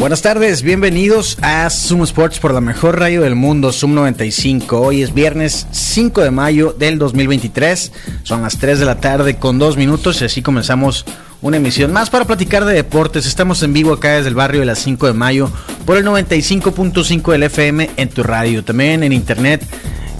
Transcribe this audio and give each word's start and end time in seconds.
Buenas 0.00 0.22
tardes, 0.22 0.62
bienvenidos 0.62 1.36
a 1.42 1.68
Zoom 1.68 2.04
Sports 2.04 2.38
por 2.38 2.54
la 2.54 2.62
mejor 2.62 2.98
radio 2.98 3.20
del 3.20 3.34
mundo, 3.34 3.70
Zoom 3.70 3.92
95. 3.92 4.80
Hoy 4.80 5.02
es 5.02 5.12
viernes 5.12 5.66
5 5.72 6.22
de 6.22 6.30
mayo 6.30 6.72
del 6.72 6.98
2023, 6.98 7.92
son 8.22 8.40
las 8.40 8.56
3 8.56 8.78
de 8.78 8.86
la 8.86 8.98
tarde 8.98 9.36
con 9.36 9.58
2 9.58 9.76
minutos 9.76 10.22
y 10.22 10.24
así 10.24 10.40
comenzamos 10.40 11.04
una 11.42 11.58
emisión 11.58 11.92
más 11.92 12.08
para 12.08 12.24
platicar 12.24 12.64
de 12.64 12.72
deportes. 12.72 13.26
Estamos 13.26 13.62
en 13.62 13.74
vivo 13.74 13.92
acá 13.92 14.12
desde 14.12 14.30
el 14.30 14.34
barrio 14.34 14.60
de 14.60 14.66
las 14.66 14.78
5 14.78 15.06
de 15.06 15.12
mayo 15.12 15.50
por 15.84 15.98
el 15.98 16.06
95.5 16.06 17.32
del 17.32 17.42
FM 17.42 17.90
en 17.98 18.08
tu 18.08 18.22
radio, 18.22 18.64
también 18.64 19.02
en 19.02 19.12
internet. 19.12 19.62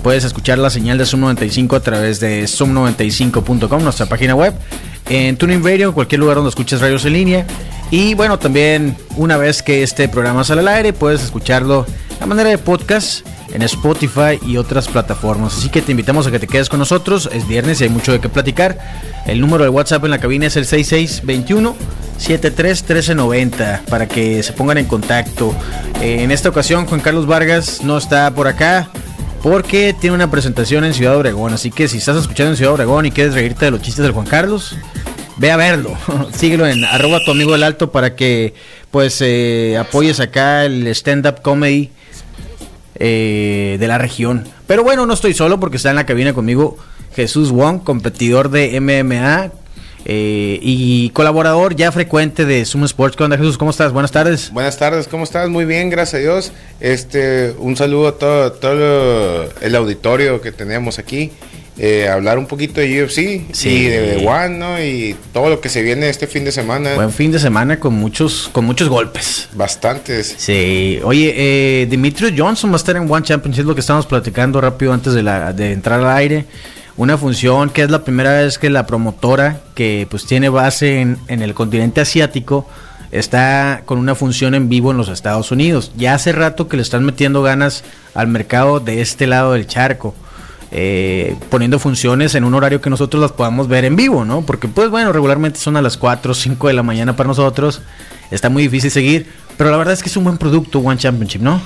Puedes 0.02 0.24
escuchar 0.24 0.58
la 0.58 0.68
señal 0.68 0.98
de 0.98 1.06
Zoom 1.06 1.22
95 1.22 1.76
a 1.76 1.80
través 1.80 2.20
de 2.20 2.44
zoom95.com, 2.44 3.82
nuestra 3.82 4.04
página 4.04 4.34
web, 4.34 4.52
en 5.08 5.38
Tuning 5.38 5.64
Radio, 5.64 5.88
en 5.88 5.94
cualquier 5.94 6.20
lugar 6.20 6.36
donde 6.36 6.50
escuches 6.50 6.82
radios 6.82 7.06
en 7.06 7.14
línea 7.14 7.46
y 7.90 8.14
bueno, 8.14 8.38
también 8.38 8.96
una 9.16 9.36
vez 9.36 9.62
que 9.62 9.82
este 9.82 10.08
programa 10.08 10.44
sale 10.44 10.60
al 10.60 10.68
aire, 10.68 10.92
puedes 10.92 11.22
escucharlo 11.22 11.86
a 12.20 12.26
manera 12.26 12.50
de 12.50 12.58
podcast 12.58 13.26
en 13.52 13.62
Spotify 13.62 14.38
y 14.46 14.56
otras 14.56 14.88
plataformas. 14.88 15.56
Así 15.58 15.68
que 15.70 15.82
te 15.82 15.90
invitamos 15.90 16.26
a 16.26 16.30
que 16.30 16.38
te 16.38 16.46
quedes 16.46 16.68
con 16.68 16.78
nosotros. 16.78 17.28
Es 17.32 17.48
viernes 17.48 17.80
y 17.80 17.84
hay 17.84 17.90
mucho 17.90 18.12
de 18.12 18.20
qué 18.20 18.28
platicar. 18.28 18.78
El 19.26 19.40
número 19.40 19.64
de 19.64 19.70
WhatsApp 19.70 20.04
en 20.04 20.10
la 20.10 20.20
cabina 20.20 20.46
es 20.46 20.56
el 20.56 20.66
6621 20.66 21.76
731390 22.18 23.82
para 23.88 24.06
que 24.06 24.42
se 24.42 24.52
pongan 24.52 24.78
en 24.78 24.86
contacto. 24.86 25.54
Eh, 26.00 26.22
en 26.22 26.30
esta 26.30 26.50
ocasión, 26.50 26.86
Juan 26.86 27.00
Carlos 27.00 27.26
Vargas 27.26 27.82
no 27.82 27.96
está 27.96 28.30
por 28.32 28.46
acá 28.46 28.90
porque 29.42 29.94
tiene 29.98 30.14
una 30.14 30.30
presentación 30.30 30.84
en 30.84 30.92
Ciudad 30.92 31.16
Obregón. 31.16 31.54
Así 31.54 31.70
que 31.70 31.88
si 31.88 31.98
estás 31.98 32.16
escuchando 32.16 32.50
en 32.50 32.56
Ciudad 32.56 32.74
Obregón 32.74 33.06
y 33.06 33.10
quieres 33.10 33.34
reírte 33.34 33.64
de 33.64 33.70
los 33.70 33.80
chistes 33.80 34.04
del 34.04 34.12
Juan 34.12 34.26
Carlos, 34.26 34.76
ve 35.40 35.50
a 35.50 35.56
verlo. 35.56 35.96
Síguelo 36.32 36.66
en 36.66 36.84
arroba 36.84 37.20
tu 37.24 37.30
amigo 37.30 37.54
el 37.54 37.62
alto 37.62 37.90
para 37.90 38.14
que 38.14 38.54
pues 38.90 39.20
eh, 39.22 39.76
apoyes 39.78 40.20
acá 40.20 40.66
el 40.66 40.86
stand-up 40.88 41.40
comedy 41.40 41.90
eh, 42.96 43.78
de 43.80 43.88
la 43.88 43.96
región. 43.96 44.46
Pero 44.66 44.84
bueno, 44.84 45.06
no 45.06 45.14
estoy 45.14 45.32
solo 45.32 45.58
porque 45.58 45.78
está 45.78 45.90
en 45.90 45.96
la 45.96 46.06
cabina 46.06 46.34
conmigo 46.34 46.76
Jesús 47.16 47.50
Wong, 47.50 47.82
competidor 47.82 48.50
de 48.50 48.78
MMA. 48.80 49.52
Eh, 50.06 50.58
y 50.62 51.10
colaborador 51.10 51.76
ya 51.76 51.92
frecuente 51.92 52.46
de 52.46 52.64
Sumo 52.64 52.86
Sports. 52.86 53.16
¿Qué 53.16 53.24
onda, 53.24 53.36
Jesús? 53.36 53.58
¿Cómo 53.58 53.70
estás? 53.70 53.92
Buenas 53.92 54.10
tardes. 54.10 54.50
Buenas 54.50 54.78
tardes, 54.78 55.06
¿cómo 55.06 55.24
estás? 55.24 55.50
Muy 55.50 55.66
bien, 55.66 55.90
gracias 55.90 56.14
a 56.14 56.18
Dios. 56.18 56.52
Este, 56.80 57.54
un 57.58 57.76
saludo 57.76 58.08
a 58.08 58.18
todo, 58.18 58.52
todo 58.52 59.50
el 59.60 59.76
auditorio 59.76 60.40
que 60.40 60.52
tenemos 60.52 60.98
aquí. 60.98 61.32
Eh, 61.82 62.10
hablar 62.10 62.38
un 62.38 62.44
poquito 62.44 62.78
de 62.78 63.02
UFC 63.02 63.18
y 63.64 63.84
de 63.84 64.22
One, 64.28 64.58
¿no? 64.58 64.84
Y 64.84 65.16
todo 65.32 65.48
lo 65.48 65.62
que 65.62 65.70
se 65.70 65.80
viene 65.80 66.10
este 66.10 66.26
fin 66.26 66.44
de 66.44 66.52
semana. 66.52 66.94
Buen 66.94 67.10
fin 67.10 67.32
de 67.32 67.38
semana 67.38 67.80
con 67.80 67.94
muchos, 67.94 68.50
con 68.52 68.66
muchos 68.66 68.90
golpes. 68.90 69.48
Bastantes. 69.54 70.34
Sí. 70.36 71.00
Oye, 71.02 71.32
eh, 71.34 71.86
Dimitri 71.88 72.36
Johnson 72.36 72.68
va 72.68 72.74
a 72.74 72.76
estar 72.76 72.96
en 72.96 73.10
One 73.10 73.24
Championship, 73.24 73.64
lo 73.64 73.74
que 73.74 73.80
estamos 73.80 74.04
platicando 74.04 74.60
rápido 74.60 74.92
antes 74.92 75.14
de, 75.14 75.22
la, 75.22 75.54
de 75.54 75.72
entrar 75.72 76.00
al 76.00 76.14
aire. 76.18 76.44
Una 76.98 77.16
función 77.16 77.70
que 77.70 77.80
es 77.80 77.90
la 77.90 78.04
primera 78.04 78.42
vez 78.42 78.58
que 78.58 78.68
la 78.68 78.86
promotora, 78.86 79.62
que 79.74 80.06
pues 80.10 80.26
tiene 80.26 80.50
base 80.50 81.00
en, 81.00 81.16
en 81.28 81.40
el 81.40 81.54
continente 81.54 82.02
asiático, 82.02 82.68
está 83.10 83.84
con 83.86 83.98
una 83.98 84.14
función 84.14 84.54
en 84.54 84.68
vivo 84.68 84.90
en 84.90 84.98
los 84.98 85.08
Estados 85.08 85.50
Unidos. 85.50 85.92
Ya 85.96 86.12
hace 86.12 86.32
rato 86.32 86.68
que 86.68 86.76
le 86.76 86.82
están 86.82 87.06
metiendo 87.06 87.40
ganas 87.42 87.84
al 88.12 88.28
mercado 88.28 88.80
de 88.80 89.00
este 89.00 89.26
lado 89.26 89.54
del 89.54 89.66
charco. 89.66 90.14
Eh, 90.72 91.36
poniendo 91.48 91.80
funciones 91.80 92.36
en 92.36 92.44
un 92.44 92.54
horario 92.54 92.80
que 92.80 92.90
nosotros 92.90 93.20
las 93.20 93.32
podamos 93.32 93.66
ver 93.66 93.84
en 93.84 93.96
vivo, 93.96 94.24
¿no? 94.24 94.42
Porque 94.42 94.68
pues 94.68 94.88
bueno, 94.88 95.12
regularmente 95.12 95.58
son 95.58 95.76
a 95.76 95.82
las 95.82 95.96
4 95.96 96.30
o 96.30 96.34
5 96.34 96.68
de 96.68 96.74
la 96.74 96.84
mañana 96.84 97.16
para 97.16 97.26
nosotros, 97.26 97.82
está 98.30 98.50
muy 98.50 98.62
difícil 98.62 98.90
seguir, 98.90 99.26
pero 99.56 99.70
la 99.70 99.76
verdad 99.76 99.94
es 99.94 100.02
que 100.02 100.08
es 100.08 100.16
un 100.16 100.22
buen 100.22 100.38
producto 100.38 100.78
One 100.78 100.96
Championship, 100.96 101.40
¿no? 101.40 101.60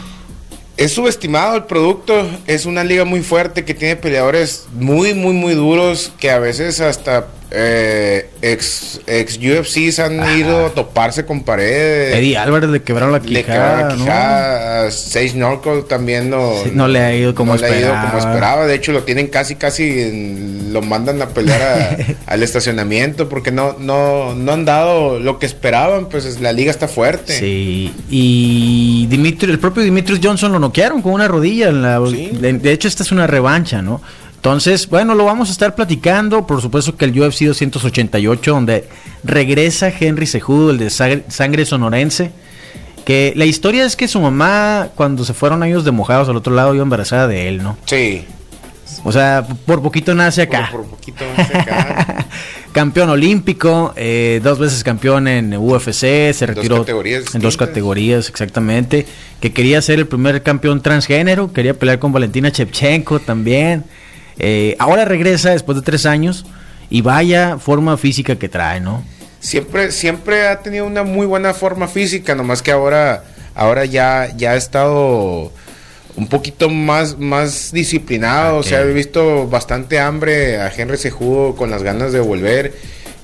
Es 0.78 0.92
subestimado 0.92 1.54
el 1.54 1.64
producto, 1.64 2.26
es 2.46 2.64
una 2.64 2.82
liga 2.82 3.04
muy 3.04 3.22
fuerte 3.22 3.64
que 3.64 3.74
tiene 3.74 3.94
peleadores 3.94 4.66
muy, 4.72 5.12
muy, 5.12 5.34
muy 5.34 5.54
duros 5.54 6.10
que 6.18 6.30
a 6.30 6.38
veces 6.38 6.80
hasta 6.80 7.26
eh, 7.56 8.30
ex, 8.42 9.00
ex 9.06 9.38
UFCs 9.38 10.00
han 10.00 10.38
ido 10.38 10.66
a 10.66 10.70
toparse 10.70 11.24
con 11.24 11.44
paredes. 11.44 12.16
Eddie 12.16 12.36
Álvarez 12.36 12.68
le 12.68 12.82
quebraron 12.82 13.12
la 13.12 13.20
quijada. 13.20 13.38
Le 13.38 13.44
quebraron 13.44 13.88
la 13.88 13.94
quijada. 13.94 14.90
Sage 14.90 15.34
Norco 15.34 15.84
también 15.84 16.30
no, 16.30 16.52
no, 16.72 16.88
le 16.88 17.00
ha 17.00 17.14
ido 17.14 17.34
como 17.34 17.54
esperaba. 17.54 17.78
Le 17.78 17.86
ha 17.86 17.88
ido 17.88 18.10
como 18.10 18.18
esperaba. 18.18 18.66
De 18.66 18.74
hecho, 18.74 18.90
lo 18.90 19.04
tienen 19.04 19.28
casi, 19.28 19.54
casi. 19.54 20.68
lo 20.72 20.82
mandan 20.82 21.22
a 21.22 21.28
pelear 21.28 22.16
al 22.26 22.42
estacionamiento 22.42 23.28
porque 23.28 23.52
no, 23.52 23.76
no, 23.78 24.34
no 24.34 24.52
han 24.52 24.64
dado 24.64 25.20
lo 25.20 25.38
que 25.38 25.46
esperaban. 25.46 26.08
Pues 26.08 26.40
la 26.40 26.52
liga 26.52 26.72
está 26.72 26.88
fuerte. 26.88 27.38
Sí. 27.38 27.92
Y 28.10 29.06
Dimitri, 29.08 29.52
el 29.52 29.60
propio 29.60 29.84
Dimitri 29.84 30.18
Johnson 30.22 30.50
lo 30.50 30.58
noquearon 30.58 31.02
con 31.02 31.12
una 31.12 31.28
rodilla. 31.28 31.68
En 31.68 31.82
la, 31.82 32.00
de 32.00 32.72
hecho, 32.72 32.88
esta 32.88 33.04
es 33.04 33.12
una 33.12 33.28
revancha, 33.28 33.80
¿no? 33.80 34.00
Entonces, 34.44 34.90
bueno, 34.90 35.14
lo 35.14 35.24
vamos 35.24 35.48
a 35.48 35.52
estar 35.52 35.74
platicando. 35.74 36.46
Por 36.46 36.60
supuesto 36.60 36.94
que 36.98 37.06
el 37.06 37.18
UFC 37.18 37.44
288, 37.44 38.50
donde 38.50 38.84
regresa 39.22 39.88
Henry 39.88 40.26
Sejudo, 40.26 40.68
el 40.68 40.76
de 40.76 40.90
sangre 40.90 41.64
sonorense. 41.64 42.30
Que 43.06 43.32
la 43.36 43.46
historia 43.46 43.86
es 43.86 43.96
que 43.96 44.06
su 44.06 44.20
mamá, 44.20 44.90
cuando 44.96 45.24
se 45.24 45.32
fueron 45.32 45.62
años 45.62 45.82
de 45.86 45.92
mojados 45.92 46.28
al 46.28 46.36
otro 46.36 46.54
lado, 46.54 46.74
iba 46.74 46.82
embarazada 46.82 47.26
de 47.26 47.48
él, 47.48 47.62
¿no? 47.62 47.78
Sí. 47.86 48.26
O 49.02 49.12
sea, 49.12 49.46
por 49.64 49.80
poquito 49.80 50.14
nace 50.14 50.42
acá. 50.42 50.68
Por, 50.70 50.84
poquito 50.88 51.24
nace 51.38 51.56
acá. 51.56 52.26
campeón 52.72 53.08
olímpico, 53.08 53.94
eh, 53.96 54.42
dos 54.44 54.58
veces 54.58 54.84
campeón 54.84 55.26
en 55.26 55.56
UFC, 55.56 56.34
se 56.34 56.44
retiró 56.44 56.84
dos 56.84 57.34
en 57.34 57.40
dos 57.40 57.56
categorías, 57.56 58.28
exactamente. 58.28 59.06
Que 59.40 59.54
quería 59.54 59.80
ser 59.80 60.00
el 60.00 60.06
primer 60.06 60.42
campeón 60.42 60.82
transgénero, 60.82 61.50
quería 61.50 61.72
pelear 61.72 61.98
con 61.98 62.12
Valentina 62.12 62.52
Chepchenko 62.52 63.20
también. 63.20 63.84
Eh, 64.38 64.76
ahora 64.78 65.04
regresa 65.04 65.50
después 65.50 65.76
de 65.76 65.82
tres 65.82 66.06
años 66.06 66.44
y 66.90 67.02
vaya 67.02 67.58
forma 67.58 67.96
física 67.96 68.36
que 68.36 68.48
trae, 68.48 68.80
¿no? 68.80 69.04
Siempre, 69.40 69.92
siempre 69.92 70.48
ha 70.48 70.60
tenido 70.60 70.86
una 70.86 71.02
muy 71.02 71.26
buena 71.26 71.52
forma 71.52 71.86
física, 71.86 72.34
nomás 72.34 72.62
que 72.62 72.72
ahora, 72.72 73.24
ahora 73.54 73.84
ya, 73.84 74.32
ya 74.36 74.52
ha 74.52 74.56
estado 74.56 75.52
un 76.16 76.28
poquito 76.28 76.70
más, 76.70 77.18
más 77.18 77.72
disciplinado. 77.72 78.58
O 78.58 78.62
sea, 78.62 78.82
he 78.82 78.92
visto 78.92 79.46
bastante 79.48 79.98
hambre 79.98 80.60
a 80.60 80.72
Henry 80.74 80.96
Sejudo 80.96 81.54
con 81.56 81.70
las 81.70 81.82
ganas 81.82 82.12
de 82.12 82.20
volver. 82.20 82.74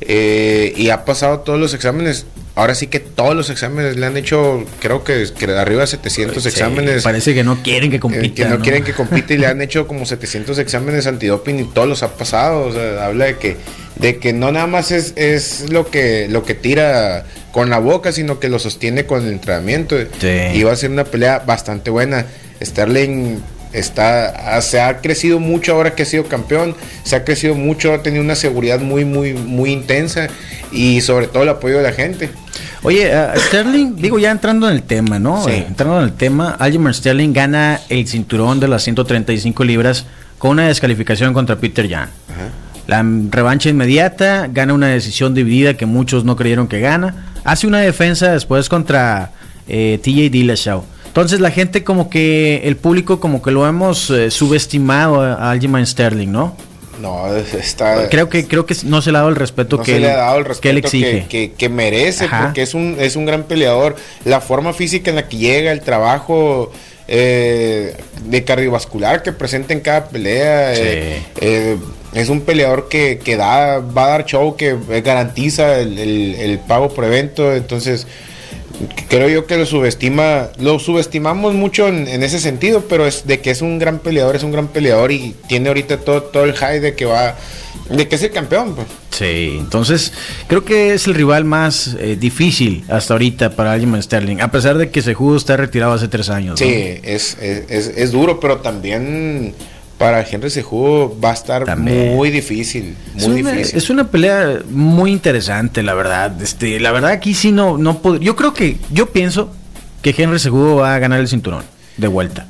Eh, 0.03 0.72
y 0.77 0.91
ha 0.91 1.05
pasado 1.05 1.41
todos 1.41 1.61
los 1.61 1.75
exámenes 1.75 2.27
ahora 2.55 2.75
sí 2.75 2.88
que 2.88 3.00
todos 3.00 3.34
los 3.34 3.50
exámenes 3.50 3.97
le 3.97 4.06
han 4.06 4.16
hecho, 4.16 4.65
creo 4.81 5.05
que, 5.05 5.27
que 5.37 5.47
de 5.47 5.59
arriba 5.59 5.83
de 5.83 5.87
700 5.87 6.44
exámenes. 6.44 7.03
Parece 7.03 7.34
que 7.34 7.44
no 7.44 7.62
quieren 7.62 7.91
que 7.91 7.97
eh, 7.97 8.00
compita. 8.00 8.34
que 8.34 8.44
no, 8.49 8.60
quieren 8.60 8.84
que 8.84 8.93
compita 8.94 9.34
y 9.34 9.39
le 9.39 9.47
han 9.47 9.62
hecho 9.62 9.87
como 9.87 10.05
700 10.05 10.59
exámenes 10.59 11.06
antidoping 11.06 11.60
y 11.60 11.65
todos 11.65 11.89
los 11.89 12.03
ha 12.03 12.15
pasado. 12.15 12.66
O 12.66 12.72
sea, 12.72 13.06
habla 13.06 13.27
de 13.27 13.37
que, 13.39 13.56
de 13.97 14.19
que 14.19 14.33
no 14.33 14.53
nada 14.53 14.66
más 14.66 14.91
es, 14.91 15.15
es 15.16 15.71
lo, 15.71 15.91
que, 15.91 16.28
lo 16.28 16.44
que 16.44 16.55
tira 16.55 17.25
con 17.53 17.71
la 17.71 17.78
boca, 17.78 18.12
sino 18.12 18.39
que 18.39 18.49
lo 18.49 18.59
sostiene 18.59 19.06
con 19.06 19.25
el 19.25 19.33
entrenamiento. 19.33 19.97
Y 20.53 20.62
va 20.62 20.72
a 20.72 20.77
ser 20.77 20.91
una 20.91 21.05
pelea 21.05 21.41
bastante 21.41 21.91
buena. 21.91 22.27
Sterling 22.62 23.41
está 23.72 24.60
se 24.62 24.80
ha 24.80 24.98
crecido 24.98 25.39
mucho 25.39 25.72
ahora 25.72 25.95
que 25.95 26.03
ha 26.03 26.06
sido 26.06 26.24
campeón, 26.24 26.74
se 27.04 27.16
ha 27.16 27.24
crecido 27.24 27.54
mucho, 27.54 27.92
ha 27.92 28.03
tenido 28.03 28.22
una 28.22 28.34
seguridad 28.34 28.80
muy 28.80 29.04
muy 29.04 29.34
muy 29.34 29.72
intensa 29.72 30.28
y 30.72 31.00
sobre 31.00 31.27
todo 31.27 31.42
el 31.42 31.48
apoyo 31.48 31.78
de 31.78 31.83
la 31.83 31.92
gente. 31.92 32.30
Oye, 32.83 33.10
uh, 33.15 33.39
Sterling, 33.39 33.97
digo 33.97 34.18
ya 34.18 34.30
entrando 34.30 34.68
en 34.68 34.77
el 34.77 34.83
tema, 34.83 35.18
¿no? 35.18 35.45
Sí. 35.45 35.50
Eh, 35.50 35.65
entrando 35.68 35.98
en 35.98 36.04
el 36.04 36.12
tema, 36.15 36.56
Aljamain 36.59 36.95
Sterling 36.95 37.33
gana 37.33 37.80
el 37.89 38.06
cinturón 38.09 38.59
de 38.59 38.68
las 38.68 38.83
135 38.84 39.65
libras 39.65 40.06
con 40.39 40.53
una 40.53 40.68
descalificación 40.68 41.34
contra 41.34 41.56
Peter 41.56 41.89
Jan. 41.89 42.09
La 42.86 43.04
revancha 43.30 43.68
inmediata, 43.68 44.48
gana 44.50 44.72
una 44.72 44.89
decisión 44.89 45.34
dividida 45.34 45.74
que 45.74 45.86
muchos 45.86 46.24
no 46.24 46.34
creyeron 46.34 46.66
que 46.66 46.80
gana. 46.80 47.27
Hace 47.45 47.66
una 47.66 47.78
defensa 47.80 48.33
después 48.33 48.68
contra 48.68 49.30
eh, 49.68 50.00
TJ 50.03 50.30
Dillashaw. 50.30 50.83
Entonces 51.10 51.41
la 51.41 51.51
gente 51.51 51.83
como 51.83 52.09
que, 52.09 52.62
el 52.65 52.77
público 52.77 53.18
como 53.18 53.42
que 53.42 53.51
lo 53.51 53.66
hemos 53.66 54.10
eh, 54.10 54.30
subestimado 54.30 55.21
a 55.21 55.51
Aljamain 55.51 55.84
Sterling, 55.84 56.30
¿no? 56.30 56.54
No, 57.01 57.34
está. 57.34 58.09
Creo 58.09 58.28
que 58.28 58.47
creo 58.47 58.65
que 58.65 58.77
no 58.84 59.03
se 59.03 59.10
le 59.10 59.18
ha 59.18 59.21
dado 59.22 59.30
el 59.30 59.36
respeto, 59.36 59.83
que, 59.83 59.97
él, 59.97 60.03
le 60.03 60.10
ha 60.12 60.16
dado 60.16 60.39
el 60.39 60.45
respeto 60.45 60.62
que 60.62 60.71
él 60.71 60.78
exige. 60.78 61.27
Que, 61.28 61.53
que, 61.53 61.68
merece, 61.68 62.28
porque 62.28 62.62
es 62.62 62.74
un, 62.74 62.97
es 63.01 63.16
un 63.16 63.27
gran 63.27 63.45
peleador. 63.45 63.97
La 64.24 64.41
forma 64.41 64.72
física 64.72 65.10
en 65.10 65.16
la 65.16 65.27
que 65.28 65.39
llega, 65.39 65.72
el 65.72 65.80
trabajo, 65.80 66.71
eh, 67.09 67.97
de 68.24 68.45
cardiovascular 68.45 69.24
que 69.24 69.33
presenta 69.33 69.72
en 69.72 69.80
cada 69.80 70.09
pelea. 70.10 70.74
Eh, 70.74 71.22
eh, 71.41 71.77
es 72.12 72.28
un 72.28 72.42
peleador 72.42 72.89
que, 72.89 73.18
que, 73.18 73.36
da, 73.36 73.78
va 73.78 74.04
a 74.04 74.09
dar 74.09 74.27
show, 74.27 74.54
que 74.57 74.77
garantiza 75.03 75.80
el, 75.80 75.98
el 75.98 76.59
pago 76.60 76.95
por 76.95 77.04
evento. 77.04 77.53
Entonces, 77.53 78.07
creo 79.09 79.28
yo 79.28 79.47
que 79.47 79.56
lo 79.56 79.66
subestima, 79.66 80.48
lo 80.59 80.78
subestimamos 80.78 81.54
mucho 81.54 81.88
en, 81.88 82.22
ese 82.22 82.38
sentido, 82.38 82.84
pero 82.88 83.06
es 83.06 83.27
de 83.27 83.41
que 83.41 83.50
es 83.50 83.62
un 83.62 83.78
gran 83.78 83.98
peleador, 83.98 84.36
es 84.36 84.42
un 84.42 84.53
gran 84.53 84.68
peleador 84.68 85.12
y 85.12 85.34
tiene 85.48 85.68
ahorita 85.68 85.98
todo, 85.98 86.22
todo 86.22 86.44
el 86.44 86.54
high 86.54 86.80
de 86.80 86.94
que 86.94 87.04
va, 87.04 87.36
de 87.88 88.09
que 88.09 88.16
es 88.16 88.22
el 88.22 88.30
campeón. 88.30 88.74
Pues. 88.74 88.86
Sí, 89.10 89.56
entonces 89.59 90.12
creo 90.47 90.65
que 90.65 90.94
es 90.94 91.06
el 91.06 91.15
rival 91.15 91.44
más 91.44 91.97
eh, 91.98 92.16
difícil 92.18 92.84
hasta 92.88 93.15
ahorita 93.15 93.50
para 93.50 93.72
Aljamain 93.72 94.03
Sterling, 94.03 94.41
a 94.41 94.50
pesar 94.50 94.78
de 94.78 94.91
que 94.91 95.00
ese 95.00 95.15
judo 95.15 95.36
está 95.36 95.56
retirado 95.56 95.92
hace 95.92 96.09
tres 96.09 96.30
años. 96.30 96.59
Sí, 96.59 97.00
es, 97.03 97.36
es, 97.41 97.92
es 97.97 98.12
duro, 98.12 98.41
pero 98.41 98.59
también 98.59 99.54
para 100.00 100.22
Henry 100.22 100.48
Sejudo 100.48 101.14
va 101.22 101.32
a 101.32 101.34
estar 101.34 101.76
muy 101.76 102.30
difícil, 102.30 102.97
muy 103.12 103.22
es 103.22 103.26
una, 103.26 103.52
difícil. 103.52 103.76
Es 103.76 103.91
una 103.91 104.10
pelea 104.10 104.60
muy 104.70 105.12
interesante, 105.12 105.82
la 105.82 105.92
verdad. 105.92 106.41
Este, 106.41 106.80
la 106.80 106.91
verdad 106.91 107.10
aquí 107.10 107.34
sí 107.34 107.52
no 107.52 107.76
no 107.76 107.98
puedo, 107.98 108.16
yo 108.16 108.34
creo 108.34 108.54
que 108.54 108.78
yo 108.91 109.10
pienso 109.10 109.52
que 110.00 110.14
Henry 110.16 110.38
Sejudo 110.38 110.76
va 110.76 110.94
a 110.94 110.98
ganar 110.98 111.20
el 111.20 111.28
cinturón 111.28 111.64
de 111.98 112.08
vuelta. 112.08 112.47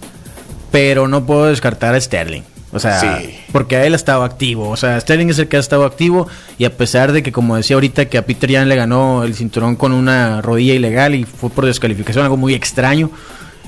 Pero 0.70 1.08
no 1.08 1.26
puedo 1.26 1.46
descartar 1.46 1.92
a 1.96 2.00
Sterling. 2.00 2.42
O 2.72 2.78
sea, 2.78 3.20
porque 3.50 3.74
a 3.74 3.84
él 3.84 3.94
ha 3.94 3.96
estado 3.96 4.22
activo. 4.22 4.68
O 4.68 4.76
sea, 4.76 5.00
Sterling 5.00 5.30
es 5.30 5.40
el 5.40 5.48
que 5.48 5.56
ha 5.56 5.60
estado 5.60 5.84
activo. 5.84 6.28
Y 6.56 6.66
a 6.66 6.76
pesar 6.76 7.10
de 7.10 7.24
que, 7.24 7.32
como 7.32 7.56
decía 7.56 7.74
ahorita, 7.74 8.04
que 8.04 8.16
a 8.16 8.24
Peter 8.24 8.48
Yan 8.48 8.68
le 8.68 8.76
ganó 8.76 9.24
el 9.24 9.34
cinturón 9.34 9.74
con 9.74 9.90
una 9.90 10.40
rodilla 10.40 10.74
ilegal 10.74 11.16
y 11.16 11.24
fue 11.24 11.50
por 11.50 11.66
descalificación, 11.66 12.22
algo 12.22 12.36
muy 12.36 12.54
extraño 12.54 13.10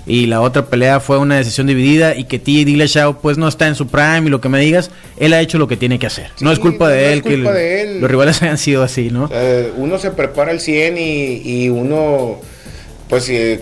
y 0.06 0.26
la 0.26 0.40
otra 0.40 0.66
pelea 0.66 1.00
fue 1.00 1.18
una 1.18 1.36
decisión 1.36 1.66
dividida 1.66 2.16
y 2.16 2.24
que 2.24 2.38
T. 2.38 2.50
Dillashaw 2.64 3.20
pues 3.20 3.38
no 3.38 3.46
está 3.48 3.68
en 3.68 3.74
su 3.74 3.86
prime 3.86 4.22
y 4.26 4.28
lo 4.28 4.40
que 4.40 4.48
me 4.48 4.60
digas, 4.60 4.90
él 5.16 5.32
ha 5.32 5.40
hecho 5.40 5.58
lo 5.58 5.68
que 5.68 5.76
tiene 5.76 5.98
que 5.98 6.06
hacer. 6.06 6.30
no 6.40 6.50
es 6.50 6.58
culpa, 6.58 6.88
de, 6.88 7.12
él 7.12 7.22
que 7.22 7.36
los 7.36 8.10
rivales 8.10 8.42
hayan 8.42 8.58
sido 8.58 8.82
así, 8.82 9.10
¿no? 9.10 9.30
uno 9.76 9.98
se 9.98 10.10
prepara 10.10 10.50
el 10.50 10.60
100 10.60 10.96
y, 10.98 11.68
uno, 11.68 12.40
pues 13.08 13.24
si 13.24 13.58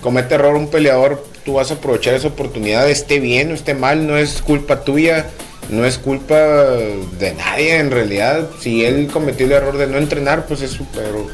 comete 0.00 0.34
error 0.34 0.56
un 0.56 0.68
peleador, 0.68 1.24
tú 1.44 1.54
vas 1.54 1.70
a 1.70 1.74
aprovechar 1.74 2.14
esa 2.14 2.28
oportunidad, 2.28 2.88
esté 2.88 3.20
bien 3.20 3.50
o 3.50 3.54
esté 3.54 3.74
mal, 3.74 4.06
no 4.06 4.16
es 4.16 4.40
culpa 4.40 4.84
tuya 4.84 5.26
no 5.70 5.84
es 5.84 5.98
culpa 5.98 6.36
de 6.36 7.34
nadie 7.36 7.78
en 7.78 7.90
realidad. 7.90 8.48
Si 8.60 8.84
él 8.84 9.08
cometió 9.12 9.46
el 9.46 9.52
error 9.52 9.76
de 9.76 9.86
no 9.86 9.98
entrenar, 9.98 10.46
pues 10.46 10.62
es 10.62 10.70
su 10.70 10.84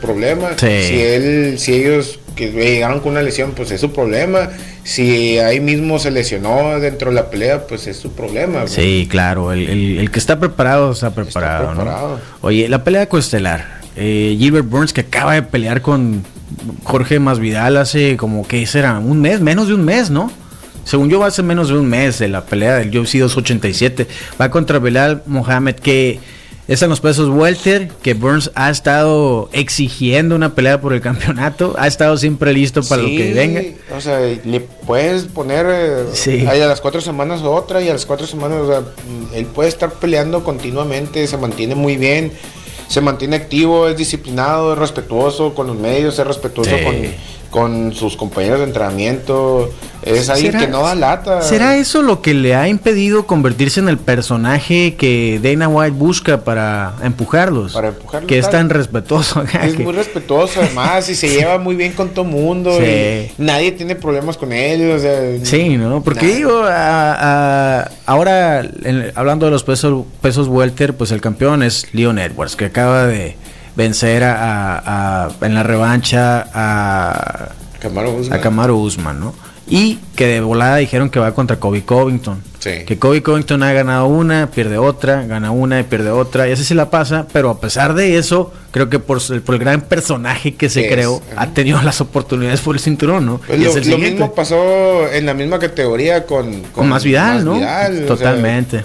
problema. 0.00 0.50
Si 0.58 1.00
él, 1.00 1.56
si 1.58 1.74
ellos 1.74 2.18
que 2.36 2.50
llegaron 2.52 3.00
con 3.00 3.12
una 3.12 3.22
lesión, 3.22 3.52
pues 3.52 3.70
es 3.70 3.80
su 3.80 3.92
problema. 3.92 4.50
Si 4.84 5.38
ahí 5.38 5.60
mismo 5.60 5.98
se 5.98 6.10
lesionó 6.10 6.80
dentro 6.80 7.10
de 7.10 7.16
la 7.16 7.30
pelea, 7.30 7.66
pues 7.66 7.86
es 7.86 7.96
su 7.96 8.12
problema. 8.12 8.66
Sí, 8.66 9.06
claro. 9.10 9.52
El, 9.52 10.10
que 10.10 10.18
está 10.18 10.38
preparado 10.38 10.92
está 10.92 11.10
preparado. 11.10 12.18
Oye, 12.40 12.68
la 12.68 12.84
pelea 12.84 13.08
coestelar. 13.08 13.80
Eh, 13.96 14.36
Gilbert 14.38 14.68
Burns 14.68 14.92
que 14.92 15.02
acaba 15.02 15.34
de 15.34 15.42
pelear 15.42 15.82
con 15.82 16.24
Jorge 16.84 17.18
Masvidal 17.18 17.76
hace 17.76 18.16
como 18.16 18.46
que 18.46 18.64
será 18.66 18.98
un 18.98 19.20
mes, 19.20 19.40
menos 19.40 19.68
de 19.68 19.74
un 19.74 19.84
mes, 19.84 20.10
¿no? 20.10 20.30
Según 20.84 21.10
yo, 21.10 21.20
va 21.20 21.26
a 21.26 21.30
ser 21.30 21.44
menos 21.44 21.68
de 21.68 21.74
un 21.78 21.86
mes 21.86 22.18
de 22.18 22.28
la 22.28 22.44
pelea 22.44 22.76
del 22.76 22.88
UFC 22.88 23.18
287. 23.18 24.06
Va 24.40 24.50
contra 24.50 24.78
Belal 24.78 25.22
Mohamed, 25.26 25.76
que 25.76 26.20
es 26.68 26.82
en 26.82 26.90
los 26.90 27.00
pesos 27.00 27.28
welter, 27.28 27.88
que 28.02 28.14
Burns 28.14 28.52
ha 28.54 28.70
estado 28.70 29.50
exigiendo 29.52 30.36
una 30.36 30.54
pelea 30.54 30.80
por 30.80 30.92
el 30.92 31.00
campeonato. 31.00 31.74
Ha 31.78 31.86
estado 31.86 32.16
siempre 32.16 32.52
listo 32.52 32.82
para 32.82 33.02
lo 33.02 33.08
que 33.08 33.32
venga. 33.34 33.62
O 33.96 34.00
sea, 34.00 34.20
le 34.20 34.60
puedes 34.60 35.24
poner 35.24 35.66
eh, 35.68 36.46
a 36.48 36.54
las 36.54 36.80
cuatro 36.80 37.00
semanas 37.00 37.42
otra 37.42 37.82
y 37.82 37.88
a 37.88 37.92
las 37.92 38.06
cuatro 38.06 38.26
semanas, 38.26 38.58
o 38.58 38.66
sea, 38.68 38.82
él 39.34 39.46
puede 39.46 39.68
estar 39.68 39.92
peleando 39.94 40.44
continuamente, 40.44 41.26
se 41.26 41.36
mantiene 41.36 41.74
muy 41.74 41.96
bien 41.96 42.32
se 42.90 43.00
mantiene 43.00 43.36
activo, 43.36 43.86
es 43.86 43.96
disciplinado, 43.96 44.72
es 44.72 44.78
respetuoso 44.78 45.54
con 45.54 45.68
los 45.68 45.76
medios, 45.76 46.18
es 46.18 46.26
respetuoso 46.26 46.72
con, 46.84 46.96
con 47.50 47.92
sus 47.92 48.16
compañeros 48.16 48.60
de 48.60 48.66
entrenamiento. 48.66 49.70
Es 50.02 50.30
alguien 50.30 50.56
que 50.56 50.66
no 50.66 50.82
da 50.82 50.94
lata. 50.94 51.42
¿Será 51.42 51.76
eso 51.76 52.00
lo 52.02 52.22
que 52.22 52.32
le 52.32 52.54
ha 52.54 52.68
impedido 52.68 53.26
convertirse 53.26 53.80
en 53.80 53.88
el 53.88 53.98
personaje 53.98 54.94
que 54.94 55.38
Dana 55.42 55.68
White 55.68 55.96
busca 55.96 56.42
para 56.42 56.94
empujarlos? 57.02 57.74
Para 57.74 57.88
empujarlos. 57.88 58.26
Que 58.26 58.38
es 58.38 58.48
tan 58.48 58.70
respetuoso. 58.70 59.44
Es 59.62 59.78
muy 59.78 59.92
respetuoso 59.92 60.60
además 60.62 61.08
y 61.10 61.14
se 61.14 61.28
lleva 61.36 61.58
muy 61.58 61.76
bien 61.76 61.92
con 61.92 62.10
todo 62.10 62.24
mundo. 62.24 62.78
nadie 63.36 63.72
tiene 63.72 63.94
problemas 63.94 64.36
con 64.36 64.52
él. 64.52 65.40
sí, 65.42 65.76
¿no? 65.76 66.02
Porque 66.02 66.26
digo, 66.26 66.62
ahora 68.06 68.62
hablando 69.14 69.46
de 69.46 69.52
los 69.52 69.64
pesos, 69.64 70.04
pesos 70.22 70.48
welter, 70.48 70.94
pues 70.94 71.10
el 71.10 71.20
campeón 71.20 71.62
es 71.62 71.92
Leon 71.92 72.18
Edwards, 72.18 72.56
que 72.56 72.66
acaba 72.66 73.06
de 73.06 73.36
vencer 73.80 74.22
a, 74.24 75.30
en 75.40 75.54
la 75.54 75.62
revancha 75.62 76.46
a 76.52 77.48
Camaro 78.42 78.76
Usman, 78.76 79.18
¿no? 79.18 79.34
Y 79.70 80.00
que 80.16 80.26
de 80.26 80.40
volada 80.40 80.76
dijeron 80.76 81.10
que 81.10 81.20
va 81.20 81.32
contra 81.32 81.56
Kobe 81.56 81.84
Covington. 81.84 82.42
Que 82.60 82.98
Kobe 82.98 83.22
Covington 83.22 83.62
ha 83.62 83.72
ganado 83.72 84.06
una, 84.06 84.50
pierde 84.50 84.76
otra, 84.76 85.24
gana 85.24 85.50
una 85.50 85.80
y 85.80 85.84
pierde 85.84 86.10
otra. 86.10 86.46
Y 86.48 86.52
así 86.52 86.64
se 86.64 86.74
la 86.74 86.90
pasa. 86.90 87.26
Pero 87.32 87.48
a 87.48 87.60
pesar 87.60 87.94
de 87.94 88.18
eso, 88.18 88.52
creo 88.72 88.90
que 88.90 88.98
por, 88.98 89.18
el 89.30 89.58
gran 89.58 89.80
personaje 89.82 90.56
que 90.56 90.68
se 90.68 90.88
creó, 90.88 91.22
ha 91.36 91.46
tenido 91.46 91.80
las 91.82 92.00
oportunidades 92.00 92.60
por 92.60 92.74
el 92.74 92.80
cinturón, 92.80 93.24
¿no? 93.24 93.40
Pues 93.46 93.86
lo, 93.86 93.96
mismo 93.96 94.34
pasó 94.34 95.10
en 95.10 95.24
la 95.24 95.32
misma 95.32 95.58
categoría 95.58 96.26
con, 96.26 96.62
con, 96.64 96.88
Más 96.88 97.04
Vidal, 97.04 97.44
¿no? 97.44 97.58
Totalmente 98.06 98.84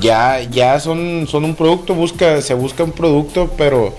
ya, 0.00 0.40
ya 0.42 0.80
son, 0.80 1.26
son 1.28 1.44
un 1.44 1.54
producto, 1.54 1.94
busca, 1.94 2.40
se 2.40 2.54
busca 2.54 2.84
un 2.84 2.92
producto, 2.92 3.52
pero 3.56 3.94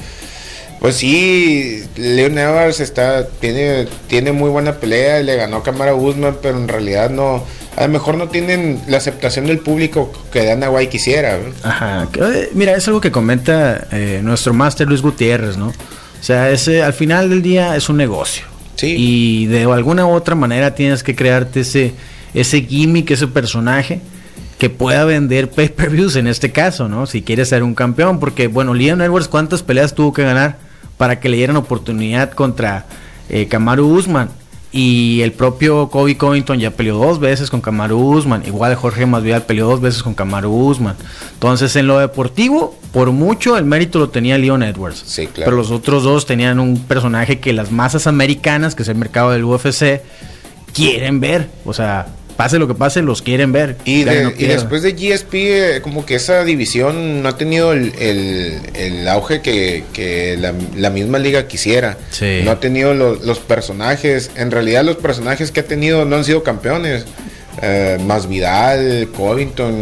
pues 0.79 0.95
sí, 0.95 1.83
Leon 1.95 2.37
Evans 2.39 2.79
está, 2.79 3.27
tiene, 3.27 3.87
tiene 4.07 4.31
muy 4.31 4.49
buena 4.49 4.73
pelea, 4.73 5.21
le 5.21 5.35
ganó 5.35 5.57
a 5.57 5.63
Camara 5.63 5.91
Guzmán, 5.91 6.37
pero 6.41 6.57
en 6.57 6.67
realidad 6.67 7.11
no, 7.11 7.45
a 7.75 7.83
lo 7.83 7.89
mejor 7.89 8.17
no 8.17 8.29
tienen 8.29 8.81
la 8.87 8.97
aceptación 8.97 9.45
del 9.45 9.59
público 9.59 10.11
que 10.31 10.43
Dana 10.43 10.71
White 10.71 10.89
quisiera. 10.89 11.37
Ajá, 11.61 12.07
eh, 12.19 12.49
mira, 12.53 12.75
es 12.75 12.87
algo 12.87 12.99
que 12.99 13.11
comenta 13.11 13.87
eh, 13.91 14.21
nuestro 14.23 14.55
máster 14.55 14.87
Luis 14.87 15.03
Gutiérrez, 15.03 15.55
¿no? 15.55 15.67
O 15.67 16.23
sea, 16.23 16.49
ese, 16.49 16.81
al 16.81 16.93
final 16.93 17.29
del 17.29 17.43
día 17.43 17.75
es 17.75 17.87
un 17.87 17.97
negocio. 17.97 18.45
Sí. 18.75 18.95
Y 18.97 19.45
de 19.45 19.63
alguna 19.65 20.07
u 20.07 20.11
otra 20.11 20.33
manera 20.33 20.73
tienes 20.73 21.03
que 21.03 21.15
crearte 21.15 21.59
ese, 21.59 21.93
ese 22.33 22.61
gimmick, 22.63 23.11
ese 23.11 23.27
personaje 23.27 24.01
que 24.61 24.69
pueda 24.69 25.05
vender 25.05 25.49
pay-per-views 25.49 26.15
en 26.17 26.27
este 26.27 26.51
caso, 26.51 26.87
¿no? 26.87 27.07
Si 27.07 27.23
quiere 27.23 27.45
ser 27.45 27.63
un 27.63 27.73
campeón, 27.73 28.19
porque 28.19 28.45
bueno, 28.45 28.75
Leon 28.75 29.01
Edwards, 29.01 29.27
¿cuántas 29.27 29.63
peleas 29.63 29.95
tuvo 29.95 30.13
que 30.13 30.21
ganar 30.21 30.59
para 30.97 31.19
que 31.19 31.29
le 31.29 31.37
dieran 31.37 31.55
oportunidad 31.55 32.33
contra 32.33 32.85
eh, 33.27 33.47
Kamaru 33.47 33.87
Usman? 33.87 34.29
Y 34.71 35.21
el 35.21 35.31
propio 35.31 35.89
Kobe 35.89 36.15
Covington 36.15 36.59
ya 36.59 36.69
peleó 36.69 36.99
dos 36.99 37.19
veces 37.19 37.49
con 37.49 37.59
Kamaru 37.59 37.97
Usman. 37.97 38.43
Igual 38.45 38.75
Jorge 38.75 39.07
Masvidal 39.07 39.47
peleó 39.47 39.65
dos 39.65 39.81
veces 39.81 40.03
con 40.03 40.13
Kamaru 40.13 40.51
Usman. 40.51 40.95
Entonces, 41.33 41.75
en 41.75 41.87
lo 41.87 41.97
deportivo, 41.97 42.77
por 42.93 43.11
mucho 43.11 43.57
el 43.57 43.65
mérito 43.65 43.97
lo 43.97 44.09
tenía 44.09 44.37
Leon 44.37 44.61
Edwards. 44.61 45.01
Sí, 45.07 45.25
claro. 45.25 45.45
Pero 45.45 45.57
los 45.57 45.71
otros 45.71 46.03
dos 46.03 46.27
tenían 46.27 46.59
un 46.59 46.77
personaje 46.83 47.39
que 47.39 47.51
las 47.51 47.71
masas 47.71 48.05
americanas, 48.05 48.75
que 48.75 48.83
es 48.83 48.89
el 48.89 48.95
mercado 48.95 49.31
del 49.31 49.43
UFC, 49.43 50.03
quieren 50.71 51.19
ver. 51.19 51.49
O 51.65 51.73
sea, 51.73 52.05
pase 52.41 52.57
lo 52.57 52.67
que 52.67 52.73
pase, 52.73 53.03
los 53.03 53.21
quieren 53.21 53.51
ver. 53.51 53.75
Y, 53.85 54.03
después 54.03 54.81
de 54.81 54.93
GSP, 54.93 55.33
eh, 55.33 55.81
como 55.83 56.07
que 56.07 56.15
esa 56.15 56.43
división 56.43 57.21
no 57.21 57.29
ha 57.29 57.37
tenido 57.37 57.71
el, 57.71 59.07
auge 59.07 59.41
que, 59.41 60.37
la, 60.75 60.89
misma 60.89 61.19
liga 61.19 61.47
quisiera. 61.47 61.97
No 62.43 62.49
ha 62.49 62.59
tenido 62.59 62.95
los 62.95 63.37
personajes. 63.37 64.31
En 64.35 64.49
realidad, 64.49 64.83
los 64.83 64.95
personajes 64.95 65.51
que 65.51 65.59
ha 65.59 65.67
tenido 65.67 66.03
no 66.05 66.15
han 66.15 66.23
sido 66.23 66.41
campeones. 66.41 67.05
Eh, 67.61 67.99
más 68.07 68.27
Vidal, 68.27 69.09
Covington, 69.15 69.81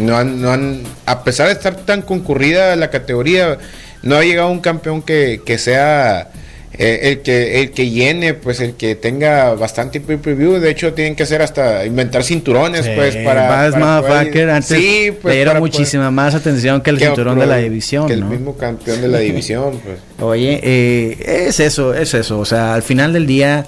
no 0.00 0.16
han, 0.16 0.40
no 0.40 0.52
han, 0.52 0.82
a 1.06 1.24
pesar 1.24 1.48
de 1.48 1.54
estar 1.54 1.74
tan 1.74 2.02
concurrida 2.02 2.76
la 2.76 2.90
categoría, 2.90 3.58
no 4.02 4.14
ha 4.14 4.22
llegado 4.22 4.48
un 4.50 4.60
campeón 4.60 5.02
que, 5.02 5.40
que 5.44 5.58
sea 5.58 6.30
eh, 6.80 7.10
el 7.10 7.22
que 7.22 7.60
el 7.60 7.70
que 7.72 7.90
llene, 7.90 8.34
pues 8.34 8.60
el 8.60 8.74
que 8.74 8.94
tenga 8.94 9.54
bastante 9.54 10.00
preview, 10.00 10.60
de 10.60 10.70
hecho 10.70 10.94
tienen 10.94 11.16
que 11.16 11.24
hacer 11.24 11.42
hasta 11.42 11.84
inventar 11.84 12.22
cinturones, 12.22 12.88
pues 12.88 13.16
para, 13.16 13.70
más 13.76 14.04
antes 14.04 14.64
sí, 14.66 15.10
pues, 15.20 15.34
le 15.34 15.42
dieron 15.42 15.58
muchísima 15.58 16.12
más 16.12 16.36
atención 16.36 16.80
que 16.80 16.90
el 16.90 17.00
cinturón 17.00 17.40
de 17.40 17.46
la 17.46 17.56
división, 17.56 18.06
que 18.06 18.12
el 18.12 18.24
mismo 18.24 18.56
campeón 18.56 19.00
de 19.00 19.08
la 19.08 19.18
división, 19.18 19.80
pues. 19.84 19.98
Oye, 20.20 20.60
eh, 20.62 21.46
es 21.48 21.58
eso, 21.58 21.94
es 21.94 22.14
eso, 22.14 22.38
o 22.38 22.44
sea, 22.44 22.74
al 22.74 22.82
final 22.82 23.12
del 23.12 23.26
día 23.26 23.66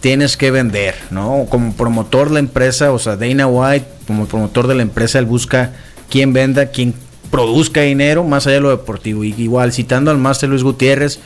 tienes 0.00 0.36
que 0.36 0.50
vender, 0.50 0.94
¿no? 1.10 1.46
Como 1.48 1.72
promotor 1.72 2.28
de 2.28 2.34
la 2.34 2.40
empresa, 2.40 2.92
o 2.92 2.98
sea, 2.98 3.16
Dana 3.16 3.46
White, 3.46 3.86
como 4.06 4.26
promotor 4.26 4.66
de 4.66 4.74
la 4.74 4.82
empresa, 4.82 5.18
él 5.18 5.24
busca 5.24 5.72
quién 6.10 6.34
venda, 6.34 6.66
quién 6.66 6.92
produzca 7.30 7.80
dinero 7.80 8.24
más 8.24 8.46
allá 8.46 8.56
de 8.56 8.60
lo 8.60 8.70
deportivo. 8.70 9.24
Y 9.24 9.34
igual, 9.38 9.72
citando 9.72 10.10
al 10.10 10.18
máster 10.18 10.50
Luis 10.50 10.62
Gutiérrez, 10.62 11.18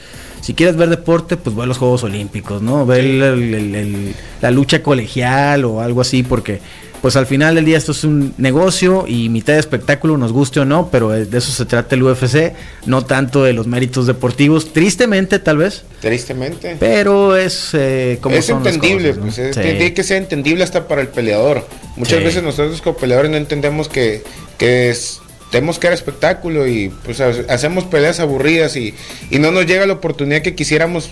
si 0.47 0.55
quieres 0.55 0.77
ver 0.77 0.89
deporte, 0.91 1.37
pues 1.37 1.57
ve 1.57 1.65
a 1.65 1.67
los 1.67 1.77
Juegos 1.79 2.05
Olímpicos, 2.05 2.63
¿no? 2.63 2.87
Ve 2.87 3.01
el- 3.01 3.21
el- 3.21 3.55
el- 3.55 3.75
el- 3.75 4.15
la 4.41 4.53
lucha 4.53 4.81
colegial 4.81 5.65
o 5.65 5.81
algo 5.81 6.01
así, 6.01 6.23
porque 6.23 6.61
pues 7.03 7.17
al 7.17 7.27
final 7.27 7.57
del 7.57 7.65
día 7.65 7.77
esto 7.79 7.91
es 7.93 8.05
un 8.05 8.33
negocio 8.39 9.05
y 9.09 9.29
mitad 9.29 9.55
de 9.55 9.59
espectáculo, 9.61 10.17
nos 10.17 10.33
guste 10.33 10.61
o 10.61 10.65
no, 10.65 10.89
pero 10.91 11.11
de 11.11 11.37
eso 11.39 11.51
se 11.53 11.65
trata 11.65 11.97
el 11.97 12.03
UFC, 12.05 12.55
no 12.87 13.05
tanto 13.05 13.43
de 13.43 13.53
los 13.55 13.67
méritos 13.67 14.07
deportivos, 14.07 14.73
tristemente 14.73 15.39
tal 15.41 15.57
vez, 15.59 15.83
Tristemente. 16.01 16.77
pero 16.79 17.37
es 17.37 17.71
eh, 17.75 18.19
como 18.21 18.37
es 18.37 18.47
son 18.47 18.63
las 18.63 18.75
entendible, 18.75 19.09
cosas, 19.11 19.17
¿no? 19.19 19.23
pues 19.25 19.39
es- 19.39 19.55
Sí. 19.57 19.63
tiene 19.63 19.95
que 19.95 20.03
ser 20.05 20.17
entendible 20.19 20.63
hasta 20.63 20.87
para 20.87 21.01
el 21.01 21.09
peleador. 21.09 21.67
Muchas 21.97 22.19
Sí. 22.19 22.25
veces 22.25 22.43
nosotros 22.45 22.81
como 22.83 22.97
peleadores 22.97 23.31
no 23.33 23.37
entendemos 23.37 23.89
que, 23.89 24.23
que 24.59 24.91
es- 24.91 25.21
tenemos 25.57 25.79
que 25.79 25.87
dar 25.87 25.95
espectáculo 25.95 26.67
y 26.67 26.91
pues 27.05 27.21
ha- 27.21 27.33
hacemos 27.49 27.85
peleas 27.85 28.21
aburridas 28.21 28.77
y, 28.77 28.95
y 29.31 29.39
no 29.39 29.51
nos 29.53 29.67
llega 29.67 29.87
la 29.87 29.95
oportunidad 29.95 30.43
que 30.43 30.55
quisiéramos 30.55 31.11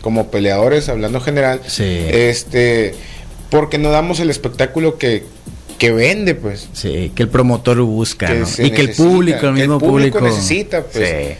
como 0.00 0.30
peleadores, 0.30 0.88
hablando 0.88 1.20
general, 1.20 1.60
Sí. 1.66 2.04
este 2.10 2.94
porque 3.50 3.78
no 3.78 3.90
damos 3.90 4.18
el 4.20 4.30
espectáculo 4.30 4.98
que, 4.98 5.22
que 5.78 5.92
vende, 5.92 6.34
pues. 6.34 6.68
Sí, 6.72 7.12
que 7.14 7.22
el 7.22 7.28
promotor 7.28 7.80
busca, 7.82 8.26
Y 8.58 8.70
que 8.72 8.80
el 8.80 8.90
público, 8.90 9.36
el 9.36 9.40
que 9.40 9.46
el 9.46 9.52
mismo 9.54 9.78
público 9.78 10.18
público, 10.18 10.20
necesita, 10.36 10.82
pues. 10.82 11.08
Sí. 11.08 11.34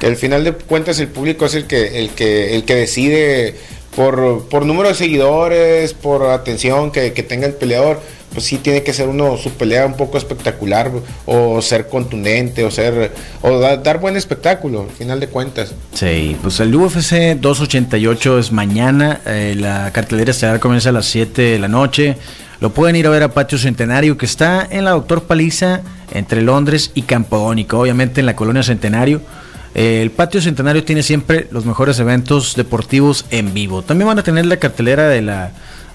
Que 0.00 0.06
al 0.06 0.16
final 0.16 0.42
de 0.42 0.52
cuentas 0.52 0.98
el 0.98 1.06
público 1.08 1.46
es 1.46 1.54
el 1.54 1.66
que, 1.68 2.00
el 2.00 2.10
que, 2.10 2.56
el 2.56 2.64
que 2.64 2.74
decide 2.74 3.54
por, 3.94 4.48
por 4.48 4.66
número 4.66 4.88
de 4.88 4.96
seguidores, 4.96 5.94
por 5.94 6.24
atención 6.26 6.90
que, 6.90 7.12
que 7.12 7.22
tenga 7.22 7.46
el 7.46 7.54
peleador, 7.54 8.00
pues 8.32 8.46
sí 8.46 8.58
tiene 8.58 8.82
que 8.82 8.92
ser 8.92 9.08
uno 9.08 9.36
su 9.36 9.50
pelea 9.50 9.86
un 9.86 9.94
poco 9.96 10.18
espectacular, 10.18 10.90
o 11.26 11.60
ser 11.62 11.88
contundente, 11.88 12.64
o 12.64 12.70
ser, 12.70 13.12
o 13.42 13.58
da- 13.58 13.76
dar 13.76 13.98
buen 14.00 14.16
espectáculo, 14.16 14.82
al 14.82 14.90
final 14.96 15.20
de 15.20 15.28
cuentas. 15.28 15.74
Sí, 15.94 16.36
pues 16.42 16.58
el 16.60 16.74
UFC 16.74 17.34
288 17.38 18.38
es 18.38 18.52
mañana, 18.52 19.20
eh, 19.26 19.54
la 19.58 19.90
cartelera 19.92 20.30
estelar 20.30 20.60
comienza 20.60 20.88
a 20.88 20.92
las 20.92 21.06
7 21.06 21.42
de 21.42 21.58
la 21.58 21.68
noche. 21.68 22.16
Lo 22.60 22.70
pueden 22.72 22.94
ir 22.96 23.06
a 23.06 23.10
ver 23.10 23.22
a 23.24 23.28
Patio 23.34 23.58
Centenario, 23.58 24.16
que 24.16 24.26
está 24.26 24.66
en 24.70 24.84
la 24.84 24.92
Doctor 24.92 25.24
Paliza, 25.24 25.80
entre 26.12 26.42
Londres 26.42 26.92
y 26.94 27.02
Campodónico, 27.02 27.78
obviamente 27.78 28.20
en 28.20 28.26
la 28.26 28.36
colonia 28.36 28.62
Centenario. 28.62 29.20
Eh, 29.74 30.00
el 30.02 30.10
Patio 30.10 30.40
Centenario 30.42 30.84
tiene 30.84 31.02
siempre 31.02 31.48
los 31.50 31.64
mejores 31.64 31.98
eventos 31.98 32.54
deportivos 32.54 33.24
en 33.30 33.52
vivo. 33.54 33.82
También 33.82 34.06
van 34.08 34.18
a 34.18 34.22
tener 34.22 34.46
la 34.46 34.58
cartelera 34.58 35.08
de 35.08 35.22
la 35.22 35.50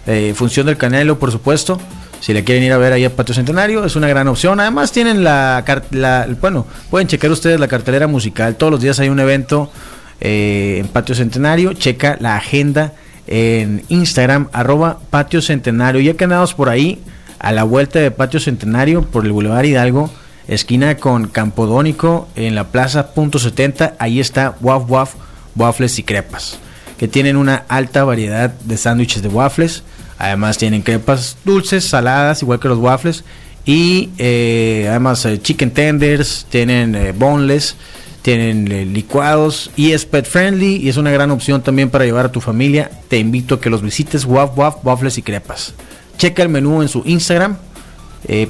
eh, 0.07 0.33
función 0.35 0.65
del 0.65 0.77
Canelo, 0.77 1.19
por 1.19 1.31
supuesto. 1.31 1.79
Si 2.19 2.33
le 2.33 2.43
quieren 2.43 2.63
ir 2.63 2.73
a 2.73 2.77
ver 2.77 2.93
ahí 2.93 3.05
a 3.05 3.15
Patio 3.15 3.33
Centenario, 3.35 3.85
es 3.85 3.95
una 3.95 4.07
gran 4.07 4.27
opción. 4.27 4.59
Además 4.59 4.91
tienen 4.91 5.23
la, 5.23 5.63
la- 5.91 6.27
bueno, 6.41 6.65
pueden 6.89 7.07
checar 7.07 7.31
ustedes 7.31 7.59
la 7.59 7.67
cartelera 7.67 8.07
musical. 8.07 8.55
Todos 8.55 8.71
los 8.71 8.81
días 8.81 8.99
hay 8.99 9.09
un 9.09 9.19
evento 9.19 9.71
eh, 10.19 10.77
en 10.79 10.87
Patio 10.87 11.13
Centenario. 11.15 11.73
Checa 11.73 12.17
la 12.19 12.35
agenda 12.35 12.93
en 13.27 13.83
Instagram, 13.89 14.47
arroba 14.51 14.99
Patio 15.09 15.41
Centenario. 15.41 16.01
Ya 16.01 16.15
que 16.15 16.23
andamos 16.23 16.53
por 16.53 16.69
ahí, 16.69 16.99
a 17.39 17.51
la 17.51 17.63
vuelta 17.63 17.99
de 17.99 18.09
Patio 18.11 18.39
Centenario, 18.39 19.03
por 19.03 19.23
el 19.25 19.31
Boulevard 19.31 19.65
Hidalgo, 19.65 20.09
esquina 20.47 20.95
con 20.97 21.27
Campodónico, 21.27 22.27
en 22.35 22.55
la 22.55 22.65
Plaza 22.69 23.13
Punto 23.13 23.37
70, 23.37 23.93
ahí 23.99 24.19
está 24.19 24.55
Waf 24.61 24.89
Waf, 24.89 25.13
Waffles 25.55 25.99
y 25.99 26.03
Crepas, 26.03 26.57
que 26.97 27.07
tienen 27.07 27.35
una 27.37 27.63
alta 27.67 28.03
variedad 28.05 28.49
de 28.49 28.75
sándwiches 28.77 29.21
de 29.21 29.27
waffles. 29.29 29.83
Además 30.19 30.57
tienen 30.57 30.81
crepas 30.81 31.37
dulces, 31.45 31.85
saladas, 31.85 32.41
igual 32.41 32.59
que 32.59 32.67
los 32.67 32.79
waffles. 32.79 33.23
Y 33.65 34.09
eh, 34.17 34.87
además 34.89 35.25
eh, 35.25 35.39
chicken 35.41 35.71
tenders, 35.71 36.47
tienen 36.49 36.95
eh, 36.95 37.11
boneless, 37.11 37.75
tienen 38.21 38.93
licuados 38.93 39.71
y 39.75 39.91
es 39.91 40.05
pet 40.05 40.25
friendly 40.25 40.77
y 40.77 40.89
es 40.89 40.97
una 40.97 41.11
gran 41.11 41.31
opción 41.31 41.61
también 41.61 41.89
para 41.89 42.05
llevar 42.05 42.25
a 42.25 42.31
tu 42.31 42.41
familia. 42.41 42.89
Te 43.09 43.19
invito 43.19 43.55
a 43.55 43.61
que 43.61 43.69
los 43.69 43.81
visites, 43.81 44.25
Waf 44.25 44.57
Waf, 44.57 44.77
Waffles 44.83 45.17
y 45.17 45.21
Crepas. 45.21 45.73
Checa 46.17 46.43
el 46.43 46.49
menú 46.49 46.81
en 46.81 46.87
su 46.87 47.03
Instagram 47.05 47.57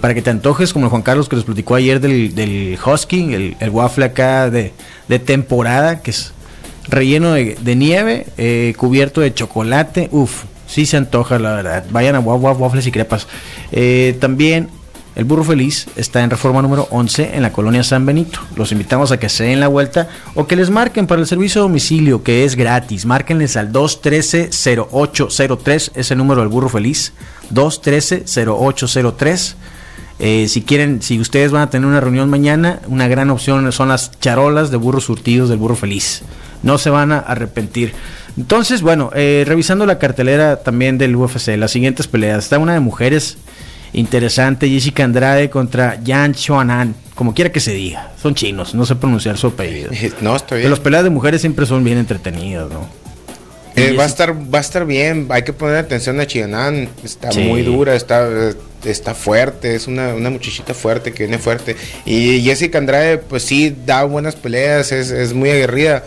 para 0.01 0.15
que 0.15 0.23
te 0.23 0.31
antojes, 0.31 0.73
como 0.73 0.85
el 0.85 0.89
Juan 0.89 1.03
Carlos 1.03 1.29
que 1.29 1.35
les 1.35 1.45
platicó 1.45 1.75
ayer 1.75 1.99
del, 1.99 2.33
del 2.33 2.79
Husky, 2.83 3.55
el, 3.59 3.69
waffle 3.69 4.05
acá 4.05 4.49
de, 4.49 4.73
de 5.07 5.19
temporada, 5.19 6.01
que 6.01 6.09
es 6.09 6.31
relleno 6.87 7.33
de, 7.33 7.57
de 7.61 7.75
nieve, 7.75 8.73
cubierto 8.75 9.21
de 9.21 9.33
chocolate. 9.35 10.09
Uf, 10.11 10.45
sí 10.67 10.85
se 10.85 10.97
antoja, 10.97 11.39
la 11.39 11.55
verdad. 11.55 11.85
Vayan 11.89 12.15
a 12.15 12.19
Waf 12.19 12.41
Waf, 12.41 12.59
Waffles 12.59 12.85
y 12.85 12.91
Crepas. 12.91 13.27
Eh, 13.71 14.15
también 14.19 14.69
el 15.17 15.25
Burro 15.25 15.43
Feliz 15.43 15.87
está 15.95 16.21
en 16.21 16.29
reforma 16.29 16.61
número 16.61 16.87
11 16.91 17.31
en 17.33 17.41
la 17.41 17.51
colonia 17.51 17.83
San 17.83 18.05
Benito. 18.05 18.39
Los 18.55 18.71
invitamos 18.71 19.11
a 19.11 19.17
que 19.17 19.29
se 19.29 19.45
den 19.45 19.59
la 19.59 19.67
vuelta 19.67 20.09
o 20.35 20.45
que 20.45 20.55
les 20.55 20.69
marquen 20.69 21.07
para 21.07 21.19
el 21.19 21.27
servicio 21.27 21.61
de 21.61 21.69
domicilio, 21.69 22.21
que 22.21 22.45
es 22.45 22.55
gratis. 22.55 23.07
Márquenles 23.07 23.57
al 23.57 23.73
213-0803, 23.73 25.91
es 25.95 26.11
el 26.11 26.19
número 26.19 26.41
del 26.41 26.49
Burro 26.49 26.69
Feliz. 26.69 27.13
213-0803. 27.51 29.55
Eh, 30.19 30.47
si 30.47 30.61
quieren, 30.63 31.01
si 31.01 31.19
ustedes 31.19 31.51
van 31.51 31.61
a 31.61 31.69
tener 31.69 31.87
una 31.87 31.99
reunión 32.01 32.29
mañana, 32.29 32.79
una 32.87 33.07
gran 33.07 33.29
opción 33.29 33.71
son 33.71 33.89
las 33.89 34.11
charolas 34.19 34.71
de 34.71 34.77
burros 34.77 35.03
surtidos 35.05 35.49
del 35.49 35.59
burro 35.59 35.75
feliz. 35.75 36.23
No 36.63 36.77
se 36.79 36.89
van 36.89 37.11
a 37.11 37.19
arrepentir. 37.19 37.93
Entonces, 38.35 38.81
bueno, 38.81 39.11
eh, 39.15 39.43
revisando 39.47 39.85
la 39.85 39.99
cartelera 39.99 40.57
también 40.57 40.97
del 40.97 41.15
UFC, 41.15 41.49
las 41.57 41.71
siguientes 41.71 42.07
peleas. 42.07 42.45
Está 42.45 42.57
una 42.59 42.73
de 42.73 42.79
mujeres 42.79 43.37
interesante, 43.93 44.69
Jessica 44.69 45.03
Andrade 45.03 45.49
contra 45.49 46.01
Yan 46.03 46.33
Chuanan, 46.33 46.95
como 47.15 47.33
quiera 47.33 47.51
que 47.51 47.59
se 47.59 47.73
diga. 47.73 48.11
Son 48.21 48.35
chinos, 48.35 48.75
no 48.75 48.85
sé 48.85 48.95
pronunciar 48.95 49.37
su 49.37 49.47
apellido. 49.47 49.89
No, 50.21 50.35
Pero 50.47 50.57
bien. 50.57 50.69
las 50.69 50.79
peleas 50.79 51.03
de 51.03 51.09
mujeres 51.09 51.41
siempre 51.41 51.65
son 51.65 51.83
bien 51.83 51.97
entretenidas, 51.97 52.69
¿no? 52.69 52.87
Eh, 53.77 53.93
va 53.97 54.03
a 54.03 54.07
estar 54.07 54.33
va 54.33 54.57
a 54.57 54.61
estar 54.61 54.85
bien 54.85 55.27
hay 55.29 55.43
que 55.43 55.53
poner 55.53 55.77
atención 55.77 56.19
a 56.19 56.25
Chianan 56.27 56.89
está 57.03 57.31
Sí. 57.31 57.41
muy 57.41 57.61
dura 57.61 57.95
está 57.95 58.27
eh, 58.27 58.53
está 58.85 59.13
fuerte 59.13 59.75
es 59.75 59.87
una, 59.87 60.13
una 60.15 60.29
muchachita 60.29 60.73
fuerte 60.73 61.11
que 61.13 61.23
viene 61.23 61.37
fuerte 61.37 61.75
y 62.05 62.41
Jessica 62.41 62.77
Andrade 62.79 63.17
pues 63.19 63.43
sí 63.43 63.75
da 63.85 64.03
buenas 64.03 64.35
peleas 64.35 64.91
es, 64.91 65.11
es 65.11 65.33
muy 65.33 65.49
aguerrida 65.51 66.03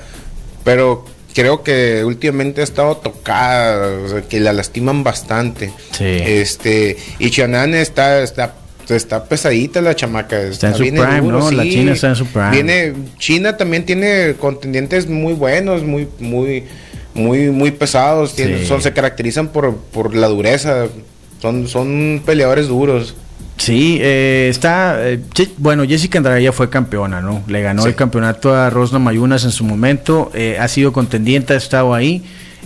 pero 0.64 1.04
creo 1.34 1.62
que 1.62 2.04
últimamente 2.04 2.60
ha 2.60 2.64
estado 2.64 2.96
tocada 2.96 3.88
o 4.04 4.08
sea, 4.08 4.22
que 4.22 4.40
la 4.40 4.52
lastiman 4.52 5.04
bastante 5.04 5.72
Sí. 5.92 6.04
este 6.06 6.96
y 7.18 7.30
Chianan 7.30 7.74
está 7.74 8.22
está 8.22 8.54
Está 8.88 9.22
pesadita 9.24 9.80
la 9.80 9.94
chamaca. 9.94 10.42
Está 10.42 10.68
en 10.70 10.74
su 10.74 10.82
viene 10.82 11.00
prime, 11.00 11.20
¿no? 11.22 11.48
La 11.52 11.62
China 11.62 11.92
está 11.92 12.08
en 12.08 12.16
su 12.16 12.26
prime. 12.26 12.50
Viene, 12.50 12.92
China 13.20 13.56
también 13.56 13.86
tiene 13.86 14.34
contendientes 14.36 15.06
muy 15.08 15.32
buenos, 15.32 15.84
muy, 15.84 16.08
muy, 16.18 16.64
muy, 17.22 17.50
muy 17.50 17.70
pesados. 17.70 18.34
Tienen- 18.34 18.60
Sí. 18.60 18.66
son, 18.66 18.82
se 18.82 18.92
caracterizan 18.92 19.48
por, 19.48 19.76
por 19.76 20.14
la 20.14 20.28
dureza. 20.28 20.86
Son, 21.40 21.68
son 21.68 22.22
peleadores 22.24 22.68
duros. 22.68 23.14
Sí, 23.56 23.98
eh, 24.00 24.48
está. 24.50 24.96
eh, 25.06 25.20
bueno, 25.58 25.84
Jessica 25.86 26.18
Andrade 26.18 26.42
ya 26.42 26.52
fue 26.52 26.70
campeona, 26.70 27.20
¿no? 27.20 27.42
Le 27.46 27.60
ganó 27.60 27.82
Sí. 27.82 27.88
el 27.88 27.94
campeonato 27.94 28.54
a 28.54 28.70
Rosna 28.70 28.98
Mayunas 28.98 29.44
en 29.44 29.50
su 29.50 29.64
momento. 29.64 30.30
eh, 30.34 30.56
ha 30.58 30.66
sido 30.68 30.92
contendiente, 30.92 31.52
ha 31.54 31.56
estado 31.56 31.94
ahí. 31.94 32.22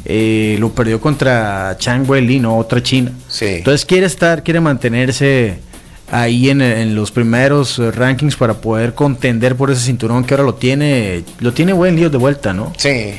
eh, 0.06 0.56
lo 0.61 0.70
perdió 0.70 1.00
contra 1.00 1.76
Chang 1.78 2.08
Wei 2.08 2.38
¿no? 2.38 2.58
Otra 2.58 2.82
china. 2.82 3.11
Sí. 3.28 3.46
Entonces 3.46 3.87
quiere 3.87 4.04
estar, 4.06 4.42
quiere 4.42 4.61
mantenerse 4.61 5.54
ahí 6.12 6.50
en, 6.50 6.61
en 6.61 6.94
los 6.94 7.11
primeros 7.11 7.78
rankings 7.78 8.37
para 8.37 8.54
poder 8.54 8.92
contender 8.94 9.56
por 9.56 9.70
ese 9.70 9.80
cinturón 9.80 10.23
que 10.25 10.34
ahora 10.34 10.44
lo 10.44 10.54
tiene. 10.56 11.25
Lo 11.40 11.54
tiene 11.54 11.73
buen 11.73 11.96
lío 11.96 12.11
de 12.11 12.18
vuelta, 12.18 12.52
¿no? 12.52 12.73
Sí. 12.76 13.14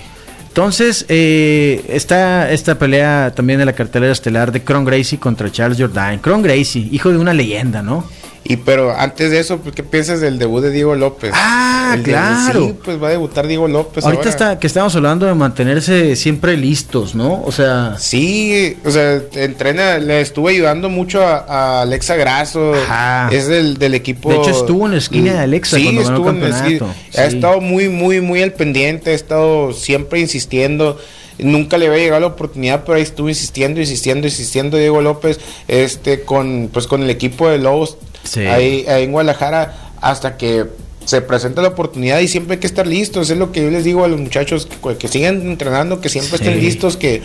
Entonces, 0.56 1.06
eh, 1.10 1.84
está 1.90 2.50
esta 2.50 2.80
pelea 2.80 3.34
también 3.36 3.60
de 3.60 3.66
la 3.66 3.74
cartelera 3.74 4.14
estelar 4.14 4.54
de 4.54 4.64
Cron 4.64 4.86
Gracie 4.86 5.20
contra 5.20 5.52
Charles 5.52 5.78
Jourdain. 5.78 6.20
Cron 6.20 6.42
Gracie, 6.42 6.88
hijo 6.94 7.12
de 7.12 7.18
una 7.18 7.34
leyenda, 7.34 7.84
¿no? 7.84 8.06
Y 8.48 8.58
pero 8.58 8.96
antes 8.96 9.32
de 9.32 9.40
eso, 9.40 9.58
pues, 9.58 9.74
¿qué 9.74 9.82
piensas 9.82 10.22
del 10.22 10.38
debut 10.38 10.62
de 10.62 10.70
Diego 10.70 10.94
López? 10.94 11.32
Ah, 11.34 11.94
El 11.96 12.04
de- 12.04 12.12
claro. 12.12 12.68
sí, 12.68 12.76
pues 12.86 13.02
va 13.02 13.08
a 13.08 13.10
debutar 13.10 13.48
Diego 13.48 13.68
López. 13.68 14.04
Ahorita 14.06 14.20
ahora. 14.22 14.30
está 14.30 14.60
que 14.60 14.68
estamos 14.68 14.96
hablando 14.96 15.26
de 15.26 15.34
mantenerse 15.34 16.16
siempre 16.16 16.56
listos, 16.56 17.16
¿no? 17.16 17.42
O 17.44 17.52
sea, 17.52 17.96
Sí, 17.98 18.78
o 18.86 18.92
sea, 18.92 19.20
entrena, 19.34 19.98
le 19.98 20.22
estuve 20.22 20.52
ayudando 20.52 20.90
mucho 20.90 21.24
a, 21.24 21.38
a 21.40 21.82
Alexa 21.82 22.16
Grasso, 22.18 22.74
Ajá. 22.76 23.30
es 23.32 23.48
del, 23.48 23.78
del 23.80 23.96
equipo. 23.96 24.30
De 24.30 24.36
hecho, 24.38 24.52
estuvo 24.52 24.86
en 24.86 24.92
la 24.92 24.98
esquina 25.00 25.34
de 25.34 25.40
Alexa 25.40 25.78
Sí, 25.78 25.84
cuando 25.86 26.04
ganó 26.04 26.16
el 26.16 26.16
estuvo 26.16 26.30
en 26.48 26.54
esquina. 26.54 26.96
Ha 27.18 27.30
Sí. 27.30 27.36
estado 27.36 27.62
muy, 27.62 27.90
muy, 27.90 28.22
muy 28.22 28.44
al 28.44 28.54
pendiente, 28.54 29.10
ha 29.10 29.14
estado 29.16 29.74
siempre 29.74 30.20
insistiendo. 30.20 31.00
Nunca 31.40 31.80
le 31.80 31.88
había 31.88 31.98
llegado 31.98 32.22
la 32.22 32.28
oportunidad, 32.28 32.84
pero 32.86 32.98
ahí 32.98 33.02
estuvo 33.02 33.28
insistiendo, 33.28 33.80
insistiendo, 33.82 34.28
insistiendo 34.28 34.78
Diego 34.78 35.02
López, 35.02 35.40
este, 35.68 36.22
con, 36.22 36.70
pues 36.72 36.86
con 36.86 37.02
el 37.02 37.10
equipo 37.10 37.50
de 37.50 37.58
Lobos, 37.58 37.98
Sí. 38.26 38.42
ahí, 38.42 38.86
ahí 38.88 39.04
en 39.06 39.12
Guadalajara, 39.14 39.74
hasta 40.02 40.38
que 40.38 40.66
se 41.06 41.22
presenta 41.22 41.62
la 41.62 41.70
oportunidad 41.70 42.20
y 42.20 42.28
siempre 42.28 42.56
hay 42.56 42.60
que 42.60 42.68
estar 42.68 42.86
listos. 42.88 43.30
Es 43.30 43.38
lo 43.38 43.52
que 43.52 43.64
yo 43.64 43.70
les 43.72 43.84
digo 43.84 44.04
a 44.04 44.08
los 44.08 44.20
muchachos, 44.20 44.68
que, 44.68 44.98
que 44.98 45.08
sigan 45.08 45.42
entrenando, 45.44 46.02
que 46.02 46.10
siempre 46.10 46.38
Sí. 46.38 46.44
estén 46.44 46.60
listos, 46.60 46.98
que, 46.98 47.22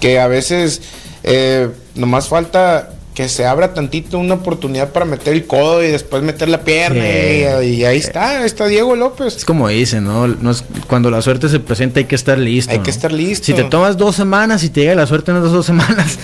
que 0.00 0.20
a 0.20 0.26
veces 0.28 0.82
eh, 1.22 1.68
nomás 1.94 2.28
falta 2.28 2.90
que 3.14 3.28
se 3.28 3.46
abra 3.46 3.72
tantito 3.74 4.18
una 4.18 4.34
oportunidad 4.34 4.90
para 4.90 5.04
meter 5.06 5.32
el 5.34 5.46
codo 5.46 5.84
y 5.84 5.86
después 5.86 6.20
meter 6.24 6.48
la 6.48 6.62
pierna 6.64 7.04
Sí. 7.04 7.44
y, 7.68 7.74
y 7.76 7.84
ahí 7.84 7.96
está, 7.98 8.40
ahí 8.40 8.44
está 8.44 8.66
Diego 8.66 8.96
López. 8.96 9.36
Es 9.36 9.44
como 9.44 9.68
dicen, 9.68 10.02
¿no? 10.04 10.26
No 10.26 10.50
es- 10.50 10.64
cuando 10.88 11.10
la 11.12 11.22
suerte 11.22 11.48
se 11.48 11.60
presenta 11.60 12.00
hay 12.00 12.06
que 12.06 12.16
estar 12.16 12.36
listo. 12.38 12.72
Hay 12.72 12.78
¿no? 12.78 12.82
que 12.84 12.90
estar 12.90 13.12
listo. 13.12 13.46
Si 13.46 13.52
te 13.54 13.62
tomas 13.64 13.96
dos 13.96 14.16
semanas 14.16 14.64
y 14.64 14.68
te 14.68 14.80
llega 14.80 14.96
la 14.96 15.06
suerte 15.06 15.30
en 15.30 15.36
esas 15.38 15.52
dos 15.52 15.64
semanas, 15.64 16.18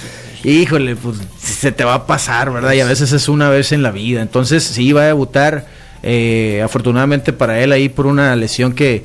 híjole, 0.44 0.97
pues 0.97 1.18
se 1.38 1.73
te 1.73 1.85
va 1.85 1.94
a 1.94 2.06
pasar, 2.06 2.52
¿verdad? 2.52 2.73
Y 2.73 2.80
a 2.80 2.87
veces 2.87 3.12
es 3.12 3.28
una 3.28 3.49
vez 3.49 3.73
en 3.73 3.82
la 3.82 3.90
vida. 3.90 4.23
Entonces 4.23 4.64
sí 4.64 4.92
va 4.92 5.02
a 5.02 5.06
debutar, 5.06 5.66
eh, 6.02 6.62
afortunadamente 6.64 7.32
para 7.32 7.61
él 7.61 7.73
ahí 7.73 7.88
por 7.88 8.06
una 8.06 8.35
lesión 8.37 8.73
que, 8.73 9.04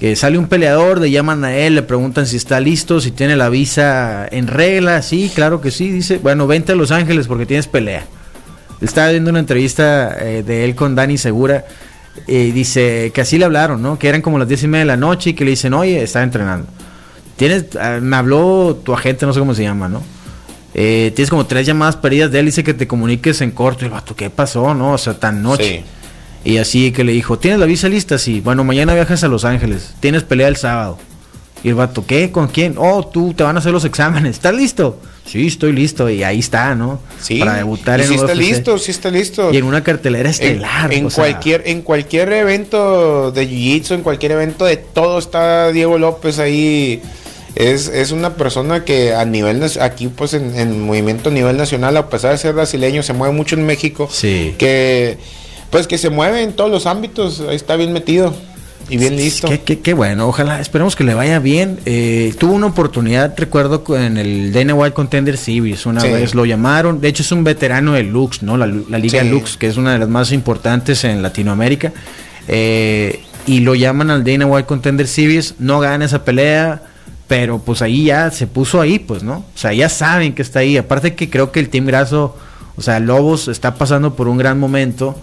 que 0.00 0.16
sale 0.16 0.38
un 0.38 0.48
peleador, 0.48 1.00
le 1.00 1.10
llaman 1.10 1.44
a 1.44 1.54
él, 1.54 1.76
le 1.76 1.82
preguntan 1.82 2.26
si 2.26 2.36
está 2.36 2.58
listo, 2.60 3.00
si 3.00 3.12
tiene 3.12 3.36
la 3.36 3.48
visa 3.48 4.26
en 4.30 4.48
regla, 4.48 5.02
sí, 5.02 5.30
claro 5.32 5.60
que 5.60 5.70
sí, 5.70 5.90
dice, 5.90 6.18
bueno, 6.18 6.46
vente 6.46 6.72
a 6.72 6.74
Los 6.74 6.90
Ángeles 6.90 7.28
porque 7.28 7.46
tienes 7.46 7.68
pelea. 7.68 8.04
Estaba 8.80 9.10
viendo 9.10 9.30
una 9.30 9.38
entrevista 9.38 10.16
eh, 10.18 10.42
de 10.42 10.64
él 10.64 10.74
con 10.74 10.96
Dani 10.96 11.16
Segura 11.16 11.64
y 12.26 12.50
dice 12.50 13.12
que 13.14 13.20
así 13.20 13.38
le 13.38 13.44
hablaron, 13.44 13.80
¿no? 13.80 13.98
Que 13.98 14.08
eran 14.08 14.22
como 14.22 14.38
las 14.38 14.48
diez 14.48 14.64
y 14.64 14.66
media 14.66 14.80
de 14.80 14.86
la 14.86 14.96
noche 14.96 15.30
y 15.30 15.34
que 15.34 15.44
le 15.44 15.52
dicen, 15.52 15.72
oye, 15.72 16.02
está 16.02 16.22
entrenando. 16.22 16.66
Tienes, 17.36 17.76
ah, 17.80 17.98
me 18.02 18.16
habló 18.16 18.80
tu 18.84 18.92
agente, 18.92 19.24
no 19.24 19.32
sé 19.32 19.38
cómo 19.38 19.54
se 19.54 19.62
llama, 19.62 19.88
¿no? 19.88 20.02
Eh, 20.74 21.12
tienes 21.14 21.28
como 21.30 21.46
tres 21.46 21.66
llamadas 21.66 21.96
perdidas 21.96 22.30
de 22.30 22.40
él, 22.40 22.46
dice 22.46 22.64
que 22.64 22.74
te 22.74 22.86
comuniques 22.86 23.40
en 23.40 23.50
corto. 23.50 23.84
Y 23.84 23.86
el 23.86 23.92
vato, 23.92 24.16
¿qué 24.16 24.30
pasó, 24.30 24.74
no? 24.74 24.92
O 24.92 24.98
sea, 24.98 25.14
tan 25.14 25.42
noche. 25.42 25.84
Y 26.44 26.56
así 26.56 26.90
que 26.92 27.04
le 27.04 27.12
dijo, 27.12 27.38
¿tienes 27.38 27.60
la 27.60 27.66
visa 27.66 27.88
lista? 27.88 28.18
Sí. 28.18 28.40
Bueno, 28.40 28.64
mañana 28.64 28.94
viajas 28.94 29.22
a 29.22 29.28
Los 29.28 29.44
Ángeles. 29.44 29.94
Tienes 30.00 30.24
pelea 30.24 30.48
el 30.48 30.56
sábado. 30.56 30.98
Y 31.64 31.68
el 31.68 31.74
vato, 31.76 32.04
¿qué? 32.04 32.32
¿Con 32.32 32.48
quién? 32.48 32.74
Oh, 32.76 33.06
tú, 33.06 33.34
te 33.34 33.44
van 33.44 33.54
a 33.54 33.60
hacer 33.60 33.70
los 33.70 33.84
exámenes. 33.84 34.32
¿Estás 34.32 34.52
listo? 34.54 34.98
Sí, 35.24 35.46
estoy 35.46 35.72
listo. 35.72 36.10
Y 36.10 36.24
ahí 36.24 36.40
está, 36.40 36.74
¿no? 36.74 36.98
Sí, 37.20 37.38
Para 37.38 37.54
debutar 37.54 38.00
y 38.00 38.02
en 38.02 38.08
sí 38.08 38.14
está 38.14 38.26
UFC. 38.32 38.36
listo, 38.36 38.78
sí 38.78 38.90
está 38.90 39.10
listo. 39.10 39.52
Y 39.52 39.58
en 39.58 39.64
una 39.64 39.84
cartelera 39.84 40.24
En, 40.24 40.30
estelar. 40.32 40.92
en 40.92 41.08
sea, 41.08 41.22
cualquier 41.22 41.62
en 41.66 41.82
cualquier 41.82 42.32
evento 42.32 43.30
de 43.30 43.48
jiu-jitsu, 43.48 43.94
en 43.94 44.02
cualquier 44.02 44.32
evento 44.32 44.64
de 44.64 44.76
todo 44.78 45.20
está 45.20 45.70
Diego 45.70 45.98
López 45.98 46.40
ahí. 46.40 47.00
Es, 47.54 47.88
es 47.88 48.12
una 48.12 48.34
persona 48.34 48.84
que 48.84 49.14
a 49.14 49.24
nivel 49.24 49.62
aquí 49.80 50.08
pues 50.08 50.32
en, 50.34 50.54
en 50.58 50.80
movimiento 50.80 51.28
a 51.28 51.32
nivel 51.32 51.56
nacional, 51.56 51.96
a 51.98 52.08
pesar 52.08 52.32
de 52.32 52.38
ser 52.38 52.54
brasileño, 52.54 53.02
se 53.02 53.12
mueve 53.12 53.34
mucho 53.34 53.56
en 53.56 53.66
México. 53.66 54.08
Sí. 54.10 54.54
Que 54.58 55.18
pues 55.70 55.86
que 55.86 55.98
se 55.98 56.10
mueve 56.10 56.42
en 56.42 56.52
todos 56.54 56.70
los 56.70 56.86
ámbitos, 56.86 57.40
ahí 57.48 57.56
está 57.56 57.76
bien 57.76 57.92
metido 57.92 58.34
y 58.88 58.96
bien 58.98 59.16
listo. 59.16 59.48
Qué, 59.48 59.60
qué- 59.60 59.80
qué 59.80 59.94
bueno, 59.94 60.28
ojalá, 60.28 60.60
esperemos 60.60 60.96
que 60.96 61.04
le 61.04 61.14
vaya 61.14 61.38
bien. 61.38 61.78
Eh, 61.86 62.34
tuvo 62.38 62.52
una 62.54 62.66
oportunidad, 62.66 63.32
recuerdo, 63.36 63.82
en 63.96 64.18
el 64.18 64.52
Dana 64.52 64.74
White 64.74 64.92
Contender 64.94 65.36
Series. 65.38 65.86
Una 65.86 66.00
Sí. 66.02 66.08
vez 66.08 66.34
lo 66.34 66.44
llamaron. 66.44 67.00
De 67.00 67.08
hecho, 67.08 67.22
es 67.22 67.32
un 67.32 67.42
veterano 67.44 67.92
de 67.92 68.02
Lux, 68.02 68.42
¿no? 68.42 68.56
La, 68.58 68.66
la 68.66 68.98
Liga 68.98 69.22
Sí. 69.22 69.28
Lux, 69.28 69.56
que 69.56 69.66
es 69.66 69.76
una 69.78 69.92
de 69.92 69.98
las 69.98 70.08
más 70.08 70.32
importantes 70.32 71.04
en 71.04 71.22
Latinoamérica. 71.22 71.92
Eh, 72.48 73.20
y 73.46 73.60
lo 73.60 73.74
llaman 73.74 74.10
al 74.10 74.24
Dana 74.24 74.46
White 74.46 74.66
Contender 74.66 75.06
Series. 75.08 75.54
No 75.58 75.80
gana 75.80 76.04
esa 76.04 76.24
pelea. 76.24 76.82
Pero 77.32 77.60
pues 77.60 77.80
ahí 77.80 78.04
ya 78.04 78.30
se 78.30 78.46
puso 78.46 78.78
ahí, 78.78 78.98
pues, 78.98 79.22
¿no? 79.22 79.36
O 79.54 79.58
sea, 79.58 79.72
ya 79.72 79.88
saben 79.88 80.34
que 80.34 80.42
está 80.42 80.58
ahí. 80.58 80.76
Aparte 80.76 81.14
que 81.14 81.30
creo 81.30 81.50
que 81.50 81.60
el 81.60 81.70
Team 81.70 81.86
Graso, 81.86 82.36
o 82.76 82.82
sea, 82.82 83.00
Lobos 83.00 83.48
está 83.48 83.76
pasando 83.76 84.16
por 84.16 84.28
un 84.28 84.36
gran 84.36 84.60
momento. 84.60 85.16